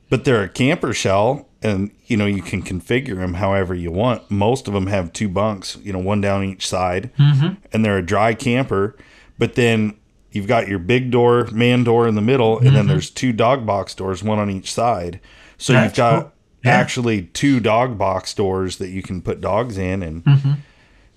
But 0.08 0.24
they're 0.24 0.42
a 0.42 0.48
camper 0.48 0.92
shell, 0.92 1.48
and 1.62 1.90
you 2.06 2.16
know 2.16 2.26
you 2.26 2.42
can 2.42 2.62
configure 2.62 3.16
them 3.16 3.34
however 3.34 3.74
you 3.74 3.90
want. 3.90 4.30
Most 4.30 4.68
of 4.68 4.74
them 4.74 4.88
have 4.88 5.12
two 5.12 5.28
bunks, 5.28 5.76
you 5.82 5.92
know, 5.92 5.98
one 5.98 6.20
down 6.20 6.44
each 6.44 6.66
side, 6.66 7.10
mm-hmm. 7.18 7.54
and 7.72 7.84
they're 7.84 7.98
a 7.98 8.06
dry 8.06 8.34
camper. 8.34 8.96
But 9.38 9.54
then 9.54 9.96
you've 10.32 10.46
got 10.46 10.68
your 10.68 10.78
big 10.78 11.10
door, 11.10 11.46
man 11.52 11.84
door 11.84 12.06
in 12.06 12.14
the 12.14 12.20
middle, 12.20 12.58
and 12.58 12.66
mm-hmm. 12.66 12.76
then 12.76 12.86
there's 12.88 13.10
two 13.10 13.32
dog 13.32 13.64
box 13.64 13.94
doors, 13.94 14.22
one 14.22 14.38
on 14.38 14.50
each 14.50 14.72
side. 14.72 15.20
So 15.56 15.72
That's 15.72 15.86
you've 15.86 15.96
got 15.96 16.22
cool. 16.22 16.32
yeah. 16.64 16.70
actually 16.72 17.22
two 17.22 17.60
dog 17.60 17.96
box 17.96 18.34
doors 18.34 18.78
that 18.78 18.88
you 18.88 19.02
can 19.02 19.22
put 19.22 19.40
dogs 19.40 19.78
in, 19.78 20.02
and 20.02 20.24
mm-hmm. 20.24 20.52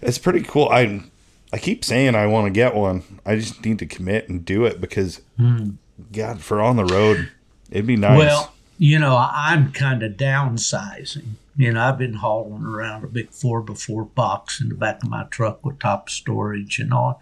It's 0.06 0.18
pretty 0.18 0.42
cool. 0.42 0.70
I 0.70 1.04
I 1.52 1.58
keep 1.58 1.86
saying 1.86 2.16
I 2.16 2.28
want 2.28 2.48
to 2.48 2.52
get 2.52 2.76
one. 2.76 3.04
I 3.26 3.36
just 3.36 3.64
need 3.64 3.80
to 3.80 3.86
commit 3.86 4.30
and 4.30 4.44
do 4.44 4.66
it 4.66 4.82
because, 4.82 5.22
mm. 5.40 5.76
God, 6.12 6.42
for 6.42 6.62
on 6.62 6.76
the 6.76 6.86
road, 6.86 7.32
it'd 7.72 7.88
be 7.88 7.96
nice. 7.96 8.18
Well, 8.18 8.54
you 8.78 9.00
know, 9.00 9.16
I'm 9.18 9.72
kind 9.72 10.04
of 10.04 10.14
downsizing. 10.14 11.36
You 11.58 11.72
know, 11.72 11.82
I've 11.82 11.98
been 11.98 12.16
hauling 12.16 12.66
around 12.66 13.06
a 13.06 13.08
big 13.08 13.32
four 13.32 13.62
before 13.62 14.04
box 14.04 14.60
in 14.60 14.70
the 14.70 14.76
back 14.76 15.02
of 15.04 15.10
my 15.10 15.24
truck 15.26 15.64
with 15.64 15.80
top 15.80 16.10
storage 16.10 16.80
and 16.80 16.94
all, 16.94 17.22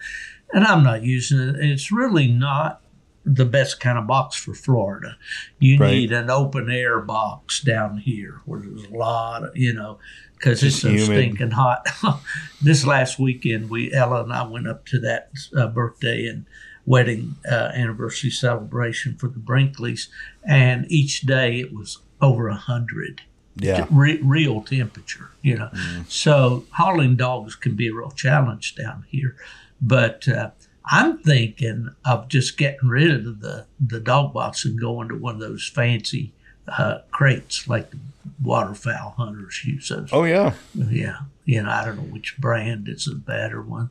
and 0.51 0.65
I'm 0.65 0.83
not 0.83 1.03
using 1.03 1.39
it. 1.39 1.55
It's 1.57 1.91
really 1.91 2.27
not 2.27 2.81
the 3.25 3.45
best 3.45 3.79
kind 3.79 3.97
of 3.97 4.07
box 4.07 4.35
for 4.35 4.53
Florida. 4.53 5.17
You 5.59 5.77
right. 5.77 5.91
need 5.91 6.11
an 6.11 6.29
open 6.29 6.69
air 6.69 6.99
box 6.99 7.61
down 7.61 7.99
here 7.99 8.41
where 8.45 8.59
there's 8.59 8.85
a 8.85 8.95
lot 8.95 9.43
of, 9.43 9.55
you 9.55 9.73
know, 9.73 9.99
because 10.43 10.61
it's 10.61 10.81
so 10.81 10.89
humid. 10.89 11.05
stinking 11.05 11.51
hot. 11.51 11.87
this 12.61 12.85
last 12.85 13.17
weekend, 13.17 13.69
we 13.69 13.93
Ella 13.93 14.23
and 14.23 14.33
I 14.33 14.45
went 14.45 14.67
up 14.67 14.85
to 14.87 14.99
that 14.99 15.31
uh, 15.55 15.67
birthday 15.67 16.25
and 16.25 16.45
wedding 16.85 17.35
uh, 17.49 17.71
anniversary 17.73 18.29
celebration 18.29 19.15
for 19.15 19.29
the 19.29 19.39
Brinkleys, 19.39 20.09
and 20.45 20.85
each 20.91 21.21
day 21.21 21.59
it 21.59 21.73
was 21.73 21.99
over 22.21 22.49
a 22.49 22.55
hundred. 22.55 23.21
Yeah, 23.55 23.87
re- 23.89 24.19
real 24.21 24.61
temperature. 24.61 25.31
You 25.41 25.59
know, 25.59 25.69
mm. 25.73 26.11
so 26.11 26.65
hauling 26.71 27.15
dogs 27.15 27.55
can 27.55 27.75
be 27.75 27.87
a 27.87 27.93
real 27.93 28.11
challenge 28.11 28.75
down 28.75 29.05
here, 29.09 29.35
but. 29.81 30.27
Uh, 30.27 30.51
I'm 30.85 31.19
thinking 31.19 31.95
of 32.03 32.27
just 32.27 32.57
getting 32.57 32.89
rid 32.89 33.25
of 33.25 33.39
the, 33.39 33.67
the 33.79 34.01
dog 34.01 34.33
box 34.33 34.65
and 34.65 34.77
going 34.77 35.07
to 35.07 35.15
one 35.15 35.35
of 35.35 35.39
those 35.39 35.65
fancy 35.65 36.33
uh, 36.67 36.99
crates 37.11 37.67
like 37.67 37.91
the 37.91 37.97
waterfowl 38.41 39.15
hunters 39.17 39.63
use 39.65 39.89
those. 39.89 40.09
Oh 40.11 40.23
yeah. 40.23 40.53
Yeah, 40.73 41.17
you 41.45 41.61
know, 41.63 41.69
I 41.69 41.85
don't 41.85 41.97
know 41.97 42.03
which 42.03 42.37
brand 42.37 42.87
is 42.87 43.07
a 43.07 43.15
better 43.15 43.61
one, 43.61 43.89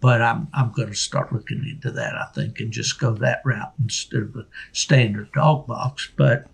but 0.00 0.20
I'm 0.22 0.48
I'm 0.54 0.72
going 0.72 0.88
to 0.88 0.94
start 0.94 1.32
looking 1.32 1.64
into 1.68 1.90
that. 1.92 2.14
I 2.14 2.26
think 2.34 2.60
and 2.60 2.72
just 2.72 2.98
go 2.98 3.12
that 3.14 3.42
route 3.44 3.72
instead 3.82 4.22
of 4.22 4.36
a 4.36 4.46
standard 4.72 5.32
dog 5.32 5.66
box. 5.66 6.10
But 6.16 6.46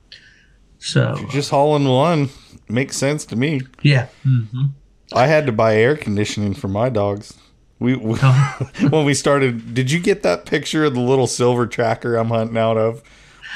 so 0.79 1.15
Just 1.31 1.51
haul 1.51 1.77
in 1.77 1.85
one 1.89 2.31
makes 2.69 2.97
sense 2.97 3.25
to 3.27 3.37
me. 3.37 3.61
yeah, 3.83 4.07
hmm 4.23 4.67
I 5.13 5.27
had 5.27 5.45
to 5.47 5.53
buy 5.53 5.75
air 5.75 5.97
conditioning 5.97 6.55
for 6.55 6.69
my 6.69 6.89
dogs. 6.89 7.35
We, 7.81 7.97
we 7.97 8.15
when 8.91 9.05
we 9.05 9.15
started. 9.15 9.75
Did 9.75 9.91
you 9.91 9.99
get 9.99 10.23
that 10.23 10.47
picture 10.47 10.85
of 10.85 10.95
the 10.95 11.01
little 11.01 11.27
silver 11.27 11.67
tracker 11.67 12.15
I'm 12.17 12.29
hunting 12.29 12.57
out 12.59 12.77
of 12.77 13.03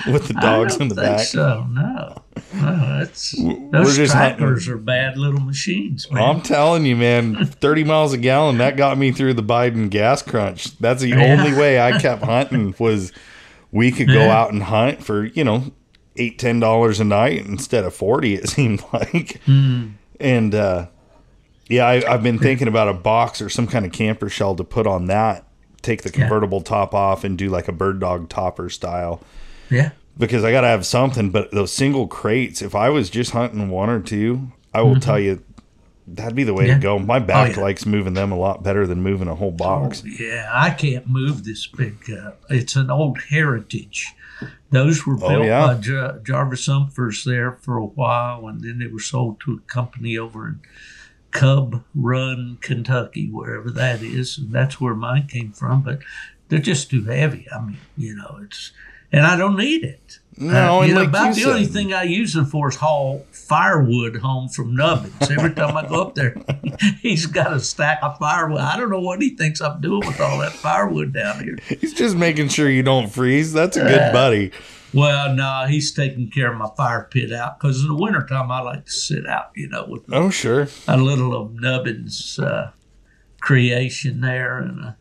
with 0.07 0.27
the 0.29 0.35
dogs 0.35 0.77
in 0.77 0.89
the 0.89 0.95
think 0.95 1.07
back? 1.17 1.21
So 1.27 1.65
no, 1.71 2.23
no, 2.53 2.99
that's 2.99 3.35
we're 3.39 3.71
those 3.71 3.97
just 3.97 4.13
hunting- 4.15 4.39
trackers 4.39 4.69
are 4.69 4.77
bad 4.79 5.17
little 5.19 5.41
machines, 5.41 6.11
man. 6.11 6.23
I'm 6.23 6.41
telling 6.43 6.85
you, 6.85 6.97
man, 6.97 7.47
30 7.47 7.85
miles 7.85 8.13
a 8.13 8.19
gallon, 8.19 8.59
that 8.59 8.77
got 8.77 8.99
me 8.99 9.13
through 9.13 9.35
the 9.35 9.43
Biden 9.43 9.91
gas 9.91 10.23
crunch. 10.23 10.77
That's 10.79 11.03
the 11.03 11.09
Yeah. 11.11 11.37
only 11.39 11.53
way 11.59 11.81
I 11.81 11.99
kept 11.99 12.23
hunting 12.25 12.75
was 12.79 13.13
we 13.73 13.91
could 13.93 14.09
go 14.09 14.15
Yeah. 14.25 14.39
out 14.41 14.53
and 14.53 14.63
hunt 14.65 15.03
for, 15.03 15.25
you 15.27 15.45
know, 15.45 15.73
eight, 16.17 16.39
ten 16.39 16.61
dollars 16.61 17.01
a 17.01 17.05
night 17.05 17.45
instead 17.45 17.85
of 17.85 17.95
40, 17.95 18.35
it 18.35 18.49
seemed 18.51 18.83
like. 18.93 19.41
Hmm. 19.47 19.89
And, 20.21 20.55
uh, 20.55 20.87
yeah, 21.69 21.87
I, 21.87 22.13
I've 22.15 22.23
been 22.23 22.39
thinking 22.39 22.69
about 22.69 22.89
a 22.89 22.93
box 22.95 23.41
or 23.43 23.49
some 23.49 23.67
kind 23.67 23.85
of 23.85 23.91
camper 23.93 24.29
shell 24.29 24.55
to 24.55 24.63
put 24.65 24.87
on 24.87 25.07
that, 25.07 25.45
take 25.83 26.03
the 26.03 26.11
Yeah. 26.11 26.21
convertible 26.21 26.61
top 26.61 26.95
off 26.95 27.25
and 27.25 27.37
do 27.39 27.49
like 27.49 27.67
a 27.69 27.73
bird 27.73 27.99
dog 28.01 28.29
topper 28.29 28.69
style 28.71 29.21
yeah, 29.75 29.91
because 30.17 30.45
I 30.45 30.51
got 30.53 30.63
to 30.63 30.69
have 30.69 30.87
something. 30.87 31.31
But 31.31 31.51
those 31.53 31.73
single 31.73 32.07
crates, 32.07 32.63
if 32.63 32.75
I 32.75 32.89
was 32.91 33.11
just 33.11 33.33
hunting 33.33 33.69
one 33.69 33.91
or 33.91 34.01
two, 34.01 34.53
I 34.73 34.83
will 34.83 35.01
tell 35.01 35.19
you 35.19 35.43
that'd 36.07 36.35
be 36.37 36.45
the 36.45 36.53
way 36.55 36.65
Mm-hmm. 36.65 36.69
Yeah. 36.71 36.75
to 36.77 36.81
go. 36.83 36.99
My 36.99 37.19
back 37.19 37.53
Oh, 37.53 37.61
yeah. 37.61 37.65
likes 37.65 37.87
moving 37.87 38.13
them 38.15 38.31
a 38.31 38.37
lot 38.37 38.63
better 38.63 38.87
than 38.87 39.03
moving 39.03 39.27
a 39.29 39.35
whole 39.35 39.51
box. 39.51 40.03
Oh, 40.05 40.09
yeah, 40.09 40.51
I 40.53 40.71
can't 40.71 41.07
move 41.09 41.45
this 41.45 41.67
big. 41.67 41.97
Uh, 42.11 42.33
it's 42.51 42.77
an 42.77 42.91
old 42.91 43.19
heritage. 43.31 44.13
Those 44.71 45.07
were 45.07 45.15
Oh, 45.23 45.29
built 45.29 45.45
yeah. 45.47 45.67
by 45.67 45.75
Jar- 45.77 46.19
Jarvis 46.19 46.69
Umphers 46.69 47.25
there 47.25 47.53
for 47.63 47.77
a 47.79 47.87
while, 47.87 48.47
and 48.49 48.61
then 48.61 48.79
they 48.81 48.87
were 48.89 48.99
sold 49.01 49.41
to 49.41 49.55
a 49.55 49.73
company 49.73 50.19
over 50.19 50.47
in 50.49 50.61
Cub 51.31 51.83
Run, 51.95 52.59
Kentucky, 52.61 53.29
wherever 53.31 53.71
that 53.71 54.03
is, 54.03 54.37
and 54.39 54.53
that's 54.53 54.81
where 54.81 54.95
mine 54.95 55.27
came 55.27 55.53
from. 55.53 55.83
But 55.83 56.01
they're 56.49 56.59
just 56.59 56.91
too 56.91 57.05
heavy. 57.05 57.47
I 57.55 57.61
mean, 57.61 57.79
you 57.97 58.15
know, 58.15 58.41
it's 58.43 58.73
and 59.15 59.25
I 59.27 59.37
don't 59.37 59.57
need 59.57 59.85
it. 59.85 60.19
No, 60.37 60.79
Uh, 60.79 60.81
and 60.81 60.89
you 60.89 60.95
know, 60.95 61.01
like 61.03 61.09
about 61.11 61.37
you 61.37 61.45
the 61.45 61.51
only 61.53 61.67
thing 61.67 61.93
I 61.95 62.03
use 62.03 62.35
it 62.35 62.47
for 62.47 62.69
is 62.69 62.75
haul 62.75 63.25
firewood 63.31 64.17
home 64.17 64.49
from 64.49 64.75
Nubbins. 64.75 65.31
Every 65.31 65.53
time 65.55 65.77
I 65.77 65.87
go 65.87 66.03
up 66.03 66.17
there, 66.17 66.35
he's 67.01 67.27
got 67.27 67.53
a 67.53 67.61
stack 67.61 68.01
of 68.03 68.19
firewood. 68.19 68.59
I 68.61 68.77
don't 68.77 68.91
know 68.91 68.99
what 69.01 69.23
he 69.23 69.37
thinks 69.37 69.61
I'm 69.61 69.81
doing 69.81 70.05
with 70.05 70.21
all 70.21 70.39
that 70.41 70.53
firewood 70.53 71.13
down 71.13 71.45
here. 71.45 71.57
He's 71.81 71.95
just 71.95 72.17
making 72.17 72.49
sure 72.49 72.69
you 72.69 72.83
don't 72.83 73.09
freeze. 73.09 73.53
That's 73.53 73.77
a 73.77 73.83
good 73.85 74.13
buddy. 74.13 74.51
Well, 74.93 75.35
no, 75.35 75.67
he's 75.69 75.93
taking 75.93 76.31
care 76.31 76.53
of 76.53 76.57
my 76.59 76.69
fire 76.77 77.09
pit 77.11 77.33
out 77.33 77.59
because 77.59 77.83
in 77.83 77.89
the 77.89 77.95
wintertime 77.97 78.51
I 78.53 78.61
like 78.61 78.85
to 78.87 78.93
sit 78.93 79.27
out, 79.29 79.51
you 79.57 79.69
know, 79.69 79.87
with 79.89 80.03
Oh, 80.13 80.31
sure. 80.31 80.69
a 80.89 80.97
little 80.97 81.35
of 81.41 81.53
Nubbins 81.55 82.39
uh, 82.39 82.71
creation 83.41 84.21
there 84.21 84.59
and 84.59 84.81
a, 84.85 84.97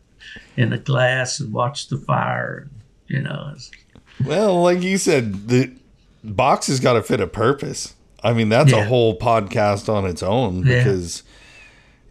in 0.56 0.72
a 0.72 0.78
glass 0.78 1.40
and 1.40 1.52
watch 1.52 1.88
the 1.88 1.96
fire. 1.98 2.68
You 3.06 3.22
know, 3.22 3.54
Well, 4.24 4.62
like 4.62 4.82
you 4.82 4.98
said, 4.98 5.48
the 5.48 5.72
box 6.22 6.66
has 6.68 6.80
got 6.80 6.94
to 6.94 7.02
fit 7.02 7.20
a 7.20 7.26
purpose. 7.26 7.94
I 8.22 8.32
mean, 8.32 8.48
that's 8.48 8.72
a 8.72 8.84
whole 8.84 9.18
podcast 9.18 9.92
on 9.92 10.06
its 10.06 10.22
own 10.22 10.66
Yeah. 10.66 10.78
because 10.78 11.22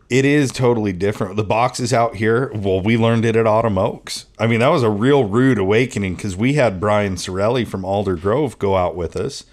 it 0.10 0.26
is 0.26 0.51
totally 0.51 0.93
different. 0.93 1.38
The 1.38 1.43
boxes 1.43 1.91
out 1.91 2.16
here, 2.18 2.51
well, 2.54 2.80
we 2.82 2.97
learned 2.97 3.26
it 3.26 3.36
at 3.36 3.47
Autumn 3.47 3.80
Oaks. 3.80 4.28
I 4.38 4.45
mean, 4.45 4.60
that 4.60 4.68
was 4.68 4.84
a 4.84 4.89
real 4.89 5.24
rude 5.24 5.58
awakening 5.58 6.16
because 6.16 6.36
we 6.36 6.54
had 6.54 6.80
Brian 6.80 7.16
Sorelli 7.16 7.66
from 7.66 7.84
Alder 7.84 8.16
Grove 8.16 8.60
go 8.60 8.76
out 8.78 8.95
with 8.95 9.16
us. 9.16 9.45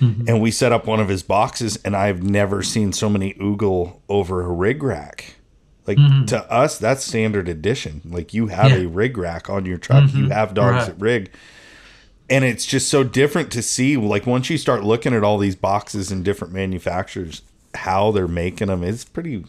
Mm-hmm. 0.00 0.28
And 0.28 0.40
we 0.42 0.50
set 0.50 0.72
up 0.72 0.86
one 0.86 1.00
of 1.00 1.08
his 1.08 1.22
boxes, 1.22 1.78
and 1.84 1.96
I've 1.96 2.22
never 2.22 2.62
seen 2.62 2.92
so 2.92 3.08
many 3.08 3.34
oogle 3.34 4.00
over 4.08 4.42
a 4.42 4.48
rig 4.52 4.82
rack. 4.82 5.36
Like 5.86 5.98
mm-hmm. 5.98 6.24
to 6.26 6.50
us, 6.52 6.78
that's 6.78 7.04
standard 7.04 7.48
edition. 7.48 8.02
Like 8.04 8.34
you 8.34 8.48
have 8.48 8.70
Yeah. 8.72 8.78
a 8.78 8.88
rig 8.88 9.16
rack 9.18 9.48
on 9.48 9.64
your 9.66 9.78
truck, 9.78 10.12
you 10.14 10.24
mm-hmm. 10.24 10.30
have 10.32 10.54
dogs 10.54 10.86
Right. 10.86 10.88
at 10.88 11.00
rig 11.00 11.30
and 12.28 12.44
it's 12.44 12.66
just 12.66 12.88
so 12.88 13.04
different 13.04 13.50
to 13.52 13.62
see 13.62 13.96
like 13.96 14.26
once 14.26 14.50
you 14.50 14.58
start 14.58 14.84
looking 14.84 15.14
at 15.14 15.22
all 15.22 15.38
these 15.38 15.56
boxes 15.56 16.10
and 16.10 16.24
different 16.24 16.52
manufacturers 16.52 17.42
how 17.74 18.10
they're 18.10 18.28
making 18.28 18.68
them 18.68 18.82
it's 18.82 19.04
pretty 19.04 19.44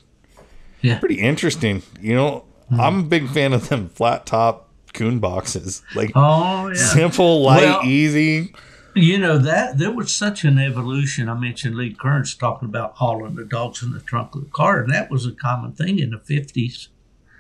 yeah. 0.82 1.00
pretty 1.00 1.20
interesting 1.20 1.82
you 2.00 2.14
know 2.16 2.44
mm-hmm. 2.72 2.80
i'm 2.80 3.00
a 3.00 3.04
big 3.04 3.28
fan 3.30 3.54
of 3.54 3.70
them 3.70 3.90
flat 3.90 4.26
top 4.26 4.70
coon 4.94 5.20
boxes 5.20 5.82
like 5.96 6.12
Oh, 6.16 6.68
yeah. 6.68 6.76
simple 6.76 7.42
light 7.42 7.64
Well- 7.64 7.82
easy 7.84 8.54
You 8.96 9.20
know 9.20 9.38
that 9.38 9.78
there 9.78 9.92
was 9.92 10.12
such 10.12 10.44
an 10.44 10.58
evolution. 10.58 11.30
I 11.30 11.36
mentioned 11.36 11.76
Lee 11.76 11.94
Kearns 11.94 12.34
talking 12.34 12.68
about 12.68 12.96
hauling 12.96 13.36
the 13.36 13.46
dogs 13.46 13.84
in 13.84 13.92
the 13.92 14.00
trunk 14.00 14.34
of 14.34 14.42
the 14.46 14.50
car, 14.50 14.82
and 14.82 14.92
that 14.92 15.12
was 15.12 15.28
a 15.28 15.34
common 15.34 15.74
thing 15.74 16.00
in 16.00 16.10
the 16.10 16.18
fifties. 16.18 16.90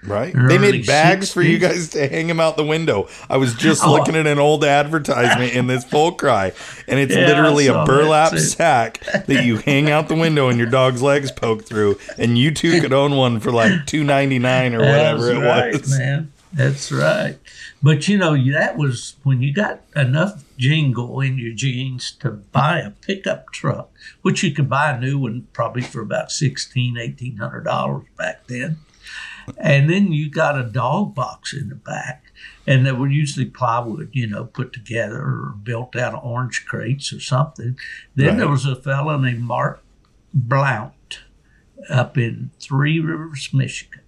Right 0.07 0.33
Early 0.35 0.47
they 0.47 0.57
made 0.57 0.85
bags 0.87 1.31
for 1.31 1.41
you 1.41 1.57
guys 1.59 1.89
to 1.89 2.07
hang 2.07 2.27
them 2.27 2.39
out 2.39 2.57
the 2.57 2.63
window 2.65 3.07
i 3.29 3.37
was 3.37 3.53
just 3.53 3.83
Oh. 3.83 3.91
looking 3.91 4.15
at 4.15 4.25
an 4.25 4.39
old 4.39 4.63
advertisement 4.63 5.53
in 5.53 5.67
this 5.67 5.83
full 5.83 6.13
cry 6.13 6.53
and 6.87 6.99
it's 6.99 7.13
Yeah, 7.15 7.27
literally 7.27 7.67
a 7.67 7.83
burlap 7.85 8.31
too. 8.31 8.39
sack 8.39 8.99
that 9.27 9.45
you 9.45 9.57
hang 9.57 9.89
out 9.89 10.07
the 10.07 10.15
window 10.15 10.49
and 10.49 10.57
your 10.57 10.69
dog's 10.69 11.01
legs 11.01 11.31
poke 11.31 11.63
through 11.65 11.97
and 12.17 12.37
you 12.37 12.51
two 12.51 12.79
could 12.81 12.93
own 12.93 13.15
one 13.15 13.39
for 13.39 13.51
like 13.51 13.85
299 13.85 14.73
or 14.73 14.79
whatever 14.79 15.31
it 15.31 15.39
right, 15.39 15.73
was 15.73 15.97
man. 15.97 16.31
That's 16.53 16.91
right. 16.91 17.37
But 17.83 18.07
you 18.07 18.17
know, 18.17 18.35
that 18.53 18.77
was 18.77 19.15
when 19.23 19.41
you 19.41 19.53
got 19.53 19.81
enough 19.95 20.43
jingle 20.57 21.19
in 21.19 21.37
your 21.37 21.53
jeans 21.53 22.11
to 22.21 22.31
buy 22.31 22.79
a 22.79 22.91
pickup 22.91 23.51
truck, 23.51 23.89
which 24.21 24.41
you 24.43 24.51
could 24.53 24.69
buy 24.69 24.91
a 24.91 24.99
new 24.99 25.19
one 25.19 25.47
probably 25.53 25.81
for 25.83 26.01
about 26.01 26.31
sixteen, 26.31 26.97
eighteen 26.97 27.37
hundred 27.37 27.65
dollars 27.65 28.05
back 28.17 28.47
then. 28.47 28.77
And 29.57 29.89
then 29.89 30.11
you 30.11 30.29
got 30.29 30.59
a 30.59 30.63
dog 30.63 31.15
box 31.15 31.53
in 31.53 31.69
the 31.69 31.75
back. 31.75 32.25
And 32.65 32.85
they 32.85 32.91
were 32.91 33.07
usually 33.09 33.45
plywood, 33.45 34.09
you 34.11 34.27
know, 34.27 34.45
put 34.45 34.73
together 34.73 35.21
or 35.21 35.55
built 35.63 35.95
out 35.95 36.13
of 36.13 36.23
orange 36.25 36.65
crates 36.67 37.13
or 37.13 37.19
something. 37.19 37.77
Then 38.15 38.27
Right. 38.29 38.37
there 38.39 38.49
was 38.49 38.65
a 38.65 38.75
fellow 38.75 39.17
named 39.17 39.41
Mark 39.41 39.81
Blount 40.33 41.19
up 41.89 42.17
in 42.17 42.51
Three 42.59 42.99
Rivers, 42.99 43.49
Michigan. 43.53 44.01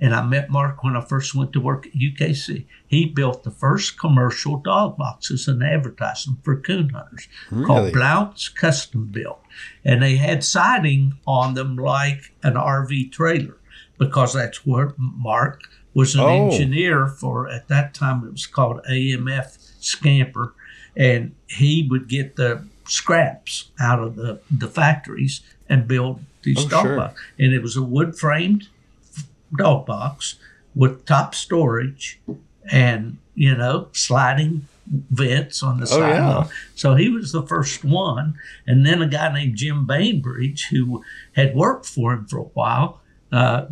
And 0.00 0.14
I 0.14 0.22
met 0.24 0.50
Mark 0.50 0.84
when 0.84 0.96
I 0.96 1.00
first 1.00 1.34
went 1.34 1.52
to 1.54 1.60
work 1.60 1.86
at 1.88 1.94
UKC. 1.94 2.64
He 2.86 3.06
built 3.06 3.42
the 3.42 3.50
first 3.50 3.98
commercial 3.98 4.56
dog 4.58 4.96
boxes 4.96 5.48
and 5.48 5.62
advertised 5.64 6.28
them 6.28 6.38
for 6.44 6.54
coon 6.60 6.90
hunters 6.90 7.26
Really? 7.50 7.66
called 7.66 7.92
Blount's 7.92 8.48
Custom 8.48 9.06
Built. 9.06 9.40
And 9.84 10.00
they 10.00 10.16
had 10.16 10.44
siding 10.44 11.18
on 11.26 11.54
them 11.54 11.74
like 11.76 12.32
an 12.44 12.54
RV 12.54 13.10
trailer 13.10 13.56
because 13.98 14.32
that's 14.34 14.66
where 14.66 14.92
Mark 14.96 15.62
was 15.94 16.14
an 16.14 16.20
Oh. 16.20 16.50
engineer 16.50 17.06
for, 17.06 17.48
at 17.48 17.68
that 17.68 17.94
time, 17.94 18.24
it 18.24 18.32
was 18.32 18.46
called 18.46 18.80
AMF 18.90 19.56
Scamper. 19.80 20.54
And 20.96 21.34
he 21.48 21.86
would 21.90 22.08
get 22.08 22.36
the 22.36 22.64
scraps 22.86 23.70
out 23.80 24.00
of 24.00 24.16
the, 24.16 24.40
the 24.50 24.68
factories 24.68 25.40
and 25.68 25.88
build 25.88 26.20
these 26.42 26.64
Oh, 26.66 26.68
dog 26.68 26.82
sure. 26.86 26.96
boxes. 26.96 27.24
And 27.38 27.52
it 27.52 27.62
was 27.62 27.76
a 27.76 27.82
wood 27.82 28.18
framed 28.18 28.68
dog 29.56 29.86
box 29.86 30.36
with 30.74 31.06
top 31.06 31.34
storage 31.34 32.18
and 32.70 33.18
you 33.36 33.54
know 33.54 33.88
sliding 33.92 34.66
vents 34.86 35.62
on 35.62 35.78
the 35.78 35.84
Oh, 35.84 35.98
side. 36.00 36.16
yeah. 36.16 36.46
So 36.74 36.94
he 36.94 37.08
was 37.08 37.32
the 37.32 37.42
first 37.42 37.84
one, 37.84 38.34
and 38.66 38.84
then 38.84 39.00
a 39.00 39.06
guy 39.08 39.32
named 39.32 39.56
Jim 39.56 39.86
Bainbridge, 39.86 40.66
who 40.70 41.02
had 41.34 41.54
worked 41.54 41.86
for 41.86 42.12
him 42.12 42.26
for 42.26 42.38
a 42.38 42.42
while, 42.42 43.00
uh, 43.34 43.66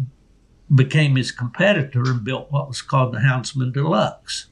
became 0.74 1.16
his 1.16 1.30
competitor 1.32 2.02
and 2.10 2.24
built 2.24 2.50
what 2.50 2.68
was 2.68 2.82
called 2.82 3.12
the 3.14 3.18
Houndsman 3.18 3.72
Deluxe. 3.72 4.46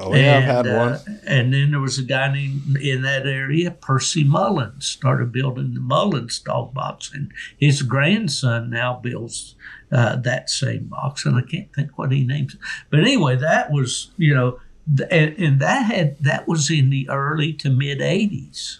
oh 0.00 0.14
yeah 0.14 0.38
i've 0.38 0.44
had 0.44 0.66
And, 0.66 0.76
uh, 0.76 0.78
one 0.78 1.20
And 1.26 1.52
then 1.54 1.70
there 1.72 1.80
was 1.80 1.98
a 1.98 2.02
guy 2.16 2.32
named 2.32 2.76
in 2.78 3.02
that 3.02 3.26
area, 3.26 3.70
Percy 3.70 4.24
Mullins, 4.24 4.86
started 4.86 5.30
building 5.32 5.74
the 5.74 5.80
Mullins 5.80 6.38
dog 6.38 6.72
box, 6.74 7.12
and 7.14 7.30
his 7.58 7.82
grandson 7.82 8.70
now 8.70 8.90
builds 9.08 9.54
uh, 9.98 10.16
that 10.16 10.48
same 10.48 10.84
box. 10.96 11.26
And 11.26 11.36
I 11.36 11.42
can't 11.42 11.72
think 11.74 11.90
what 11.98 12.10
he 12.12 12.24
names 12.24 12.54
it. 12.54 12.60
But 12.90 13.00
anyway, 13.00 13.36
that 13.36 13.70
was 13.70 14.10
you 14.16 14.34
know, 14.34 14.58
th- 14.96 15.08
and, 15.18 15.30
and 15.38 15.60
that 15.60 15.82
had 15.92 16.16
that 16.30 16.48
was 16.48 16.70
in 16.70 16.88
the 16.90 17.08
early 17.10 17.52
to 17.62 17.68
mid 17.70 18.00
'80s. 18.00 18.78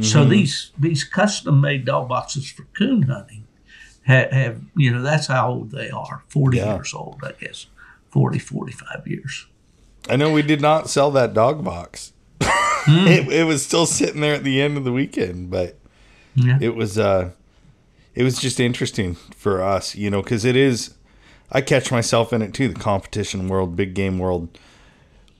So 0.00 0.20
Mm-hmm. 0.20 0.30
these 0.30 0.72
these 0.78 1.02
custom 1.04 1.60
made 1.60 1.84
dog 1.86 2.08
boxes 2.08 2.50
for 2.50 2.64
coon 2.78 3.02
hunting 3.14 3.44
have, 4.06 4.30
have 4.32 4.60
you 4.76 4.90
know 4.90 5.02
that's 5.02 5.26
how 5.26 5.48
old 5.48 5.70
they 5.70 5.90
are 5.90 6.22
40 6.28 6.56
Yeah. 6.56 6.74
years 6.74 6.92
old 6.94 7.20
i 7.22 7.32
guess. 7.40 7.66
40 8.10 8.38
45 8.38 9.06
years. 9.06 9.46
I 10.08 10.16
know 10.16 10.32
we 10.32 10.40
did 10.42 10.60
not 10.62 10.88
sell 10.88 11.10
that 11.10 11.34
dog 11.34 11.62
box. 11.64 12.12
It, 12.88 13.28
it 13.32 13.44
was 13.44 13.66
still 13.66 13.84
sitting 13.84 14.20
there 14.20 14.34
at 14.34 14.44
the 14.44 14.62
end 14.62 14.76
of 14.78 14.84
the 14.84 14.92
weekend, 14.92 15.50
but 15.50 15.76
Yeah. 16.36 16.56
it 16.60 16.74
was 16.76 16.96
uh 16.98 17.30
it 18.14 18.22
was 18.22 18.38
just 18.38 18.58
interesting 18.60 19.16
for 19.36 19.60
us 19.62 19.94
you 19.96 20.08
know 20.08 20.22
because 20.22 20.44
it 20.44 20.54
is 20.56 20.94
i 21.52 21.60
catch 21.60 21.90
myself 21.90 22.32
in 22.32 22.40
it 22.42 22.54
too 22.54 22.68
the 22.68 22.78
competition 22.80 23.48
world 23.48 23.74
big 23.76 23.92
game 23.94 24.18
world. 24.20 24.56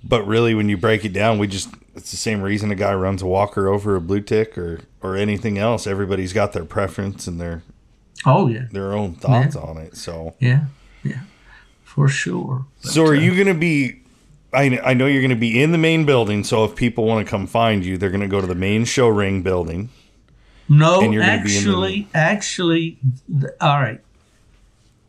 But 0.04 0.26
really 0.26 0.54
when 0.54 0.68
you 0.68 0.76
break 0.76 1.04
it 1.04 1.12
down 1.12 1.38
we 1.38 1.46
just 1.46 1.68
it's 1.94 2.10
the 2.10 2.16
same 2.16 2.42
reason 2.42 2.70
a 2.72 2.74
guy 2.74 2.92
runs 2.94 3.22
a 3.22 3.26
walker 3.26 3.68
over 3.68 3.94
a 3.96 4.00
blue 4.00 4.20
tick 4.20 4.58
or 4.58 4.80
or 5.00 5.16
anything 5.16 5.56
else. 5.56 5.86
Everybody's 5.86 6.32
got 6.32 6.52
their 6.52 6.64
preference 6.64 7.26
and 7.28 7.40
their 7.40 7.62
Oh 8.24 8.48
yeah. 8.48 8.66
their 8.70 8.92
own 8.92 9.14
thoughts 9.14 9.56
on 9.56 9.78
it 9.78 9.96
so 9.96 10.34
Yeah. 10.38 10.66
Yeah. 11.02 11.20
For 11.84 12.08
sure. 12.08 12.66
But, 12.82 12.92
so 12.92 13.04
are 13.04 13.14
uh, 13.14 13.20
you 13.20 13.36
gonna 13.36 13.58
be 13.58 14.02
I, 14.52 14.78
I 14.82 14.94
know 14.94 15.06
you're 15.06 15.20
going 15.20 15.30
to 15.30 15.36
be 15.36 15.60
in 15.60 15.72
the 15.72 15.78
main 15.78 16.06
building, 16.06 16.42
so 16.42 16.64
if 16.64 16.74
people 16.76 17.04
want 17.04 17.26
to 17.26 17.30
come 17.30 17.46
find 17.46 17.84
you, 17.84 17.98
they're 17.98 18.10
going 18.10 18.22
to 18.22 18.28
go 18.28 18.40
to 18.40 18.46
the 18.46 18.54
main 18.54 18.86
show 18.86 19.08
ring 19.08 19.42
building. 19.42 19.90
No, 20.68 21.00
And 21.00 21.12
you're 21.12 21.22
gonna 21.22 21.44
be 21.44 21.56
in 21.56 21.64
the- 21.64 21.70
actually, 21.70 22.08
actually, 22.14 22.98
all 23.60 23.80
right. 23.80 24.00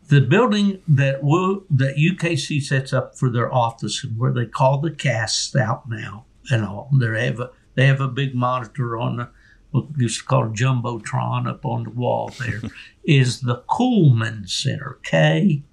The 0.08 0.22
building 0.22 0.82
that 0.88 1.24
will 1.24 1.64
that 1.70 1.96
UKC 1.98 2.62
sets 2.62 2.94
up 2.94 3.18
for 3.18 3.30
their 3.30 3.54
office, 3.54 4.04
and 4.04 4.18
where 4.18 4.32
they 4.32 4.46
call 4.46 4.80
the 4.80 4.92
casts 4.92 5.56
out 5.56 5.90
now 5.90 6.26
and 6.50 6.64
all, 6.64 6.90
they 6.94 7.26
have 7.26 7.40
a 7.40 7.50
they 7.76 7.88
have 7.88 8.00
a 8.00 8.08
big 8.08 8.34
monitor 8.34 8.98
on 8.98 9.18
the 9.18 9.30
what 9.72 9.86
used 9.98 10.20
to 10.22 10.26
call 10.26 10.46
jumbotron 10.50 11.48
up 11.48 11.66
on 11.66 11.84
the 11.84 11.90
wall. 11.90 12.32
There 12.40 12.62
is 13.04 13.42
the 13.42 13.64
Kuhlman 13.70 14.50
Center, 14.50 15.00
K 15.04 15.64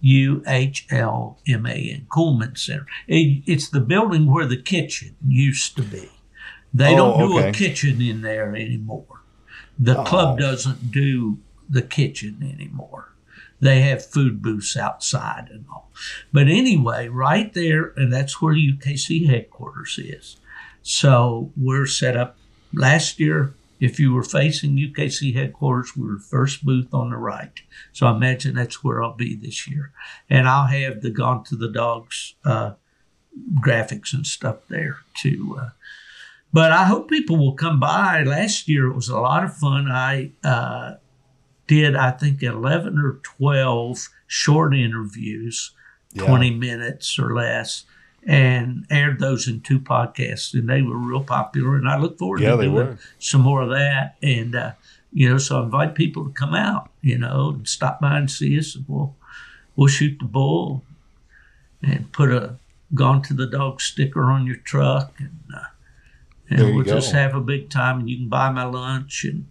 U 0.00 0.42
H 0.46 0.86
L 0.90 1.38
M 1.46 1.66
A 1.66 1.70
N, 1.74 2.06
Kuhlman 2.10 2.56
Center. 2.58 2.86
It, 3.06 3.42
it's 3.46 3.68
the 3.68 3.80
building 3.80 4.30
where 4.32 4.46
the 4.46 4.60
kitchen 4.60 5.16
used 5.26 5.76
to 5.76 5.82
be. 5.82 6.08
They 6.72 6.92
Oh, 6.94 6.96
don't 6.96 7.18
do 7.18 7.38
okay. 7.38 7.48
a 7.48 7.52
kitchen 7.52 8.00
in 8.02 8.22
there 8.22 8.54
anymore. 8.54 9.22
The 9.78 9.98
oh. 9.98 10.04
club 10.04 10.36
Oh. 10.38 10.40
doesn't 10.40 10.90
do 10.92 11.38
the 11.68 11.82
kitchen 11.82 12.38
anymore. 12.42 13.12
They 13.60 13.80
have 13.82 14.04
food 14.06 14.40
booths 14.40 14.76
outside 14.76 15.48
and 15.50 15.64
all. 15.72 15.90
But 16.32 16.46
anyway, 16.46 17.08
right 17.08 17.52
there, 17.52 17.92
and 17.96 18.12
that's 18.12 18.40
where 18.40 18.54
UKC 18.54 19.26
headquarters 19.28 19.98
is. 19.98 20.36
So 20.82 21.52
we're 21.56 21.86
set 21.86 22.16
up 22.16 22.37
last 22.72 23.20
year. 23.20 23.54
If 23.80 24.00
you 24.00 24.12
were 24.12 24.24
facing 24.24 24.76
UKC 24.76 25.34
headquarters, 25.36 25.96
we 25.96 26.04
were 26.04 26.18
first 26.18 26.64
booth 26.64 26.92
on 26.92 27.10
the 27.10 27.16
right. 27.16 27.52
So 27.92 28.08
I 28.08 28.10
imagine 28.16 28.56
that's 28.56 28.82
where 28.82 29.00
I'll 29.04 29.14
be 29.14 29.36
this 29.36 29.68
year. 29.68 29.92
And 30.28 30.48
I'll 30.48 30.66
have 30.66 31.00
the 31.00 31.10
Gone 31.10 31.44
to 31.44 31.54
the 31.54 31.70
Dogs 31.70 32.34
uh, 32.44 32.72
graphics 33.60 34.12
and 34.12 34.26
stuff 34.26 34.56
there 34.68 34.96
too. 35.16 35.58
Uh, 35.60 35.68
but 36.52 36.72
I 36.72 36.84
hope 36.86 37.08
people 37.08 37.36
will 37.36 37.52
come 37.54 37.78
by. 37.78 38.24
Last 38.24 38.68
year 38.68 38.88
it 38.88 38.94
was 38.94 39.08
a 39.08 39.20
lot 39.20 39.44
of 39.44 39.54
fun. 39.56 39.88
I 39.88 40.32
uh, 40.42 40.94
did, 41.68 41.94
I 41.94 42.10
think, 42.10 42.42
11 42.42 42.98
or 42.98 43.20
12 43.22 44.08
short 44.26 44.74
interviews, 44.74 45.72
Yeah. 46.14 46.26
20 46.26 46.50
minutes 46.52 47.18
or 47.18 47.34
less, 47.34 47.84
and 48.28 48.86
aired 48.90 49.18
those 49.18 49.48
in 49.48 49.60
two 49.62 49.80
podcasts. 49.80 50.52
And 50.52 50.68
they 50.68 50.82
were 50.82 50.98
real 50.98 51.24
popular. 51.24 51.76
And 51.76 51.88
I 51.88 51.96
look 51.96 52.18
forward 52.18 52.42
Yeah, 52.42 52.56
to 52.56 52.62
doing 52.62 52.98
some 53.18 53.40
more 53.40 53.62
of 53.62 53.70
that. 53.70 54.16
And, 54.22 54.54
uh, 54.54 54.72
you 55.12 55.30
know, 55.30 55.38
so 55.38 55.60
I 55.60 55.64
invite 55.64 55.94
people 55.94 56.26
to 56.26 56.30
come 56.30 56.54
out, 56.54 56.90
you 57.00 57.16
know, 57.16 57.54
and 57.56 57.66
stop 57.66 58.00
by 58.00 58.18
and 58.18 58.30
see 58.30 58.58
us. 58.58 58.76
And 58.76 58.84
we'll, 58.86 59.16
we'll 59.76 59.88
shoot 59.88 60.18
the 60.20 60.26
bull 60.26 60.84
and 61.82 62.12
put 62.12 62.30
a 62.30 62.56
Gone 62.94 63.22
to 63.22 63.34
the 63.34 63.46
Dog 63.46 63.80
sticker 63.80 64.24
on 64.24 64.46
your 64.46 64.56
truck. 64.56 65.14
And, 65.18 65.40
uh, 65.56 65.60
and 66.50 66.68
you 66.68 66.74
we'll 66.74 66.84
go. 66.84 66.94
just 66.94 67.12
have 67.12 67.34
a 67.34 67.40
big 67.40 67.70
time. 67.70 68.00
And 68.00 68.10
you 68.10 68.18
can 68.18 68.28
buy 68.28 68.50
my 68.50 68.64
lunch 68.64 69.24
and, 69.24 69.46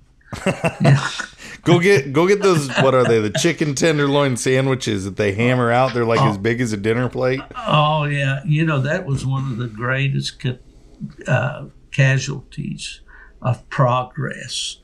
yeah. 0.81 1.07
Go 1.63 1.79
get 1.81 2.13
go 2.13 2.25
get 2.27 2.41
those. 2.41 2.69
What 2.77 2.95
are 2.95 3.03
they? 3.03 3.19
The 3.19 3.29
chicken 3.31 3.75
tenderloin 3.75 4.37
sandwiches 4.37 5.03
that 5.03 5.17
they 5.17 5.33
hammer 5.33 5.69
out. 5.69 5.93
They're 5.93 6.05
like 6.05 6.21
as 6.21 6.37
big 6.37 6.61
as 6.61 6.71
a 6.71 6.77
dinner 6.77 7.09
plate. 7.09 7.41
Oh 7.57 8.05
yeah, 8.05 8.39
you 8.45 8.65
know 8.65 8.79
that 8.79 9.05
was 9.05 9.25
one 9.25 9.51
of 9.51 9.57
the 9.57 9.67
greatest 9.67 10.41
ca- 10.41 10.59
uh, 11.27 11.65
casualties 11.91 13.01
of 13.41 13.67
progress 13.69 14.77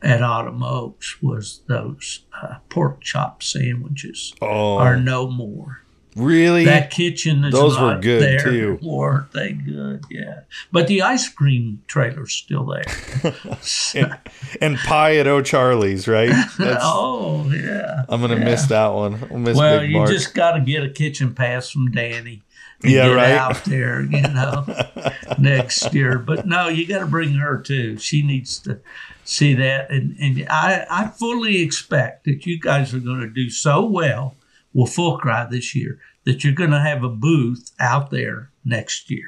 at 0.00 0.22
Autumn 0.22 0.62
Oaks 0.62 1.20
was 1.20 1.62
those 1.66 2.20
uh, 2.40 2.58
pork 2.68 3.00
chop 3.00 3.42
sandwiches 3.42 4.32
Oh, 4.40 4.76
are 4.78 4.96
no 4.96 5.28
more. 5.28 5.82
Really? 6.16 6.64
That 6.64 6.90
kitchen 6.90 7.44
is 7.44 7.52
Those 7.52 7.78
were 7.78 7.98
good, 8.00 8.22
there, 8.22 8.38
too. 8.40 8.78
weren't 8.82 9.32
they 9.32 9.52
good? 9.52 10.04
Yeah, 10.10 10.40
but 10.72 10.88
the 10.88 11.02
ice 11.02 11.28
cream 11.28 11.82
trailer's 11.86 12.32
still 12.32 12.64
there. 12.64 12.84
and, 13.94 14.18
and 14.60 14.78
pie 14.78 15.16
at 15.16 15.26
O'Charley's, 15.26 16.08
right? 16.08 16.30
That's, 16.58 16.82
oh 16.82 17.48
yeah. 17.50 18.04
I'm 18.08 18.20
gonna 18.20 18.36
yeah. 18.36 18.44
miss 18.44 18.66
that 18.66 18.88
one. 18.88 19.28
I'll 19.30 19.38
miss 19.38 19.56
Well, 19.56 19.80
Big 19.80 19.90
you 19.90 19.96
Mark. 19.98 20.10
just 20.10 20.34
got 20.34 20.52
to 20.52 20.60
get 20.60 20.82
a 20.82 20.90
kitchen 20.90 21.34
pass 21.34 21.70
from 21.70 21.90
Danny. 21.90 22.42
Yeah, 22.82 23.08
get 23.08 23.14
right. 23.14 23.30
Out 23.32 23.64
there, 23.64 24.02
you 24.02 24.22
know, 24.22 24.64
next 25.38 25.92
year. 25.92 26.18
But 26.18 26.46
no, 26.46 26.68
you 26.68 26.86
got 26.86 27.00
to 27.00 27.06
bring 27.06 27.34
her 27.34 27.60
too. 27.60 27.98
She 27.98 28.22
needs 28.22 28.58
to 28.60 28.80
see 29.24 29.54
that, 29.54 29.90
and 29.90 30.16
and 30.20 30.46
I 30.48 30.86
I 30.90 31.08
fully 31.08 31.60
expect 31.60 32.24
that 32.24 32.46
you 32.46 32.58
guys 32.58 32.94
are 32.94 33.00
going 33.00 33.20
to 33.20 33.28
do 33.30 33.50
so 33.50 33.84
well 33.84 34.36
with 34.80 34.92
Full 34.92 35.18
Cry 35.18 35.46
this 35.50 35.74
year 35.74 35.98
that 36.24 36.44
you're 36.44 36.52
going 36.54 36.70
to 36.70 36.80
have 36.80 37.02
a 37.02 37.08
booth 37.08 37.70
out 37.80 38.10
there 38.10 38.50
next 38.64 39.10
year. 39.10 39.26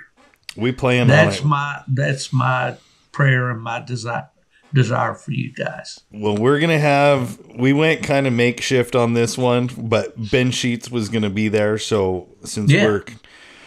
we 0.57 0.73
plan 0.73 1.03
on 1.03 1.07
That's 1.09 1.43
my 1.45 1.83
that's 1.89 2.33
my 2.33 2.77
prayer 3.13 3.51
and 3.51 3.61
my 3.63 3.81
desire 3.81 4.29
desire 4.73 5.15
for 5.15 5.33
you 5.33 5.53
guys. 5.53 6.01
Well, 6.13 6.37
we're 6.37 6.61
gonna 6.61 6.79
have. 6.79 7.39
We 7.57 7.73
went 7.73 8.05
kind 8.05 8.27
of 8.29 8.33
makeshift 8.33 8.95
on 8.95 9.15
this 9.15 9.37
one, 9.37 9.69
but 9.77 10.31
Ben 10.31 10.51
Sheets 10.53 10.91
was 10.91 11.09
gonna 11.09 11.31
be 11.31 11.49
there. 11.49 11.77
So 11.79 12.29
since 12.45 12.71
Yeah. 12.71 12.85
we're 12.85 13.05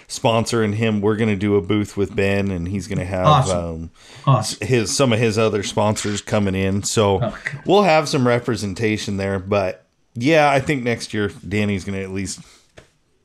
sponsoring 0.07 0.75
him, 0.75 1.01
we're 1.01 1.15
gonna 1.15 1.35
do 1.35 1.55
a 1.55 1.61
booth 1.61 1.97
with 1.97 2.15
Ben, 2.15 2.51
and 2.51 2.67
he's 2.67 2.87
gonna 2.87 3.05
have 3.05 3.25
Awesome. 3.27 3.57
um, 3.57 3.91
Awesome. 4.25 4.65
his 4.67 4.95
some 4.95 5.11
of 5.13 5.19
his 5.19 5.37
other 5.37 5.63
sponsors 5.63 6.21
coming 6.21 6.55
in. 6.55 6.83
So 6.83 7.21
Okay. 7.23 7.57
we'll 7.65 7.83
have 7.83 8.07
some 8.07 8.27
representation 8.27 9.17
there. 9.17 9.39
But 9.39 9.82
yeah, 10.15 10.49
I 10.49 10.59
think 10.59 10.83
next 10.83 11.13
year 11.13 11.31
Danny's 11.47 11.83
gonna 11.83 11.99
at 11.99 12.11
least. 12.11 12.39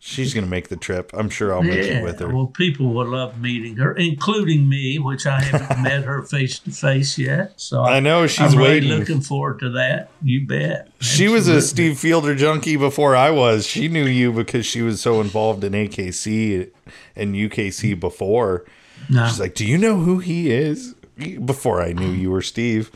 She's 0.01 0.33
gonna 0.33 0.47
make 0.47 0.69
the 0.69 0.77
trip. 0.77 1.11
I'm 1.13 1.29
sure 1.29 1.53
I'll 1.53 1.63
make 1.63 1.81
it 1.85 2.03
with 2.03 2.21
her. 2.21 2.33
Well, 2.35 2.47
people 2.47 2.95
will 2.95 3.09
love 3.09 3.41
meeting 3.41 3.77
her, 3.77 3.93
including 3.95 4.67
me, 4.69 4.99
which 4.99 5.27
I 5.27 5.41
haven't 5.41 5.83
met 5.83 6.05
her 6.05 6.23
face 6.23 6.61
to 6.61 6.71
face 6.71 7.19
yet. 7.19 7.61
So 7.61 7.83
I 7.83 8.01
know 8.01 8.27
she's 8.27 8.53
I'm 8.55 8.59
really 8.59 8.71
waiting. 8.71 8.91
looking 8.91 9.21
forward 9.21 9.59
to 9.61 9.71
that. 9.71 10.11
You 10.23 10.47
bet. 10.47 10.89
She 11.01 11.29
was 11.29 11.47
a 11.49 11.61
Steve 11.61 11.99
Fielder 11.99 12.35
junkie 12.35 12.77
before 12.77 13.17
I 13.17 13.31
was. 13.31 13.67
She 13.67 13.89
knew 13.89 14.07
you 14.07 14.33
because 14.33 14.65
she 14.65 14.81
was 14.83 15.01
so 15.01 15.21
involved 15.21 15.63
in 15.65 15.73
AKC 15.75 16.71
and 17.17 17.35
UKC 17.35 17.99
before. 17.99 18.65
No. 19.11 19.27
She's 19.27 19.41
like, 19.41 19.55
"Do 19.55 19.67
you 19.67 19.77
know 19.77 19.97
who 19.99 20.21
he 20.21 20.51
is?" 20.51 20.95
Before 21.45 21.83
I 21.83 21.93
knew 21.93 22.11
you 22.13 22.31
were 22.31 22.43
Steve. 22.43 22.93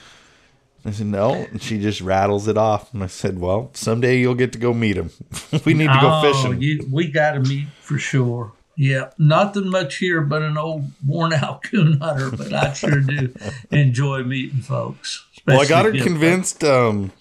I 0.84 0.90
said, 0.90 1.06
"No," 1.06 1.34
and 1.34 1.62
she 1.62 1.78
just 1.78 2.00
rattles 2.00 2.48
it 2.48 2.56
off. 2.58 2.92
And 2.92 3.02
I 3.02 3.06
said, 3.06 3.38
"Well, 3.38 3.70
someday 3.74 4.18
you'll 4.18 4.34
get 4.34 4.52
to 4.52 4.58
go 4.58 4.74
meet 4.74 4.96
him. 4.96 5.10
we 5.64 5.74
need 5.74 5.88
to 5.88 5.98
go 6.00 6.20
oh, 6.22 6.32
fishing." 6.32 6.60
You, 6.60 6.86
we 6.90 7.08
got 7.10 7.32
to 7.32 7.40
meet 7.40 7.68
for 7.80 7.98
sure. 7.98 8.52
Yeah, 8.76 9.10
nothing 9.18 9.68
much 9.68 9.96
here 9.98 10.22
but 10.22 10.42
an 10.42 10.56
old 10.56 10.90
worn 11.06 11.32
out 11.32 11.62
coon 11.70 12.00
hunter, 12.00 12.30
but 12.34 12.52
I 12.52 12.72
sure 12.72 13.00
do 13.00 13.32
enjoy 13.70 14.24
meeting 14.24 14.60
folks. 14.60 15.24
well, 15.46 15.60
I 15.60 15.66
got 15.66 15.84
her 15.84 15.92
convinced 15.92 16.64
um, 16.64 17.12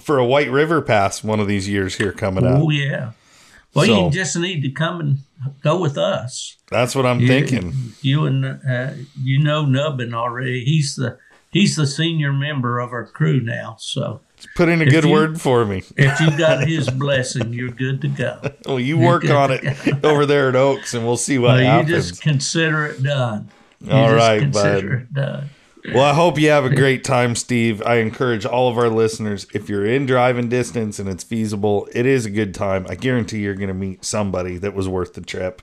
for 0.00 0.18
a 0.18 0.24
White 0.24 0.50
River 0.50 0.80
Pass 0.80 1.24
one 1.24 1.40
of 1.40 1.48
these 1.48 1.68
years 1.68 1.96
here 1.96 2.12
coming 2.12 2.46
up. 2.46 2.62
Oh 2.62 2.70
yeah. 2.70 3.12
Well, 3.74 3.86
So- 3.86 4.06
you 4.06 4.10
just 4.10 4.36
need 4.36 4.62
to 4.62 4.70
come 4.70 5.00
and 5.00 5.18
go 5.62 5.80
with 5.80 5.98
us. 5.98 6.56
That's 6.70 6.94
what 6.94 7.06
I'm 7.06 7.20
You- 7.20 7.28
thinking. 7.28 7.74
You 8.00 8.26
and 8.26 8.44
uh, 8.46 8.92
you 9.20 9.42
know 9.42 9.66
Nubbin 9.66 10.14
already. 10.14 10.64
He's 10.64 10.94
the 10.94 11.18
he's 11.50 11.76
the 11.76 11.86
senior 11.86 12.32
member 12.32 12.78
of 12.78 12.92
our 12.92 13.06
crew 13.06 13.40
now. 13.40 13.76
So 13.78 14.20
Put 14.56 14.68
in 14.68 14.80
a 14.80 14.84
if 14.84 14.90
good 14.90 15.04
you- 15.04 15.10
word 15.10 15.40
for 15.40 15.64
me. 15.64 15.82
if 15.96 16.20
you 16.20 16.36
got 16.38 16.66
his 16.68 16.88
blessing, 16.90 17.52
you're 17.52 17.68
good 17.70 18.00
to 18.02 18.08
go. 18.08 18.40
Well, 18.66 18.80
you 18.80 18.96
work 18.98 19.28
on 19.28 19.50
it 19.52 20.04
over 20.04 20.24
there 20.26 20.48
at 20.48 20.56
Oaks, 20.56 20.94
and 20.94 21.04
we'll 21.04 21.16
see 21.16 21.38
what 21.38 21.56
Well, 21.60 21.80
you 21.82 21.86
just 21.86 22.22
consider 22.22 22.86
it 22.86 23.02
done. 23.02 23.50
You 23.80 23.92
All 23.92 24.12
right, 24.14 24.40
consider 24.40 25.06
bud. 25.10 25.14
done. 25.14 25.48
Well, 25.94 26.04
I 26.04 26.12
hope 26.12 26.38
you 26.38 26.50
have 26.50 26.66
a 26.66 26.70
great 26.74 27.04
time, 27.04 27.34
Steve. 27.34 27.82
I 27.86 27.96
encourage 27.96 28.44
all 28.44 28.68
of 28.68 28.76
our 28.76 28.90
listeners, 28.90 29.46
if 29.54 29.68
you're 29.70 29.86
in 29.86 30.04
driving 30.04 30.48
distance 30.50 30.98
and 30.98 31.08
it's 31.08 31.24
feasible, 31.24 31.88
it 31.94 32.04
is 32.04 32.26
a 32.26 32.30
good 32.30 32.54
time. 32.54 32.84
I 32.88 32.94
guarantee 32.96 33.38
you're 33.40 33.54
going 33.54 33.68
to 33.68 33.74
meet 33.74 34.04
somebody 34.04 34.58
that 34.58 34.74
was 34.74 34.86
worth 34.88 35.14
the 35.14 35.22
trip 35.22 35.62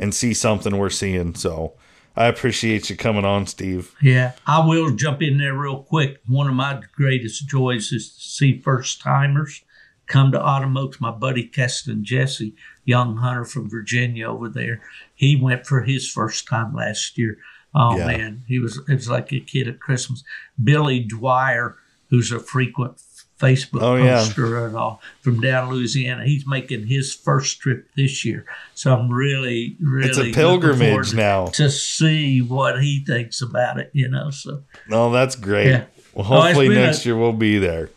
and 0.00 0.12
see 0.12 0.34
something 0.34 0.76
we're 0.76 0.90
seeing. 0.90 1.36
So 1.36 1.74
I 2.14 2.26
appreciate 2.26 2.90
you 2.90 2.96
coming 2.96 3.24
on, 3.24 3.46
Steve. 3.46 3.94
Yeah, 4.02 4.32
I 4.46 4.66
will 4.66 4.90
jump 4.94 5.22
in 5.22 5.38
there 5.38 5.54
real 5.54 5.82
quick. 5.82 6.20
One 6.26 6.46
of 6.46 6.54
my 6.54 6.82
greatest 6.94 7.48
joys 7.48 7.90
is 7.92 8.14
to 8.14 8.20
see 8.20 8.58
first 8.58 9.00
timers 9.00 9.62
come 10.06 10.30
to 10.32 10.40
Autumn 10.40 10.76
Oaks. 10.76 11.00
My 11.00 11.10
buddy 11.10 11.44
Keston 11.44 12.04
Jesse, 12.04 12.54
young 12.84 13.16
hunter 13.16 13.44
from 13.46 13.70
Virginia 13.70 14.28
over 14.28 14.48
there, 14.50 14.82
he 15.14 15.36
went 15.36 15.66
for 15.66 15.82
his 15.82 16.10
first 16.10 16.46
time 16.46 16.74
last 16.74 17.16
year. 17.16 17.38
Oh 17.74 17.96
Yeah. 17.96 18.06
man, 18.08 18.44
he 18.46 18.58
was 18.58 18.78
it 18.88 18.94
was 18.94 19.08
like 19.08 19.32
a 19.32 19.40
kid 19.40 19.66
at 19.66 19.80
Christmas. 19.80 20.22
Billy 20.62 21.00
Dwyer, 21.00 21.76
who's 22.10 22.30
a 22.30 22.38
frequent 22.40 23.00
Facebook 23.42 23.82
Oh, 23.82 23.96
yeah. 23.96 24.18
poster 24.18 24.64
and 24.66 24.76
all 24.76 25.02
from 25.20 25.40
down 25.40 25.70
Louisiana, 25.70 26.24
he's 26.24 26.46
making 26.46 26.86
his 26.86 27.12
first 27.14 27.60
trip 27.60 27.88
this 27.96 28.24
year. 28.24 28.44
So 28.74 28.94
I'm 28.96 29.10
really, 29.10 29.76
really 29.80 30.08
It's 30.08 30.18
a 30.18 30.32
pilgrimage 30.32 31.12
now. 31.14 31.46
to 31.46 31.68
see 31.70 32.40
what 32.40 32.82
he 32.82 33.04
thinks 33.04 33.42
about 33.42 33.78
it. 33.80 33.90
You 33.92 34.08
know, 34.08 34.30
so 34.30 34.62
No, 34.88 35.10
that's 35.10 35.34
great. 35.36 35.68
Yeah. 35.68 35.84
Well, 36.14 36.26
Oh, 36.28 36.42
hopefully 36.42 36.68
been 36.68 36.78
next 36.86 37.04
a- 37.04 37.08
year 37.08 37.16
we'll 37.16 37.32
be 37.32 37.58
there. 37.58 37.90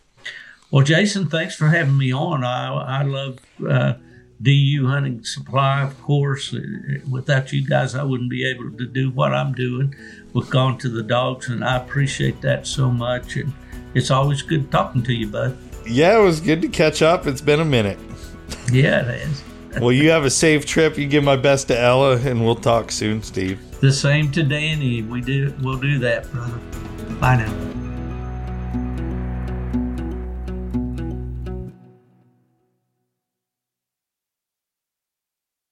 well, 0.72 0.84
Jason, 0.84 1.28
thanks 1.30 1.56
for 1.56 1.68
having 1.68 1.98
me 1.98 2.12
on. 2.14 2.44
I 2.44 2.74
I 3.00 3.04
love 3.04 3.38
uh, 3.70 3.94
DU 4.42 4.88
Hunting 4.88 5.24
Supply, 5.24 5.82
of 5.84 6.02
course. 6.02 6.54
Uh, 6.54 6.60
Without 7.10 7.54
you 7.54 7.66
guys, 7.66 7.94
I 7.96 8.04
wouldn't 8.04 8.30
be 8.30 8.44
able 8.50 8.72
to 8.72 8.86
do 8.86 9.10
what 9.10 9.34
I'm 9.34 9.54
doing 9.54 9.96
with 10.34 10.50
Gone 10.50 10.78
to 10.80 10.90
the 10.90 11.04
Dogs, 11.04 11.48
and 11.50 11.64
I 11.64 11.78
appreciate 11.78 12.42
that 12.42 12.68
so 12.68 12.90
much. 12.92 13.38
And 13.38 13.54
it's 13.96 14.12
always 14.12 14.42
good 14.42 14.72
talking 14.72 15.02
to 15.04 15.14
you, 15.14 15.28
bud. 15.28 15.58
Yeah, 15.88 16.20
it 16.20 16.24
was 16.24 16.40
good 16.42 16.62
to 16.62 16.68
catch 16.68 17.02
up. 17.02 17.26
It's 17.26 17.42
been 17.42 17.60
a 17.60 17.66
minute. 17.66 17.98
Yeah, 18.72 19.02
it 19.10 19.22
is. 19.22 19.44
Well, 19.82 19.92
you 19.92 20.10
have 20.12 20.24
a 20.24 20.30
safe 20.30 20.66
trip. 20.66 20.98
You 20.98 21.06
give 21.06 21.26
my 21.26 21.36
best 21.36 21.68
to 21.68 21.78
Ella, 21.78 22.16
and 22.16 22.46
we'll 22.46 22.56
talk 22.56 22.94
soon, 22.94 23.22
Steve. 23.22 23.60
The 23.82 23.92
same 23.92 24.32
to 24.32 24.42
Danny. 24.42 25.02
We 25.02 25.20
do. 25.20 25.54
We'll 25.62 25.80
do 25.80 26.00
that, 26.00 26.32
brother. 26.32 26.58
Bye 27.20 27.36
now. 27.36 27.85